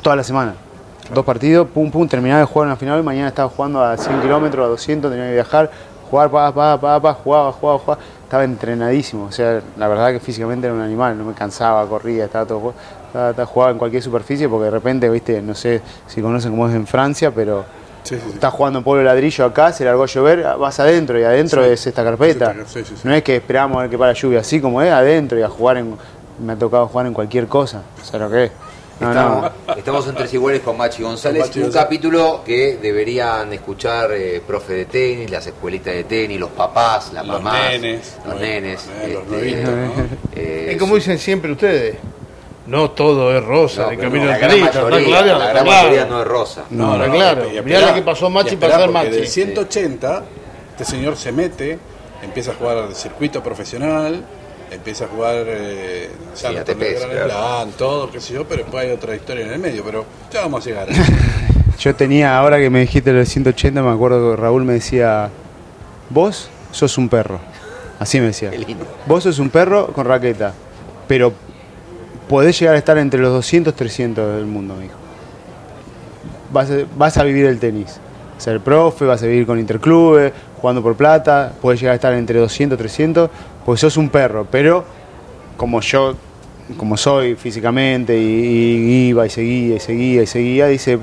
toda 0.02 0.16
la 0.16 0.24
semana. 0.24 0.56
Dos 1.14 1.26
partidos, 1.26 1.68
pum, 1.68 1.90
pum, 1.92 2.08
terminaba 2.08 2.40
de 2.42 2.46
jugar 2.46 2.68
en 2.68 2.70
la 2.70 2.76
final, 2.78 3.04
mañana 3.04 3.28
estaba 3.30 3.50
jugando 3.50 3.84
a 3.84 3.98
100 3.98 4.22
kilómetros, 4.22 4.66
a 4.66 4.70
200, 4.70 5.12
tenía 5.12 5.28
que 5.28 5.34
viajar, 5.34 5.72
jugar, 6.12 6.30
pa, 6.30 6.54
pa, 6.54 6.80
pa, 6.80 7.00
pa, 7.02 7.14
jugaba, 7.16 7.52
jugaba, 7.54 7.80
jugaba. 7.80 8.02
Estaba 8.24 8.44
entrenadísimo, 8.44 9.26
o 9.26 9.32
sea, 9.32 9.62
la 9.78 9.88
verdad 9.88 10.12
que 10.12 10.20
físicamente 10.20 10.68
era 10.68 10.74
un 10.76 10.82
animal, 10.82 11.18
no 11.18 11.24
me 11.26 11.34
cansaba, 11.34 11.86
corría, 11.88 12.26
estaba 12.26 12.46
todo 12.46 12.74
estaba, 13.08 13.32
estaba- 13.32 13.46
jugaba 13.46 13.72
en 13.72 13.78
cualquier 13.78 14.02
superficie 14.04 14.48
porque 14.48 14.66
de 14.66 14.72
repente, 14.72 15.10
viste, 15.10 15.42
no 15.42 15.54
sé 15.56 15.82
si 16.08 16.22
conocen 16.22 16.52
cómo 16.52 16.70
es 16.70 16.76
en 16.76 16.86
Francia, 16.86 17.32
pero 17.32 17.66
Sí, 18.04 18.16
sí, 18.16 18.22
sí. 18.26 18.32
Estás 18.34 18.52
jugando 18.54 18.80
en 18.80 18.84
pueblo 18.84 19.04
ladrillo 19.04 19.46
acá, 19.46 19.72
se 19.72 19.86
largó 19.86 20.04
a 20.04 20.08
llover, 20.08 20.44
vas 20.58 20.80
adentro 20.80 21.20
y 21.20 21.24
adentro 21.24 21.64
es 21.64 21.86
esta 21.86 22.04
carpeta. 22.04 22.52
No 23.04 23.14
es 23.14 23.22
que 23.22 23.36
esperamos 23.36 23.78
a 23.78 23.82
ver 23.82 23.90
que 23.92 23.98
para 23.98 24.14
lluvia, 24.14 24.40
así 24.40 24.60
como 24.60 24.82
es 24.82 24.92
adentro 24.92 25.38
y 25.38 25.44
a 25.44 25.50
jugar 25.50 25.78
en. 25.78 25.96
Me 26.44 26.54
ha 26.54 26.56
tocado 26.56 26.88
jugar 26.88 27.06
en 27.06 27.14
cualquier 27.14 27.46
cosa. 27.48 27.84
¿Sabes 28.02 28.22
lo 28.22 28.32
que 28.32 28.44
es? 28.46 28.52
No, 29.02 29.10
Estamos, 29.10 29.52
no. 29.68 29.74
estamos 29.74 30.08
en 30.08 30.16
Tres 30.16 30.34
Iguales 30.36 30.62
con 30.62 30.78
Machi 30.78 31.02
González, 31.04 31.42
Con 31.42 31.50
Machi 31.50 31.60
un 31.60 31.64
González. 31.66 31.86
capítulo 31.86 32.42
que 32.46 32.78
deberían 32.82 33.52
escuchar 33.54 34.12
eh, 34.14 34.42
profe 34.46 34.74
de 34.74 34.86
tenis, 34.86 35.30
las 35.32 35.46
escuelitas 35.48 35.94
de 35.94 36.04
tenis, 36.04 36.40
los 36.40 36.52
papás, 36.52 37.12
las 37.14 37.26
Los 37.26 37.42
mamás, 37.42 37.72
nenes, 37.72 38.16
los 38.18 38.26
bueno, 38.26 38.40
nenes. 38.40 38.86
los 38.86 39.24
este, 39.24 39.28
nuevitos, 39.28 39.70
¿no? 39.70 39.94
eh, 40.36 40.68
Es 40.72 40.78
como 40.78 40.96
dicen 40.96 41.18
siempre 41.18 41.52
ustedes. 41.52 41.96
No 42.68 42.92
todo 42.92 43.36
es 43.36 43.44
rosa 43.44 43.82
no, 43.84 43.90
de 43.90 43.98
pero 43.98 44.10
camino 44.10 44.26
la 44.28 44.36
al 44.36 44.40
gran 44.40 44.60
mayoría, 44.62 44.72
claro, 45.08 45.40
la 45.40 45.48
gran 45.50 45.64
claro. 45.66 45.66
mayoría 45.88 46.06
no 46.06 46.22
es 46.22 46.28
rosa. 46.28 46.64
No, 46.70 46.94
está 46.96 47.12
claro. 47.12 47.52
y 47.52 47.62
Mirá 47.64 47.88
lo 47.88 47.94
que 47.96 48.02
pasó 48.04 48.30
Machi 48.30 48.54
y 48.54 48.58
para 48.58 48.78
ser 48.78 48.90
Machi. 48.92 49.10
Del 49.10 49.28
180, 49.28 50.24
este 50.72 50.86
señor 50.86 51.18
se 51.18 51.32
mete, 51.32 51.80
empieza 52.22 52.52
a 52.52 52.54
jugar 52.54 52.88
de 52.88 52.94
circuito 52.96 53.42
profesional, 53.42 54.24
empieza 54.72 55.06
a 55.06 55.08
jugar 55.10 55.44
eh, 55.48 56.10
ya 56.42 56.50
Sí, 56.50 56.56
Gran 56.56 56.66
claro. 56.66 57.30
Slam, 57.30 57.72
todo, 57.72 58.10
qué 58.10 58.20
sé 58.20 58.34
yo, 58.34 58.48
pero 58.48 58.64
después 58.64 58.86
hay 58.86 58.92
otra 58.92 59.16
historia 59.16 59.46
en 59.46 59.52
el 59.54 59.60
medio, 59.60 59.84
pero 59.84 60.06
ya 60.32 60.42
vamos 60.42 60.66
a 60.66 60.70
llegar. 60.70 60.88
Yo 61.80 61.96
tenía, 61.96 62.38
ahora 62.38 62.60
que 62.60 62.70
me 62.70 62.82
dijiste 62.82 63.12
lo 63.12 63.18
de 63.18 63.26
180, 63.26 63.82
me 63.82 63.90
acuerdo 63.90 64.36
que 64.36 64.42
Raúl 64.42 64.64
me 64.64 64.74
decía: 64.74 65.30
Vos 66.12 66.50
sos 66.72 66.96
un 67.00 67.10
perro. 67.10 67.40
Así 67.98 68.20
me 68.20 68.28
decía. 68.28 68.52
Qué 68.52 68.60
lindo. 68.60 68.86
Vos 69.08 69.24
sos 69.24 69.40
un 69.40 69.50
perro 69.50 69.88
con 69.88 70.06
raqueta, 70.06 70.54
pero 71.08 71.34
podés 72.30 72.60
llegar 72.60 72.76
a 72.76 72.78
estar 72.78 73.00
entre 73.00 73.20
los 73.20 73.34
200, 73.34 73.74
300 73.74 74.36
del 74.36 74.46
mundo, 74.46 74.76
me 74.76 74.84
dijo. 74.84 74.96
Vas 76.52 76.70
vas 76.96 77.18
a 77.18 77.24
vivir 77.24 77.48
el 77.48 77.58
tenis. 77.58 78.00
Ser 78.42 78.60
profe, 78.60 79.06
vas 79.06 79.22
a 79.22 79.28
vivir 79.28 79.46
con 79.46 79.60
interclubes, 79.60 80.34
jugando 80.60 80.82
por 80.82 80.96
plata, 80.96 81.54
podés 81.62 81.80
llegar 81.80 81.92
a 81.92 81.96
estar 81.96 82.14
entre 82.14 82.40
200, 82.40 82.76
300, 82.78 83.30
pues 83.64 83.80
sos 83.80 83.98
un 83.98 84.10
perro, 84.10 84.48
pero 84.50 84.84
como 85.58 85.80
yo, 85.82 86.16
como 86.76 86.98
soy 86.98 87.36
físicamente, 87.36 88.18
y, 88.18 88.24
y 88.24 89.08
iba 89.10 89.28
y 89.28 89.30
seguía 89.30 89.76
y 89.76 89.80
seguía 89.80 90.24
y 90.24 90.28
seguía, 90.28 90.68
dice, 90.68 90.98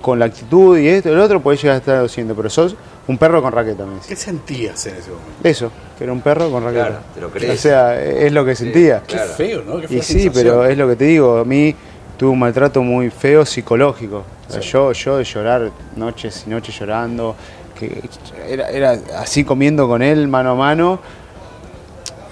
con 0.00 0.18
la 0.18 0.24
actitud 0.24 0.76
y 0.76 0.88
esto 0.88 1.10
y 1.10 1.12
el 1.12 1.20
otro, 1.20 1.40
podés 1.40 1.62
llegar 1.62 1.76
a 1.76 1.78
estar 1.78 1.94
a 1.96 2.00
200, 2.00 2.36
pero 2.36 2.50
sos 2.50 2.74
un 3.06 3.18
perro 3.18 3.40
con 3.40 3.52
raqueta, 3.52 3.84
me 3.86 3.94
dice. 3.94 4.08
¿Qué 4.08 4.16
sentías 4.16 4.84
en 4.86 4.96
ese 4.96 5.10
momento? 5.10 5.30
Eso, 5.48 5.70
que 5.96 6.02
era 6.04 6.12
un 6.12 6.22
perro 6.22 6.50
con 6.50 6.64
raqueta. 6.64 6.86
Claro, 6.88 7.02
te 7.14 7.20
lo 7.20 7.30
crees. 7.30 7.52
O 7.54 7.62
sea, 7.62 8.02
es 8.02 8.32
lo 8.32 8.44
que 8.44 8.56
sentía. 8.56 9.00
Qué 9.06 9.14
Claro. 9.14 9.30
feo, 9.34 9.62
¿no? 9.64 9.80
Qué 9.80 9.86
fea 9.88 9.98
Y 9.98 10.02
sí, 10.02 10.12
sensación. 10.14 10.34
pero 10.34 10.64
es 10.66 10.76
lo 10.76 10.88
que 10.88 10.96
te 10.96 11.04
digo, 11.04 11.38
a 11.38 11.44
mí 11.44 11.72
tuve 12.16 12.30
un 12.30 12.38
maltrato 12.38 12.82
muy 12.82 13.10
feo 13.10 13.44
psicológico. 13.44 14.24
Yo, 14.60 14.92
yo 14.92 15.16
de 15.18 15.24
llorar 15.24 15.70
noches 15.96 16.44
y 16.46 16.50
noches 16.50 16.78
llorando, 16.78 17.34
que 17.78 18.00
era, 18.48 18.70
era 18.70 18.96
así 19.18 19.42
comiendo 19.44 19.88
con 19.88 20.02
él 20.02 20.28
mano 20.28 20.50
a 20.50 20.54
mano, 20.54 21.00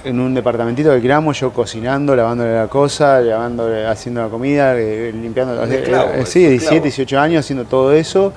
en 0.05 0.18
un 0.18 0.35
departamentito 0.35 0.90
que 0.92 1.01
creamos, 1.01 1.38
yo 1.38 1.53
cocinando, 1.53 2.14
lavándole 2.16 2.55
la 2.55 2.66
cosa, 2.66 3.21
lavándole, 3.21 3.87
haciendo 3.87 4.21
la 4.23 4.29
comida, 4.29 4.75
eh, 4.77 5.12
limpiando. 5.14 5.62
Eh, 5.64 5.77
esclavo, 5.81 6.11
sí, 6.27 6.45
un 6.45 6.51
17, 6.51 6.55
esclavo. 6.57 6.83
18 6.83 7.21
años 7.21 7.40
haciendo 7.45 7.64
todo 7.66 7.92
eso 7.92 8.33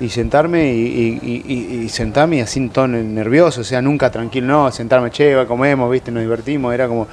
y 0.00 0.08
sentarme 0.08 0.72
y, 0.72 0.80
y- 0.80 1.20
y- 1.22 1.54
y- 1.54 1.82
y 1.84 1.88
sentarme 1.90 2.36
y 2.36 2.40
así 2.40 2.58
en 2.60 2.70
tono 2.70 2.96
nervioso, 2.98 3.60
o 3.60 3.64
sea, 3.64 3.80
nunca 3.82 4.10
tranquilo, 4.10 4.46
no, 4.46 4.72
sentarme, 4.72 5.10
che, 5.10 5.34
va, 5.34 5.46
comemos, 5.46 5.90
viste, 5.90 6.10
nos 6.10 6.22
divertimos, 6.22 6.72
era 6.74 6.88
como 6.88 7.06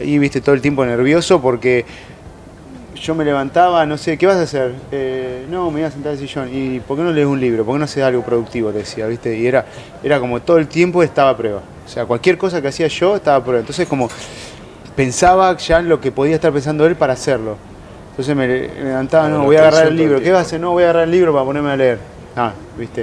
ahí, 0.00 0.16
viste, 0.18 0.40
todo 0.40 0.54
el 0.54 0.60
tiempo 0.62 0.86
nervioso 0.86 1.42
porque 1.42 1.84
yo 3.00 3.14
me 3.14 3.24
levantaba, 3.24 3.86
no 3.86 3.96
sé, 3.96 4.18
¿qué 4.18 4.26
vas 4.26 4.36
a 4.36 4.42
hacer? 4.42 4.72
Eh, 4.92 5.46
no, 5.50 5.70
me 5.70 5.80
iba 5.80 5.88
a 5.88 5.90
sentar 5.92 6.12
en 6.12 6.18
el 6.20 6.28
sillón. 6.28 6.48
¿Y 6.52 6.80
por 6.80 6.96
qué 6.96 7.02
no 7.02 7.12
lees 7.12 7.26
un 7.26 7.40
libro? 7.40 7.64
¿Por 7.64 7.74
qué 7.74 7.78
no 7.78 7.84
haces 7.86 8.02
algo 8.02 8.22
productivo? 8.22 8.70
Te 8.70 8.78
decía, 8.78 9.06
¿viste? 9.06 9.36
Y 9.38 9.46
era, 9.46 9.64
era 10.02 10.20
como 10.20 10.40
todo 10.40 10.58
el 10.58 10.66
tiempo 10.68 11.02
estaba 11.02 11.30
a 11.30 11.36
prueba. 11.36 11.62
O 11.84 11.88
sea, 11.88 12.04
cualquier 12.06 12.36
cosa 12.38 12.60
que 12.60 12.68
hacía 12.68 12.86
yo 12.88 13.16
estaba 13.16 13.38
a 13.38 13.42
prueba. 13.42 13.60
Entonces, 13.60 13.88
como 13.88 14.08
pensaba 14.96 15.56
ya 15.56 15.78
en 15.78 15.88
lo 15.88 16.00
que 16.00 16.12
podía 16.12 16.34
estar 16.34 16.52
pensando 16.52 16.86
él 16.86 16.96
para 16.96 17.14
hacerlo. 17.14 17.56
Entonces 18.10 18.36
me 18.36 18.46
le- 18.46 18.68
me 18.68 18.84
levantaba, 18.84 19.28
no, 19.28 19.44
voy 19.44 19.56
a 19.56 19.60
agarrar 19.60 19.86
el 19.88 19.96
libro. 19.96 20.20
¿Qué 20.24 20.30
vas 20.32 20.38
a 20.40 20.42
hacer? 20.42 20.60
No, 20.60 20.72
voy 20.72 20.82
a 20.82 20.86
agarrar 20.86 21.04
el 21.04 21.10
libro 21.10 21.32
para 21.32 21.44
ponerme 21.44 21.70
a 21.70 21.76
leer. 21.76 21.98
Ah, 22.36 22.52
¿viste? 22.78 23.02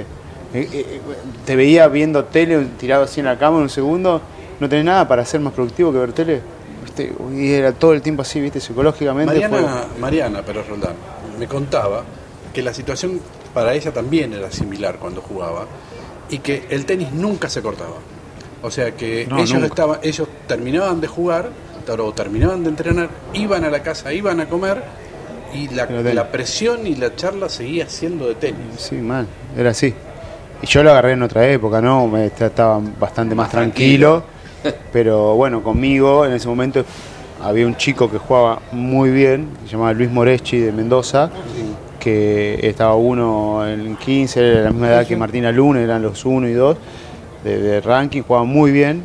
Eh, 0.54 0.68
eh, 0.72 1.00
te 1.44 1.56
veía 1.56 1.88
viendo 1.88 2.24
tele, 2.24 2.66
tirado 2.78 3.04
así 3.04 3.20
en 3.20 3.26
la 3.26 3.36
cama 3.38 3.56
en 3.56 3.64
un 3.64 3.68
segundo. 3.70 4.20
¿No 4.60 4.68
tenés 4.68 4.84
nada 4.84 5.06
para 5.08 5.24
ser 5.24 5.40
más 5.40 5.52
productivo 5.52 5.92
que 5.92 5.98
ver 5.98 6.12
tele? 6.12 6.40
¿Viste? 6.88 7.12
Y 7.34 7.52
era 7.52 7.72
todo 7.72 7.92
el 7.92 8.02
tiempo 8.02 8.22
así, 8.22 8.40
¿viste? 8.40 8.60
Psicológicamente. 8.60 9.32
fue- 9.32 9.48
Mariana, 9.48 9.84
Mariana 10.00 10.42
Pérez 10.42 10.66
Roldán 10.68 10.94
me 11.38 11.46
contaba 11.46 12.02
que 12.52 12.62
la 12.62 12.72
situación 12.74 13.20
para 13.54 13.74
ella 13.74 13.92
también 13.92 14.32
era 14.32 14.50
similar 14.50 14.96
cuando 14.98 15.20
jugaba 15.20 15.66
y 16.30 16.38
que 16.38 16.64
el 16.70 16.84
tenis 16.86 17.12
nunca 17.12 17.48
se 17.48 17.62
cortaba. 17.62 17.96
O 18.62 18.70
sea 18.70 18.92
que 18.92 19.26
No, 19.28 19.38
ellos 19.38 19.62
estaban, 19.62 19.98
ellos 20.02 20.26
terminaban 20.46 21.00
de 21.00 21.06
jugar 21.06 21.50
o 21.88 22.12
terminaban 22.12 22.62
de 22.64 22.68
entrenar, 22.70 23.08
iban 23.32 23.64
a 23.64 23.70
la 23.70 23.82
casa, 23.82 24.12
iban 24.12 24.40
a 24.40 24.46
comer 24.48 24.82
y 25.54 25.68
la, 25.68 25.86
la 25.86 26.30
presión 26.30 26.86
y 26.86 26.94
la 26.96 27.14
charla 27.16 27.48
seguía 27.48 27.88
siendo 27.88 28.26
de 28.28 28.34
tenis. 28.34 28.58
Sí, 28.76 28.96
mal, 28.96 29.26
era 29.56 29.70
así. 29.70 29.94
Y 30.60 30.66
yo 30.66 30.82
lo 30.82 30.90
agarré 30.90 31.12
en 31.12 31.22
otra 31.22 31.48
época, 31.48 31.80
¿no? 31.80 32.06
Me 32.08 32.26
estaba 32.26 32.78
bastante 32.98 33.34
más, 33.34 33.44
Más 33.46 33.52
tranquilo. 33.52 34.22
Pero 34.92 35.34
bueno, 35.34 35.62
conmigo 35.62 36.24
en 36.24 36.32
ese 36.32 36.48
momento 36.48 36.84
había 37.42 37.66
un 37.66 37.76
chico 37.76 38.10
que 38.10 38.18
jugaba 38.18 38.60
muy 38.72 39.10
bien, 39.10 39.48
se 39.64 39.72
llamaba 39.72 39.92
Luis 39.92 40.10
Moreschi 40.10 40.58
de 40.58 40.72
Mendoza, 40.72 41.30
que 42.00 42.58
estaba 42.62 42.94
uno 42.96 43.66
en 43.66 43.96
15, 43.96 44.40
era 44.40 44.62
la 44.62 44.70
misma 44.70 44.88
edad 44.88 45.06
que 45.06 45.16
Martina 45.16 45.52
Luna, 45.52 45.80
eran 45.80 46.02
los 46.02 46.24
1 46.24 46.48
y 46.48 46.52
2 46.52 46.76
de, 47.44 47.58
de 47.60 47.80
ranking, 47.80 48.22
jugaban 48.22 48.48
muy 48.48 48.72
bien. 48.72 49.04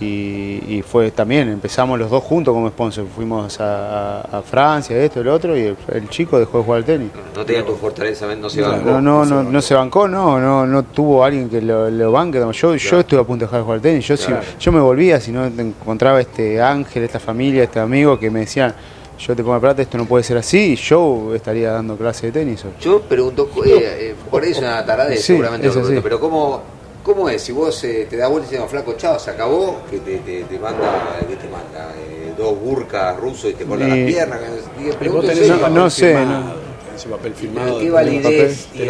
Y, 0.00 0.62
y 0.66 0.82
fue 0.82 1.10
también, 1.10 1.50
empezamos 1.50 1.98
los 1.98 2.10
dos 2.10 2.24
juntos 2.24 2.54
como 2.54 2.68
sponsor. 2.70 3.04
Fuimos 3.14 3.60
a, 3.60 4.20
a- 4.22 4.38
a 4.38 4.42
Francia, 4.42 4.96
esto, 4.96 5.20
el 5.20 5.28
otro, 5.28 5.54
y 5.56 5.60
el, 5.66 5.76
el 5.92 6.08
chico 6.08 6.38
dejó 6.38 6.58
de 6.58 6.64
jugar 6.64 6.78
al 6.78 6.84
tenis. 6.86 7.10
No 7.36 7.44
tenía 7.44 7.64
tu 7.66 7.74
fortaleza, 7.76 8.26
no 8.34 8.48
se 8.48 8.62
bancó. 8.62 8.90
No, 8.92 9.00
no, 9.02 9.24
no, 9.26 9.42
no 9.42 9.60
se 9.60 9.74
bancó, 9.74 10.08
no, 10.08 10.40
no, 10.40 10.66
no 10.66 10.82
tuvo 10.84 11.22
alguien 11.22 11.50
que 11.50 11.60
lo, 11.60 11.90
lo 11.90 12.12
banque. 12.12 12.38
Yo, 12.52 12.74
yo 12.76 13.00
estuve 13.00 13.20
a 13.20 13.24
punto 13.24 13.44
de 13.44 13.46
dejar 13.46 13.58
de 13.60 13.62
jugar 13.64 13.76
al 13.76 13.82
tenis. 13.82 14.06
Yo, 14.08 14.16
si- 14.16 14.26
Claro. 14.26 14.42
yo 14.58 14.72
me 14.72 14.80
volvía 14.80 15.20
si 15.20 15.32
no 15.32 15.44
encontraba 15.44 16.18
este 16.20 16.62
ángel, 16.62 17.02
esta 17.02 17.20
familia, 17.20 17.64
este 17.64 17.78
amigo 17.78 18.18
que 18.18 18.30
me 18.30 18.40
decían, 18.40 18.74
yo 19.18 19.36
te 19.36 19.42
pongo 19.42 19.56
la 19.56 19.60
plata, 19.60 19.82
esto 19.82 19.98
no 19.98 20.06
puede 20.06 20.24
ser 20.24 20.38
así, 20.38 20.72
y 20.72 20.76
yo 20.76 21.34
estaría 21.34 21.72
dando 21.72 21.94
clase 21.98 22.28
de 22.28 22.32
tenis. 22.32 22.64
Yo 22.80 23.02
pregunto, 23.02 23.50
eh, 23.66 23.68
eh, 23.68 24.14
por 24.30 24.42
ahí 24.42 24.52
es 24.52 24.58
una 24.58 24.82
tarada, 24.86 25.10
Sí, 25.14 25.18
seguramente 25.18 25.66
es 25.68 25.74
lo 25.74 25.80
pregunto, 25.82 26.02
pero 26.02 26.18
¿cómo, 26.18 26.62
¿cómo 27.02 27.28
es? 27.28 27.42
Si 27.42 27.52
vos 27.52 27.82
eh, 27.84 28.06
te 28.08 28.16
das 28.16 28.30
vuelta 28.30 28.48
y 28.48 28.52
dices, 28.52 28.70
flaco, 28.70 28.94
chao, 28.96 29.18
se 29.18 29.30
acabó, 29.30 29.80
que 29.90 29.98
te, 29.98 30.18
te, 30.18 30.44
te 30.44 30.58
manda, 30.58 31.00
¿qué 31.28 31.36
te 31.36 31.48
manda? 31.48 31.92
Eh, 31.98 32.32
dos 32.36 32.58
burcas 32.60 33.16
rusos 33.18 33.50
y 33.50 33.54
te 33.54 33.64
cortan 33.64 33.88
Y- 33.88 34.04
las 34.04 34.12
piernas. 34.14 34.38
que- 34.78 34.96
que- 34.96 35.08
vos 35.08 35.20
tenés 35.22 35.38
serio, 35.38 35.56
papel 35.60 35.74
no 35.74 35.90
sé, 35.90 36.14
no. 36.14 36.42
tenés 36.86 37.04
un 37.06 37.10
papel 37.12 37.34
firmado. 37.34 37.78
¿Qué 37.78 37.84
de- 37.84 37.90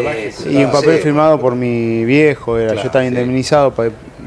validez. 0.02 0.46
Y 0.46 0.64
un 0.64 0.70
papel 0.72 0.96
Sí. 0.96 1.02
firmado 1.02 1.38
por 1.40 1.54
mi 1.54 2.04
viejo, 2.04 2.56
era, 2.58 2.68
Claro, 2.68 2.80
yo 2.82 2.86
estaba 2.86 3.02
sí. 3.04 3.08
indemnizado, 3.08 3.72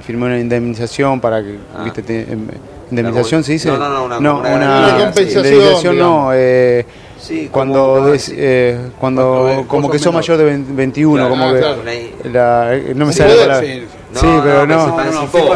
firmé 0.06 0.26
una 0.26 0.40
indemnización 0.40 1.20
para 1.22 1.42
que, 1.44 1.58
Ah. 1.76 1.84
viste, 1.84 2.02
te- 2.04 2.22
em, 2.32 2.48
indemnización 2.92 3.44
se 3.44 3.54
dice, 3.54 3.70
No, 3.70 3.78
no, 3.78 3.90
no, 3.90 4.06
una- 4.06 4.20
no, 4.20 4.40
una- 4.40 4.56
una, 4.56 4.56
una 4.96 4.98
compensación, 5.06 5.46
indemnización 5.46 5.94
digamos. 5.96 6.24
no, 6.26 6.32
eh, 6.34 6.86
Sí, 7.24 7.48
cuando 7.50 8.06
des- 8.08 8.34
eh, 8.36 8.78
cuando 9.00 9.44
Cuando, 9.46 9.68
como 9.70 9.90
que 9.90 9.98
sos 9.98 10.08
menor. 10.08 10.22
mayor 10.24 10.38
de 10.40 10.44
20 10.44 10.74
21 10.74 11.14
Claro, 11.16 11.30
como 11.30 11.46
ah, 11.46 11.54
que 11.54 11.60
claro. 11.60 11.84
la- 12.34 12.76
eh, 12.76 12.94
no 12.94 13.06
me 13.06 13.14
Sí, 13.14 13.20
sale 13.20 13.36
la 13.36 13.42
palabra. 13.44 13.66
sí. 13.68 13.88
Sí, 14.14 14.26
No, 14.28 14.44
pero 14.44 14.68
no, 14.68 14.76
no. 14.76 14.88
No, 14.88 14.88
no, 14.90 15.04
me, 15.04 15.10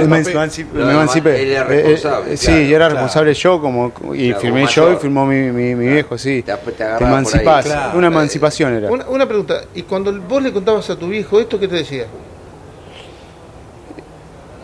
emancipé- 0.05 0.65
Pero 0.73 0.85
me 0.85 0.91
emancipé. 0.93 1.43
él 1.43 1.51
era 1.51 1.61
Eh, 1.63 1.65
eh, 1.67 1.83
responsable, 1.91 2.37
sí, 2.37 2.45
claro. 2.47 2.61
yo 2.61 2.67
era 2.69 2.77
Claro. 2.77 2.93
responsable 2.93 3.33
yo 3.33 3.61
como 3.61 3.91
y 4.15 4.27
Claro, 4.29 4.41
firmé 4.41 4.59
como 4.61 4.71
yo 4.71 4.93
y 4.93 4.95
firmó 4.95 5.25
mi, 5.25 5.35
mi, 5.51 5.75
mi 5.75 5.87
viejo, 5.87 6.17
sí. 6.17 6.41
Te 6.41 6.55
te 6.55 6.83
ahí, 6.85 7.03
emancipás. 7.03 7.65
claro. 7.65 7.97
Una 7.97 8.07
emancipación 8.07 8.73
era. 8.73 8.89
Una, 8.89 9.05
una 9.09 9.25
pregunta, 9.27 9.61
y 9.75 9.81
cuando 9.83 10.13
vos 10.21 10.41
le 10.41 10.53
contabas 10.53 10.89
a 10.89 10.95
tu 10.95 11.09
viejo 11.09 11.37
esto, 11.39 11.59
¿qué 11.59 11.67
te 11.67 11.75
decía? 11.75 12.05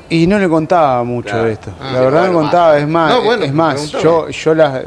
Y 0.10 0.26
no 0.26 0.40
le 0.40 0.48
contaba 0.48 1.04
mucho 1.04 1.30
Claro. 1.30 1.46
de 1.46 1.52
esto. 1.54 1.72
Ah, 1.82 1.92
la 1.94 2.00
verdad 2.00 2.28
no 2.28 2.34
contaba, 2.34 2.78
es 2.78 2.88
más, 2.88 3.14
No, 3.14 3.22
bueno, 3.24 3.44
es 3.44 3.54
más, 3.54 3.92
yo, 3.92 4.30
yo 4.30 4.54
las 4.56 4.84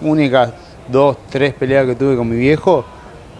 únicas 0.00 0.50
dos, 0.88 1.16
tres 1.30 1.54
peleas 1.54 1.86
que 1.86 1.94
tuve 1.94 2.16
con 2.16 2.28
mi 2.28 2.36
viejo, 2.36 2.84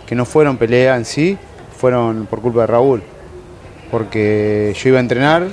que 0.07 0.15
no 0.15 0.25
fueron 0.25 0.57
peleas 0.57 0.97
en 0.97 1.05
sí, 1.05 1.39
fueron 1.77 2.27
por 2.27 2.41
culpa 2.41 2.63
de 2.63 2.67
Raúl. 2.67 3.03
Porque 3.91 4.75
yo 4.77 4.89
iba 4.91 4.99
a 4.99 5.01
entrenar, 5.01 5.47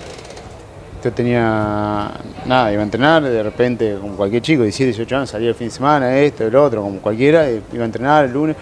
yo 1.04 1.12
tenía 1.14 2.12
nada, 2.46 2.74
iba 2.74 2.82
a 2.82 2.86
entrenar, 2.86 3.24
de 3.24 3.44
repente, 3.44 3.98
como 4.00 4.16
cualquier 4.16 4.42
chico, 4.42 4.64
17, 4.64 4.88
18 4.92 5.16
años, 5.16 5.30
salía 5.30 5.50
el 5.50 5.56
fin 5.56 5.68
de 5.68 5.74
semana, 5.74 6.18
esto, 6.18 6.46
el 6.46 6.56
otro, 6.56 6.82
como 6.82 7.00
cualquiera, 7.00 7.50
iba 7.50 7.84
a 7.84 7.86
entrenar 7.86 8.26
el 8.26 8.34
lunes, 8.34 8.56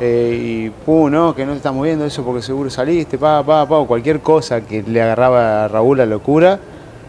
eh, 0.00 0.38
y 0.40 0.70
pum, 0.70 1.10
no, 1.10 1.34
que 1.34 1.46
no 1.46 1.52
te 1.52 1.58
estás 1.58 1.72
moviendo 1.72 2.04
eso 2.04 2.24
porque 2.24 2.42
seguro 2.42 2.68
saliste, 2.68 3.16
pa, 3.16 3.44
pa, 3.44 3.66
pa, 3.66 3.76
o 3.76 3.86
cualquier 3.86 4.20
cosa 4.20 4.60
que 4.60 4.82
le 4.82 5.00
agarraba 5.00 5.64
a 5.64 5.68
Raúl 5.68 5.98
la 5.98 6.06
locura, 6.06 6.58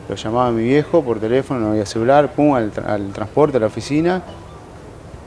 lo 0.08 0.16
llamaba 0.16 0.48
a 0.48 0.52
mi 0.52 0.64
viejo 0.64 1.04
por 1.04 1.20
teléfono, 1.20 1.62
no 1.62 1.72
había 1.72 1.86
celular, 1.86 2.32
pum, 2.32 2.54
al 2.54 2.72
transporte, 3.12 3.58
a 3.58 3.60
la 3.60 3.66
oficina, 3.68 4.22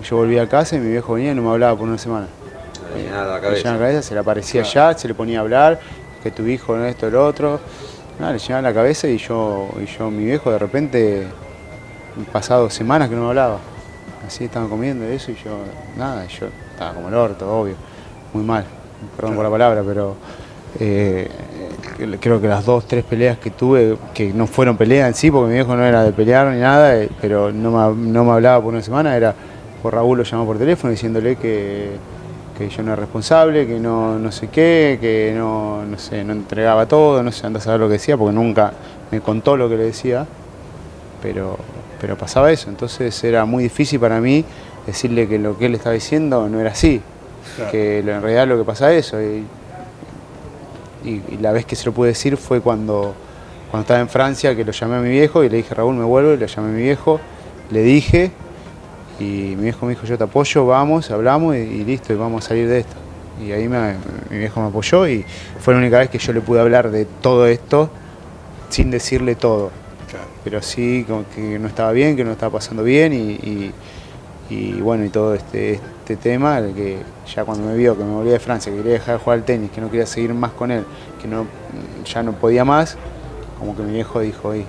yo 0.02 0.16
volvía 0.16 0.42
a 0.42 0.48
casa 0.48 0.76
y 0.76 0.80
mi 0.80 0.90
viejo 0.90 1.14
venía 1.14 1.32
y 1.32 1.34
no 1.34 1.42
me 1.42 1.50
hablaba 1.50 1.76
por 1.78 1.88
una 1.88 1.98
semana. 1.98 2.26
Le 2.94 3.02
llenaba 3.04 3.26
la 3.26 3.34
Le 3.36 3.40
cabeza. 3.42 3.56
llenaba 3.58 3.76
la 3.78 3.84
cabeza, 3.84 4.02
se 4.08 4.14
le 4.14 4.20
aparecía 4.20 4.62
ya, 4.62 4.94
se 4.96 5.08
le 5.08 5.14
ponía 5.14 5.38
a 5.38 5.42
hablar, 5.42 5.80
que 6.22 6.30
tu 6.30 6.46
hijo 6.46 6.76
no 6.76 6.84
esto, 6.84 7.06
el 7.08 7.16
otro. 7.16 7.60
Nada, 8.18 8.32
le 8.32 8.38
llenaba 8.38 8.62
la 8.62 8.74
cabeza 8.74 9.08
y 9.08 9.18
yo, 9.18 9.68
y 9.80 9.86
yo, 9.86 10.10
mi 10.10 10.24
viejo, 10.24 10.50
de 10.50 10.58
repente, 10.58 11.26
pasado 12.32 12.70
semanas 12.70 13.08
que 13.08 13.14
no 13.14 13.22
me 13.22 13.28
hablaba. 13.28 13.58
Así 14.26 14.44
estaban 14.44 14.68
comiendo 14.68 15.04
eso 15.04 15.30
y 15.30 15.36
yo, 15.36 15.58
nada, 15.96 16.26
yo 16.26 16.46
estaba 16.72 16.92
como 16.94 17.08
el 17.08 17.14
orto, 17.14 17.60
obvio, 17.60 17.74
muy 18.34 18.42
mal, 18.44 18.64
perdón 19.16 19.36
por 19.36 19.44
la 19.44 19.50
palabra, 19.50 19.82
pero 19.86 20.16
eh, 20.80 21.28
creo 22.20 22.40
que 22.40 22.48
las 22.48 22.64
dos, 22.66 22.86
tres 22.86 23.04
peleas 23.04 23.38
que 23.38 23.50
tuve, 23.50 23.96
que 24.12 24.32
no 24.32 24.46
fueron 24.46 24.76
peleas 24.76 25.08
en 25.08 25.14
sí, 25.14 25.30
porque 25.30 25.48
mi 25.48 25.54
viejo 25.54 25.74
no 25.76 25.84
era 25.84 26.02
de 26.04 26.12
pelear 26.12 26.48
ni 26.48 26.60
nada, 26.60 26.96
eh, 26.96 27.08
pero 27.20 27.52
no 27.52 27.70
me, 27.94 28.10
no 28.10 28.24
me 28.24 28.32
hablaba 28.32 28.62
por 28.62 28.74
una 28.74 28.82
semana, 28.82 29.16
era 29.16 29.34
Raúl 29.84 30.18
lo 30.18 30.24
llamó 30.24 30.44
por 30.46 30.58
teléfono 30.58 30.90
diciéndole 30.90 31.36
que, 31.36 31.90
que 32.56 32.68
yo 32.68 32.82
no 32.82 32.92
era 32.92 32.96
responsable, 33.00 33.66
que 33.66 33.78
no, 33.78 34.18
no 34.18 34.32
sé 34.32 34.48
qué, 34.48 34.98
que 35.00 35.32
no, 35.36 35.84
no 35.84 35.98
sé, 35.98 36.24
no 36.24 36.32
entregaba 36.32 36.86
todo, 36.86 37.22
no 37.22 37.30
sé, 37.32 37.46
anda 37.46 37.58
a 37.60 37.62
saber 37.62 37.80
lo 37.80 37.86
que 37.86 37.92
decía, 37.94 38.16
porque 38.16 38.34
nunca 38.34 38.72
me 39.10 39.20
contó 39.20 39.56
lo 39.56 39.68
que 39.68 39.76
le 39.76 39.84
decía, 39.84 40.26
pero, 41.22 41.56
pero 42.00 42.16
pasaba 42.16 42.50
eso, 42.50 42.68
entonces 42.68 43.22
era 43.24 43.44
muy 43.44 43.62
difícil 43.64 44.00
para 44.00 44.20
mí 44.20 44.44
decirle 44.86 45.28
que 45.28 45.38
lo 45.38 45.56
que 45.56 45.66
él 45.66 45.74
estaba 45.74 45.94
diciendo 45.94 46.48
no 46.48 46.60
era 46.60 46.70
así, 46.70 47.00
Claro. 47.56 47.70
que 47.70 48.02
lo- 48.04 48.12
en 48.12 48.22
realidad 48.22 48.46
lo 48.48 48.58
que 48.58 48.64
pasa 48.64 48.92
es 48.92 49.06
eso, 49.06 49.20
y, 49.22 49.44
y- 51.04 51.22
y 51.30 51.38
la 51.40 51.52
vez 51.52 51.64
que 51.64 51.76
se 51.76 51.86
lo 51.86 51.92
pude 51.92 52.08
decir 52.08 52.36
fue 52.36 52.60
cuando, 52.60 53.14
cuando 53.70 53.82
estaba 53.82 54.00
en 54.00 54.08
Francia, 54.08 54.54
que 54.56 54.64
lo 54.64 54.72
llamé 54.72 54.96
a 54.96 55.00
mi 55.00 55.10
viejo 55.10 55.44
y 55.44 55.48
le 55.48 55.58
dije, 55.58 55.74
Raúl, 55.74 55.94
me 55.94 56.04
vuelvo, 56.04 56.32
y 56.32 56.36
lo 56.36 56.46
llamé 56.46 56.68
a 56.68 56.72
mi 56.72 56.82
viejo, 56.82 57.20
le 57.70 57.82
dije, 57.82 58.30
y 59.18 59.54
mi 59.56 59.64
viejo 59.64 59.86
me 59.86 59.90
dijo, 59.94 60.06
yo 60.06 60.16
te 60.18 60.24
apoyo, 60.24 60.66
vamos, 60.66 61.10
hablamos 61.10 61.54
y, 61.56 61.58
y 61.58 61.84
listo, 61.84 62.12
y 62.12 62.16
vamos 62.16 62.44
a 62.44 62.48
salir 62.48 62.68
de 62.68 62.80
esto. 62.80 62.94
Y 63.44 63.52
ahí 63.52 63.68
me- 63.68 63.94
mi 64.30 64.38
viejo 64.38 64.60
me 64.60 64.68
apoyó 64.68 65.06
y 65.08 65.24
fue 65.60 65.74
la 65.74 65.80
única 65.80 65.98
vez 65.98 66.10
que 66.10 66.18
yo 66.18 66.32
le 66.32 66.40
pude 66.40 66.60
hablar 66.60 66.90
de 66.90 67.04
todo 67.04 67.46
esto 67.46 67.88
sin 68.68 68.90
decirle 68.90 69.34
todo. 69.34 69.70
Claro. 70.10 70.26
Pero 70.44 70.62
sí, 70.62 71.04
como 71.06 71.24
que 71.34 71.58
no 71.58 71.68
estaba 71.68 71.92
bien, 71.92 72.16
que 72.16 72.24
no 72.24 72.32
estaba 72.32 72.52
pasando 72.52 72.82
bien 72.82 73.12
y, 73.12 73.16
y- 73.32 73.72
y 74.50 74.80
bueno, 74.80 75.04
y 75.04 75.10
todo 75.10 75.34
este, 75.34 75.74
este 75.74 76.16
tema, 76.16 76.58
el 76.58 76.74
que 76.74 76.98
ya 77.34 77.44
cuando 77.44 77.66
me 77.68 77.76
vio 77.76 77.96
que 77.98 78.02
me 78.02 78.12
volví 78.14 78.30
de 78.30 78.38
Francia, 78.40 78.72
que 78.72 78.78
quería 78.78 78.94
dejar 78.94 79.18
de 79.18 79.22
jugar 79.24 79.38
al 79.40 79.44
tenis, 79.44 79.70
que 79.70 79.80
no 79.82 79.90
quería 79.90 80.06
seguir 80.06 80.32
más 80.32 80.52
con 80.52 80.70
él, 80.70 80.84
que 81.20 81.28
no, 81.28 81.44
ya 82.06 82.22
no 82.22 82.32
podía 82.32 82.64
más, 82.64 82.96
como 83.58 83.76
que 83.76 83.82
mi 83.82 83.92
viejo 83.92 84.20
dijo, 84.20 84.54
"Ey, 84.54 84.64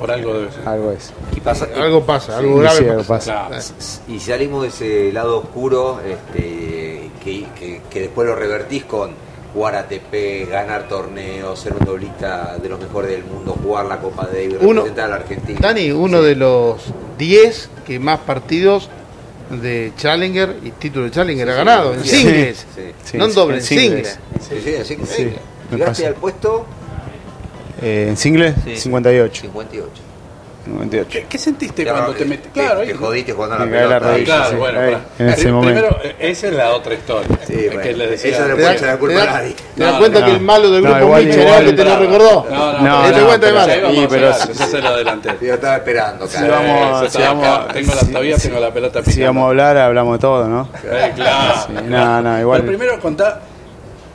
Por 0.00 0.10
algo 0.10 0.34
debe 0.34 0.50
ser. 0.52 0.66
algo 0.68 0.90
es. 0.92 1.12
Y 1.36 1.40
pasa- 1.40 1.68
y- 1.76 1.78
Algo 1.80 2.04
pasa, 2.04 2.38
algo 2.38 2.54
Sí, 2.56 2.60
grave 2.62 2.78
sí, 2.78 2.88
algo 2.88 3.02
pasa. 3.04 3.46
Claro. 3.48 3.64
Y 4.08 4.18
salimos 4.20 4.62
de 4.62 4.68
ese 4.68 5.12
lado 5.12 5.38
oscuro, 5.38 6.00
este, 6.04 7.10
que, 7.22 7.46
que- 7.58 7.82
que 7.90 8.00
después 8.00 8.26
lo 8.28 8.34
revertís 8.34 8.84
con 8.84 9.12
jugar 9.52 9.74
ATP, 9.76 10.46
ganar 10.48 10.88
torneos, 10.88 11.58
ser 11.58 11.74
un 11.78 11.84
doblista 11.84 12.56
de 12.62 12.68
los 12.68 12.80
mejores 12.80 13.10
del 13.10 13.24
mundo, 13.24 13.56
jugar 13.62 13.86
la 13.86 13.98
Copa 13.98 14.26
Davis, 14.32 14.56
Uno- 14.60 14.82
representar 14.82 15.04
a 15.06 15.08
la 15.08 15.16
Argentina. 15.16 15.58
Dani, 15.60 15.90
uno 15.90 16.20
Sí. 16.20 16.26
de 16.26 16.36
los 16.36 16.80
10 17.18 17.68
que 17.86 17.98
más 17.98 18.20
partidos 18.20 18.88
de 19.50 19.92
Challenger 19.96 20.56
y 20.62 20.70
título 20.70 21.06
de 21.06 21.10
Challenger 21.10 21.46
Sí, 21.46 21.50
ha 21.50 21.54
sí, 21.54 21.58
ganado, 21.58 21.94
en 21.94 22.04
sí. 22.04 22.08
singles. 22.08 22.66
Sí. 22.76 22.82
Sí, 23.04 23.18
no 23.18 23.24
en 23.24 23.34
doble, 23.34 23.56
en 23.56 23.62
singles. 23.64 24.18
singles. 24.38 24.62
Sí, 24.64 24.70
sí, 24.70 24.76
así 24.76 24.96
que 24.96 25.06
Sí, 25.06 25.12
sí. 25.16 25.24
me 25.72 25.76
Llegaste 25.78 26.06
al 26.06 26.14
puesto 26.14 26.66
Eh, 27.82 28.06
en 28.08 28.16
singles, 28.16 28.54
Sí. 28.64 28.76
58. 28.76 29.42
58. 29.42 29.90
58. 30.64 31.08
¿Qué, 31.10 31.26
qué 31.26 31.38
sentiste 31.38 31.82
Claro, 31.84 31.98
cuando 32.00 32.14
te 32.18 32.24
eh, 32.24 32.26
metiste? 32.26 32.50
te- 32.50 32.60
Claro, 32.66 32.80
te 32.82 32.86
ahí- 32.88 32.92
jodiste 32.92 33.32
jugando 33.32 33.58
la 33.58 33.64
Me 33.64 33.70
cae 33.72 33.80
la 33.80 33.88
pelota. 33.88 34.08
rodilla, 34.12 34.24
Claro, 34.26 34.50
sí, 34.50 34.56
bueno, 34.56 34.80
ahí, 34.80 34.96
en 35.18 35.28
ese 35.30 35.52
momento. 35.52 35.80
Primero, 35.88 35.98
eh, 36.04 36.16
esa 36.30 36.46
es 36.48 36.52
la 36.52 36.70
otra 36.74 36.94
historia. 36.94 37.38
Sí, 37.46 37.54
Es 37.54 37.66
bueno, 37.66 37.80
que 37.80 37.92
le 37.96 38.06
decía- 38.08 38.30
eso 38.32 38.42
le 38.42 38.48
¿Te 38.48 38.54
puede 38.60 38.72
echar 38.74 38.86
la 38.86 38.92
te 38.92 38.98
culpa 38.98 39.22
a 39.22 39.26
nadie. 39.26 39.54
¿Te 39.74 39.82
das 39.82 39.92
No, 39.94 39.98
cuenta 39.98 40.20
no. 40.20 40.26
que 40.26 40.32
el 40.32 40.40
malo 40.40 40.70
del 40.70 40.84
No, 40.84 40.94
grupo 40.94 41.16
Michel 41.16 41.40
era 41.40 41.58
el 41.58 41.64
que 41.64 41.72
te 41.72 41.84
lo 41.84 41.96
recordó? 41.98 42.46
No, 42.50 42.72
no, 42.72 42.72
No, 42.72 42.78
¿Te 42.78 42.82
no, 42.82 43.16
das 43.16 43.24
cuenta 43.24 43.46
de 43.46 43.52
pero- 43.52 43.54
malo? 43.54 43.72
Ahí 43.72 43.80
vamos 43.80 43.96
Sí, 44.00 44.06
pero 44.10 44.30
ese 44.30 44.52
es 44.52 44.74
el 44.74 44.86
adelante. 44.86 45.28
Yo 45.40 45.54
estaba 45.54 45.76
esperando, 45.76 46.28
Si 46.28 46.36
vamos-. 46.46 47.12
Tengo 47.72 47.94
la, 47.94 48.00
si- 48.00 48.06
todavía 48.12 48.36
tengo 48.36 48.60
la 48.60 48.70
pelota 48.74 49.02
Si 49.04 49.22
vamos 49.22 49.44
a 49.44 49.46
hablar, 49.48 49.76
hablamos 49.78 50.12
de 50.14 50.18
todo, 50.20 50.46
¿no? 50.46 50.68
Eh, 50.84 51.12
claro. 51.16 51.54
No, 51.88 52.20
no, 52.20 52.38
igual- 52.40 52.60
Pero 52.60 52.76
primero 52.78 53.00
contá, 53.00 53.40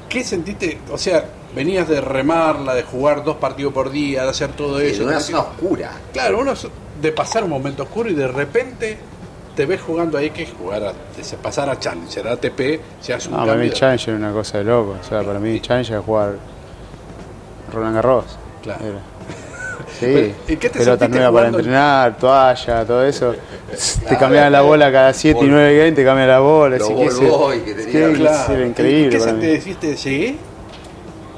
¿qué 0.07 0.23
sentiste? 0.23 0.77
O 0.91 0.97
sea, 0.97 1.23
venías 1.55 1.87
de 1.87 2.01
remarla, 2.01 2.73
de 2.75 2.83
jugar 2.83 3.23
dos 3.23 3.37
partidos 3.37 3.73
por 3.73 3.89
día, 3.91 4.23
de 4.23 4.29
hacer 4.29 4.49
todo 4.51 4.79
Sí, 4.79 4.87
eso. 4.87 5.03
de 5.03 5.09
una 5.09 5.19
zona 5.19 5.39
oscura. 5.39 5.91
Claro, 6.13 6.39
uno 6.39 6.51
es 6.51 6.67
de 7.01 7.11
pasar 7.11 7.43
un 7.43 7.49
momento 7.49 7.83
oscuro 7.83 8.09
y 8.09 8.13
de 8.13 8.27
repente 8.27 8.97
te 9.55 9.65
ves 9.65 9.79
jugando 9.81 10.17
ahí 10.17 10.31
que 10.31 10.43
es 10.43 10.49
jugar 10.51 10.83
a, 10.83 10.93
pasar 11.41 11.69
a 11.69 11.79
Challenger, 11.79 12.27
a 12.27 12.33
ATP, 12.33 12.79
se 12.99 13.13
hace 13.13 13.29
un 13.29 13.35
No, 13.35 13.39
para 13.41 13.53
mí 13.53 13.69
cambio. 13.69 13.73
Challenger 13.73 14.09
era 14.15 14.17
una 14.25 14.33
cosa 14.33 14.57
de 14.57 14.63
loco. 14.65 14.95
O 15.01 15.03
sea, 15.07 15.23
para 15.23 15.39
mí 15.39 15.59
Challenger 15.61 15.99
es 15.99 16.03
jugar 16.05 16.33
Roland 17.73 17.95
Garros. 17.95 18.25
Claro. 18.61 18.83
Era. 18.85 18.99
Pero, 19.99 20.27
Sí, 20.27 20.33
¿y 20.53 20.55
qué 20.57 20.69
te 20.69 20.79
pelota 20.79 21.07
nueva 21.07 21.31
para 21.31 21.47
entrenar, 21.47 22.17
toalla, 22.17 22.85
todo 22.85 23.05
eso. 23.05 23.33
te 24.09 24.17
cambiaban 24.17 24.51
la 24.51 24.61
bola 24.61 24.91
cada 24.91 25.13
7 25.13 25.37
y 25.39 25.41
bol- 25.43 25.51
9 25.51 25.77
games, 25.77 25.95
te 25.95 26.03
cambian 26.03 26.27
la 26.27 26.39
bola. 26.39 26.77
los 26.77 26.89
así 26.89 26.95
que 26.99 27.05
ese- 27.05 27.19
que 27.63 27.73
tenía, 27.75 28.07
sí, 28.09 28.15
Claro. 28.15 28.53
era 28.53 28.63
¿Y 28.63 28.67
increíble 28.67 29.09
¿Qué 29.09 29.17
para 29.19 29.31
se 29.31 29.35
mí. 29.37 29.41
te 29.41 29.47
dijiste? 29.53 29.95
¿Llegué? 29.95 30.35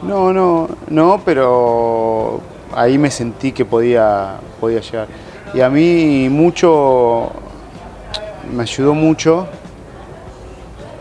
No, 0.03 0.31
no, 0.31 0.67
no, 0.89 1.21
pero 1.25 2.39
ahí 2.75 2.97
me 2.97 3.09
sentí 3.11 3.51
que 3.51 3.65
podía, 3.65 4.35
podía 4.59 4.79
llegar. 4.79 5.07
Y 5.53 5.61
a 5.61 5.69
mí 5.69 6.27
mucho, 6.29 7.31
me 8.53 8.63
ayudó 8.63 8.93
mucho 8.93 9.47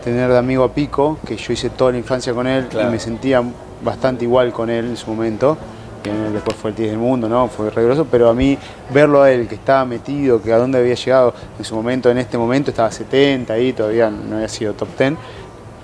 tener 0.03 0.29
de 0.31 0.37
amigo 0.37 0.63
a 0.63 0.73
Pico, 0.73 1.17
que 1.25 1.35
yo 1.35 1.53
hice 1.53 1.69
toda 1.69 1.91
la 1.91 1.97
infancia 1.97 2.33
con 2.33 2.47
él 2.47 2.67
Claro. 2.67 2.87
y 2.87 2.91
me 2.91 2.99
sentía 2.99 3.43
bastante 3.83 4.23
igual 4.25 4.51
con 4.53 4.69
él 4.69 4.85
en 4.85 4.97
su 4.97 5.09
momento, 5.11 5.57
que 6.01 6.11
después 6.11 6.55
fue 6.55 6.69
el 6.69 6.75
10 6.77 6.91
del 6.91 6.99
mundo, 6.99 7.27
¿no? 7.27 7.47
Fue 7.49 7.69
riguroso, 7.69 8.07
pero 8.09 8.29
a 8.29 8.33
mí 8.33 8.57
verlo 8.93 9.21
a 9.21 9.29
él, 9.31 9.47
que 9.47 9.55
estaba 9.55 9.83
metido, 9.83 10.41
que 10.41 10.53
a 10.53 10.57
dónde 10.57 10.79
había 10.79 10.95
llegado 10.95 11.33
en 11.59 11.65
su 11.65 11.75
momento, 11.75 12.09
en 12.09 12.17
este 12.19 12.37
momento 12.37 12.71
estaba 12.71 12.89
70 12.89 13.53
ahí, 13.53 13.73
todavía 13.73 14.09
no 14.09 14.37
había 14.37 14.47
sido 14.47 14.73
top 14.73 14.87
10, 14.97 15.13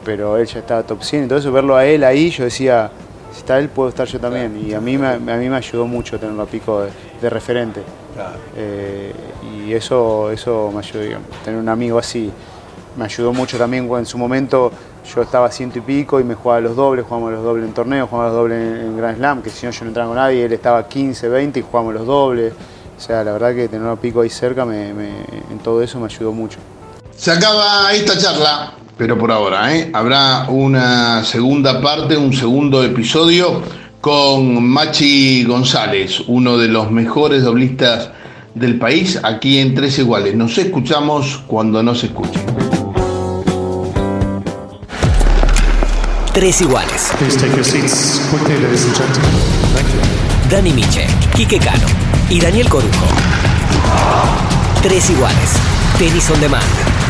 pero 0.06 0.38
él 0.38 0.46
ya 0.48 0.60
estaba 0.60 0.84
top 0.84 1.04
100, 1.04 1.24
entonces 1.24 1.52
verlo 1.52 1.76
a 1.76 1.86
él 1.86 2.04
ahí, 2.04 2.30
yo 2.30 2.44
decía, 2.46 2.92
si 3.32 3.40
está 3.40 3.58
él, 3.60 3.70
puedo 3.70 3.90
estar 3.90 4.08
yo 4.08 4.20
también, 4.20 4.64
y 4.66 4.74
a 4.74 4.80
mí 4.82 4.98
me, 4.98 5.08
a 5.08 5.18
mí 5.18 5.50
me 5.50 5.56
ayudó 5.58 5.86
mucho 5.88 6.20
tenerlo 6.20 6.44
a 6.44 6.46
Pico 6.46 6.82
de, 6.82 6.90
de 7.22 7.30
referente. 7.30 7.82
Claro. 8.14 8.36
Eh, 8.56 9.12
y 9.66 9.74
eso, 9.74 10.30
eso 10.32 10.70
me 10.72 10.80
ayudó, 10.80 11.02
digamos, 11.04 11.28
tener 11.44 11.60
un 11.60 11.68
amigo 11.70 11.98
así. 11.98 12.32
Me 12.96 13.06
ayudó 13.06 13.34
mucho 13.34 13.58
también 13.58 13.88
cuando 13.88 14.02
en 14.02 14.06
su 14.06 14.20
momento 14.20 14.72
yo 15.16 15.22
estaba 15.24 15.48
a 15.48 15.52
ciento 15.52 15.80
y 15.80 15.82
pico 15.82 16.20
y 16.20 16.24
me 16.24 16.36
jugaba 16.36 16.62
los 16.62 16.76
dobles, 16.76 17.06
jugábamos 17.06 17.34
los 17.34 17.44
dobles 17.44 17.66
en 17.66 17.74
torneos, 17.74 18.08
jugábamos 18.08 18.34
los 18.36 18.42
dobles 18.44 18.58
en, 18.82 18.86
en 18.86 18.98
Grand 18.98 19.18
Slam, 19.18 19.42
que 19.42 19.50
si 19.50 19.66
no 19.66 19.72
yo 19.72 19.82
no 19.82 19.88
entraba 19.88 20.10
con 20.10 20.18
nadie, 20.18 20.46
él 20.46 20.54
estaba 20.54 20.88
15, 20.88 21.28
20 21.28 21.60
y 21.60 21.64
jugábamos 21.64 21.96
los 21.96 22.06
dobles. 22.06 22.54
O 22.96 23.02
sea, 23.02 23.24
la 23.24 23.32
verdad 23.34 23.56
que 23.56 23.68
tener 23.68 23.88
a 23.88 23.96
Pico 23.96 24.22
ahí 24.22 24.30
cerca 24.30 24.64
me- 24.64 24.94
me- 24.94 25.24
en 25.52 25.58
todo 25.64 25.82
eso 25.82 26.00
me 26.00 26.06
ayudó 26.06 26.32
mucho. 26.32 26.60
Se 27.18 27.32
acaba 27.32 27.92
esta 27.94 28.16
charla, 28.16 28.74
pero 28.98 29.18
por 29.18 29.32
ahora, 29.32 29.76
¿eh? 29.76 29.90
Habrá 29.94 30.48
una 30.50 31.24
segunda 31.24 31.82
parte, 31.82 32.16
un 32.16 32.34
segundo 32.34 32.84
episodio 32.84 33.62
con 34.02 34.64
Machi 34.68 35.44
González, 35.46 36.24
uno 36.28 36.58
de 36.58 36.68
los 36.68 36.92
mejores 36.92 37.44
doblistas 37.44 38.10
del 38.54 38.78
país, 38.78 39.20
aquí 39.24 39.60
en 39.60 39.74
Tres 39.74 39.98
Iguales. 40.00 40.36
Nos 40.36 40.58
escuchamos 40.58 41.42
cuando 41.48 41.82
nos 41.82 42.04
escuchen. 42.04 42.42
Tres 46.34 46.62
iguales. 46.62 47.12
Dani 50.50 50.72
Miche, 50.72 51.06
Quique 51.36 51.60
Cano 51.60 51.86
y 52.30 52.40
Daniel 52.40 52.68
Corujo. 52.70 53.06
Tres 54.82 55.10
iguales. 55.12 55.52
Tenis 56.00 56.30
on 56.32 56.42
demand. 56.42 57.03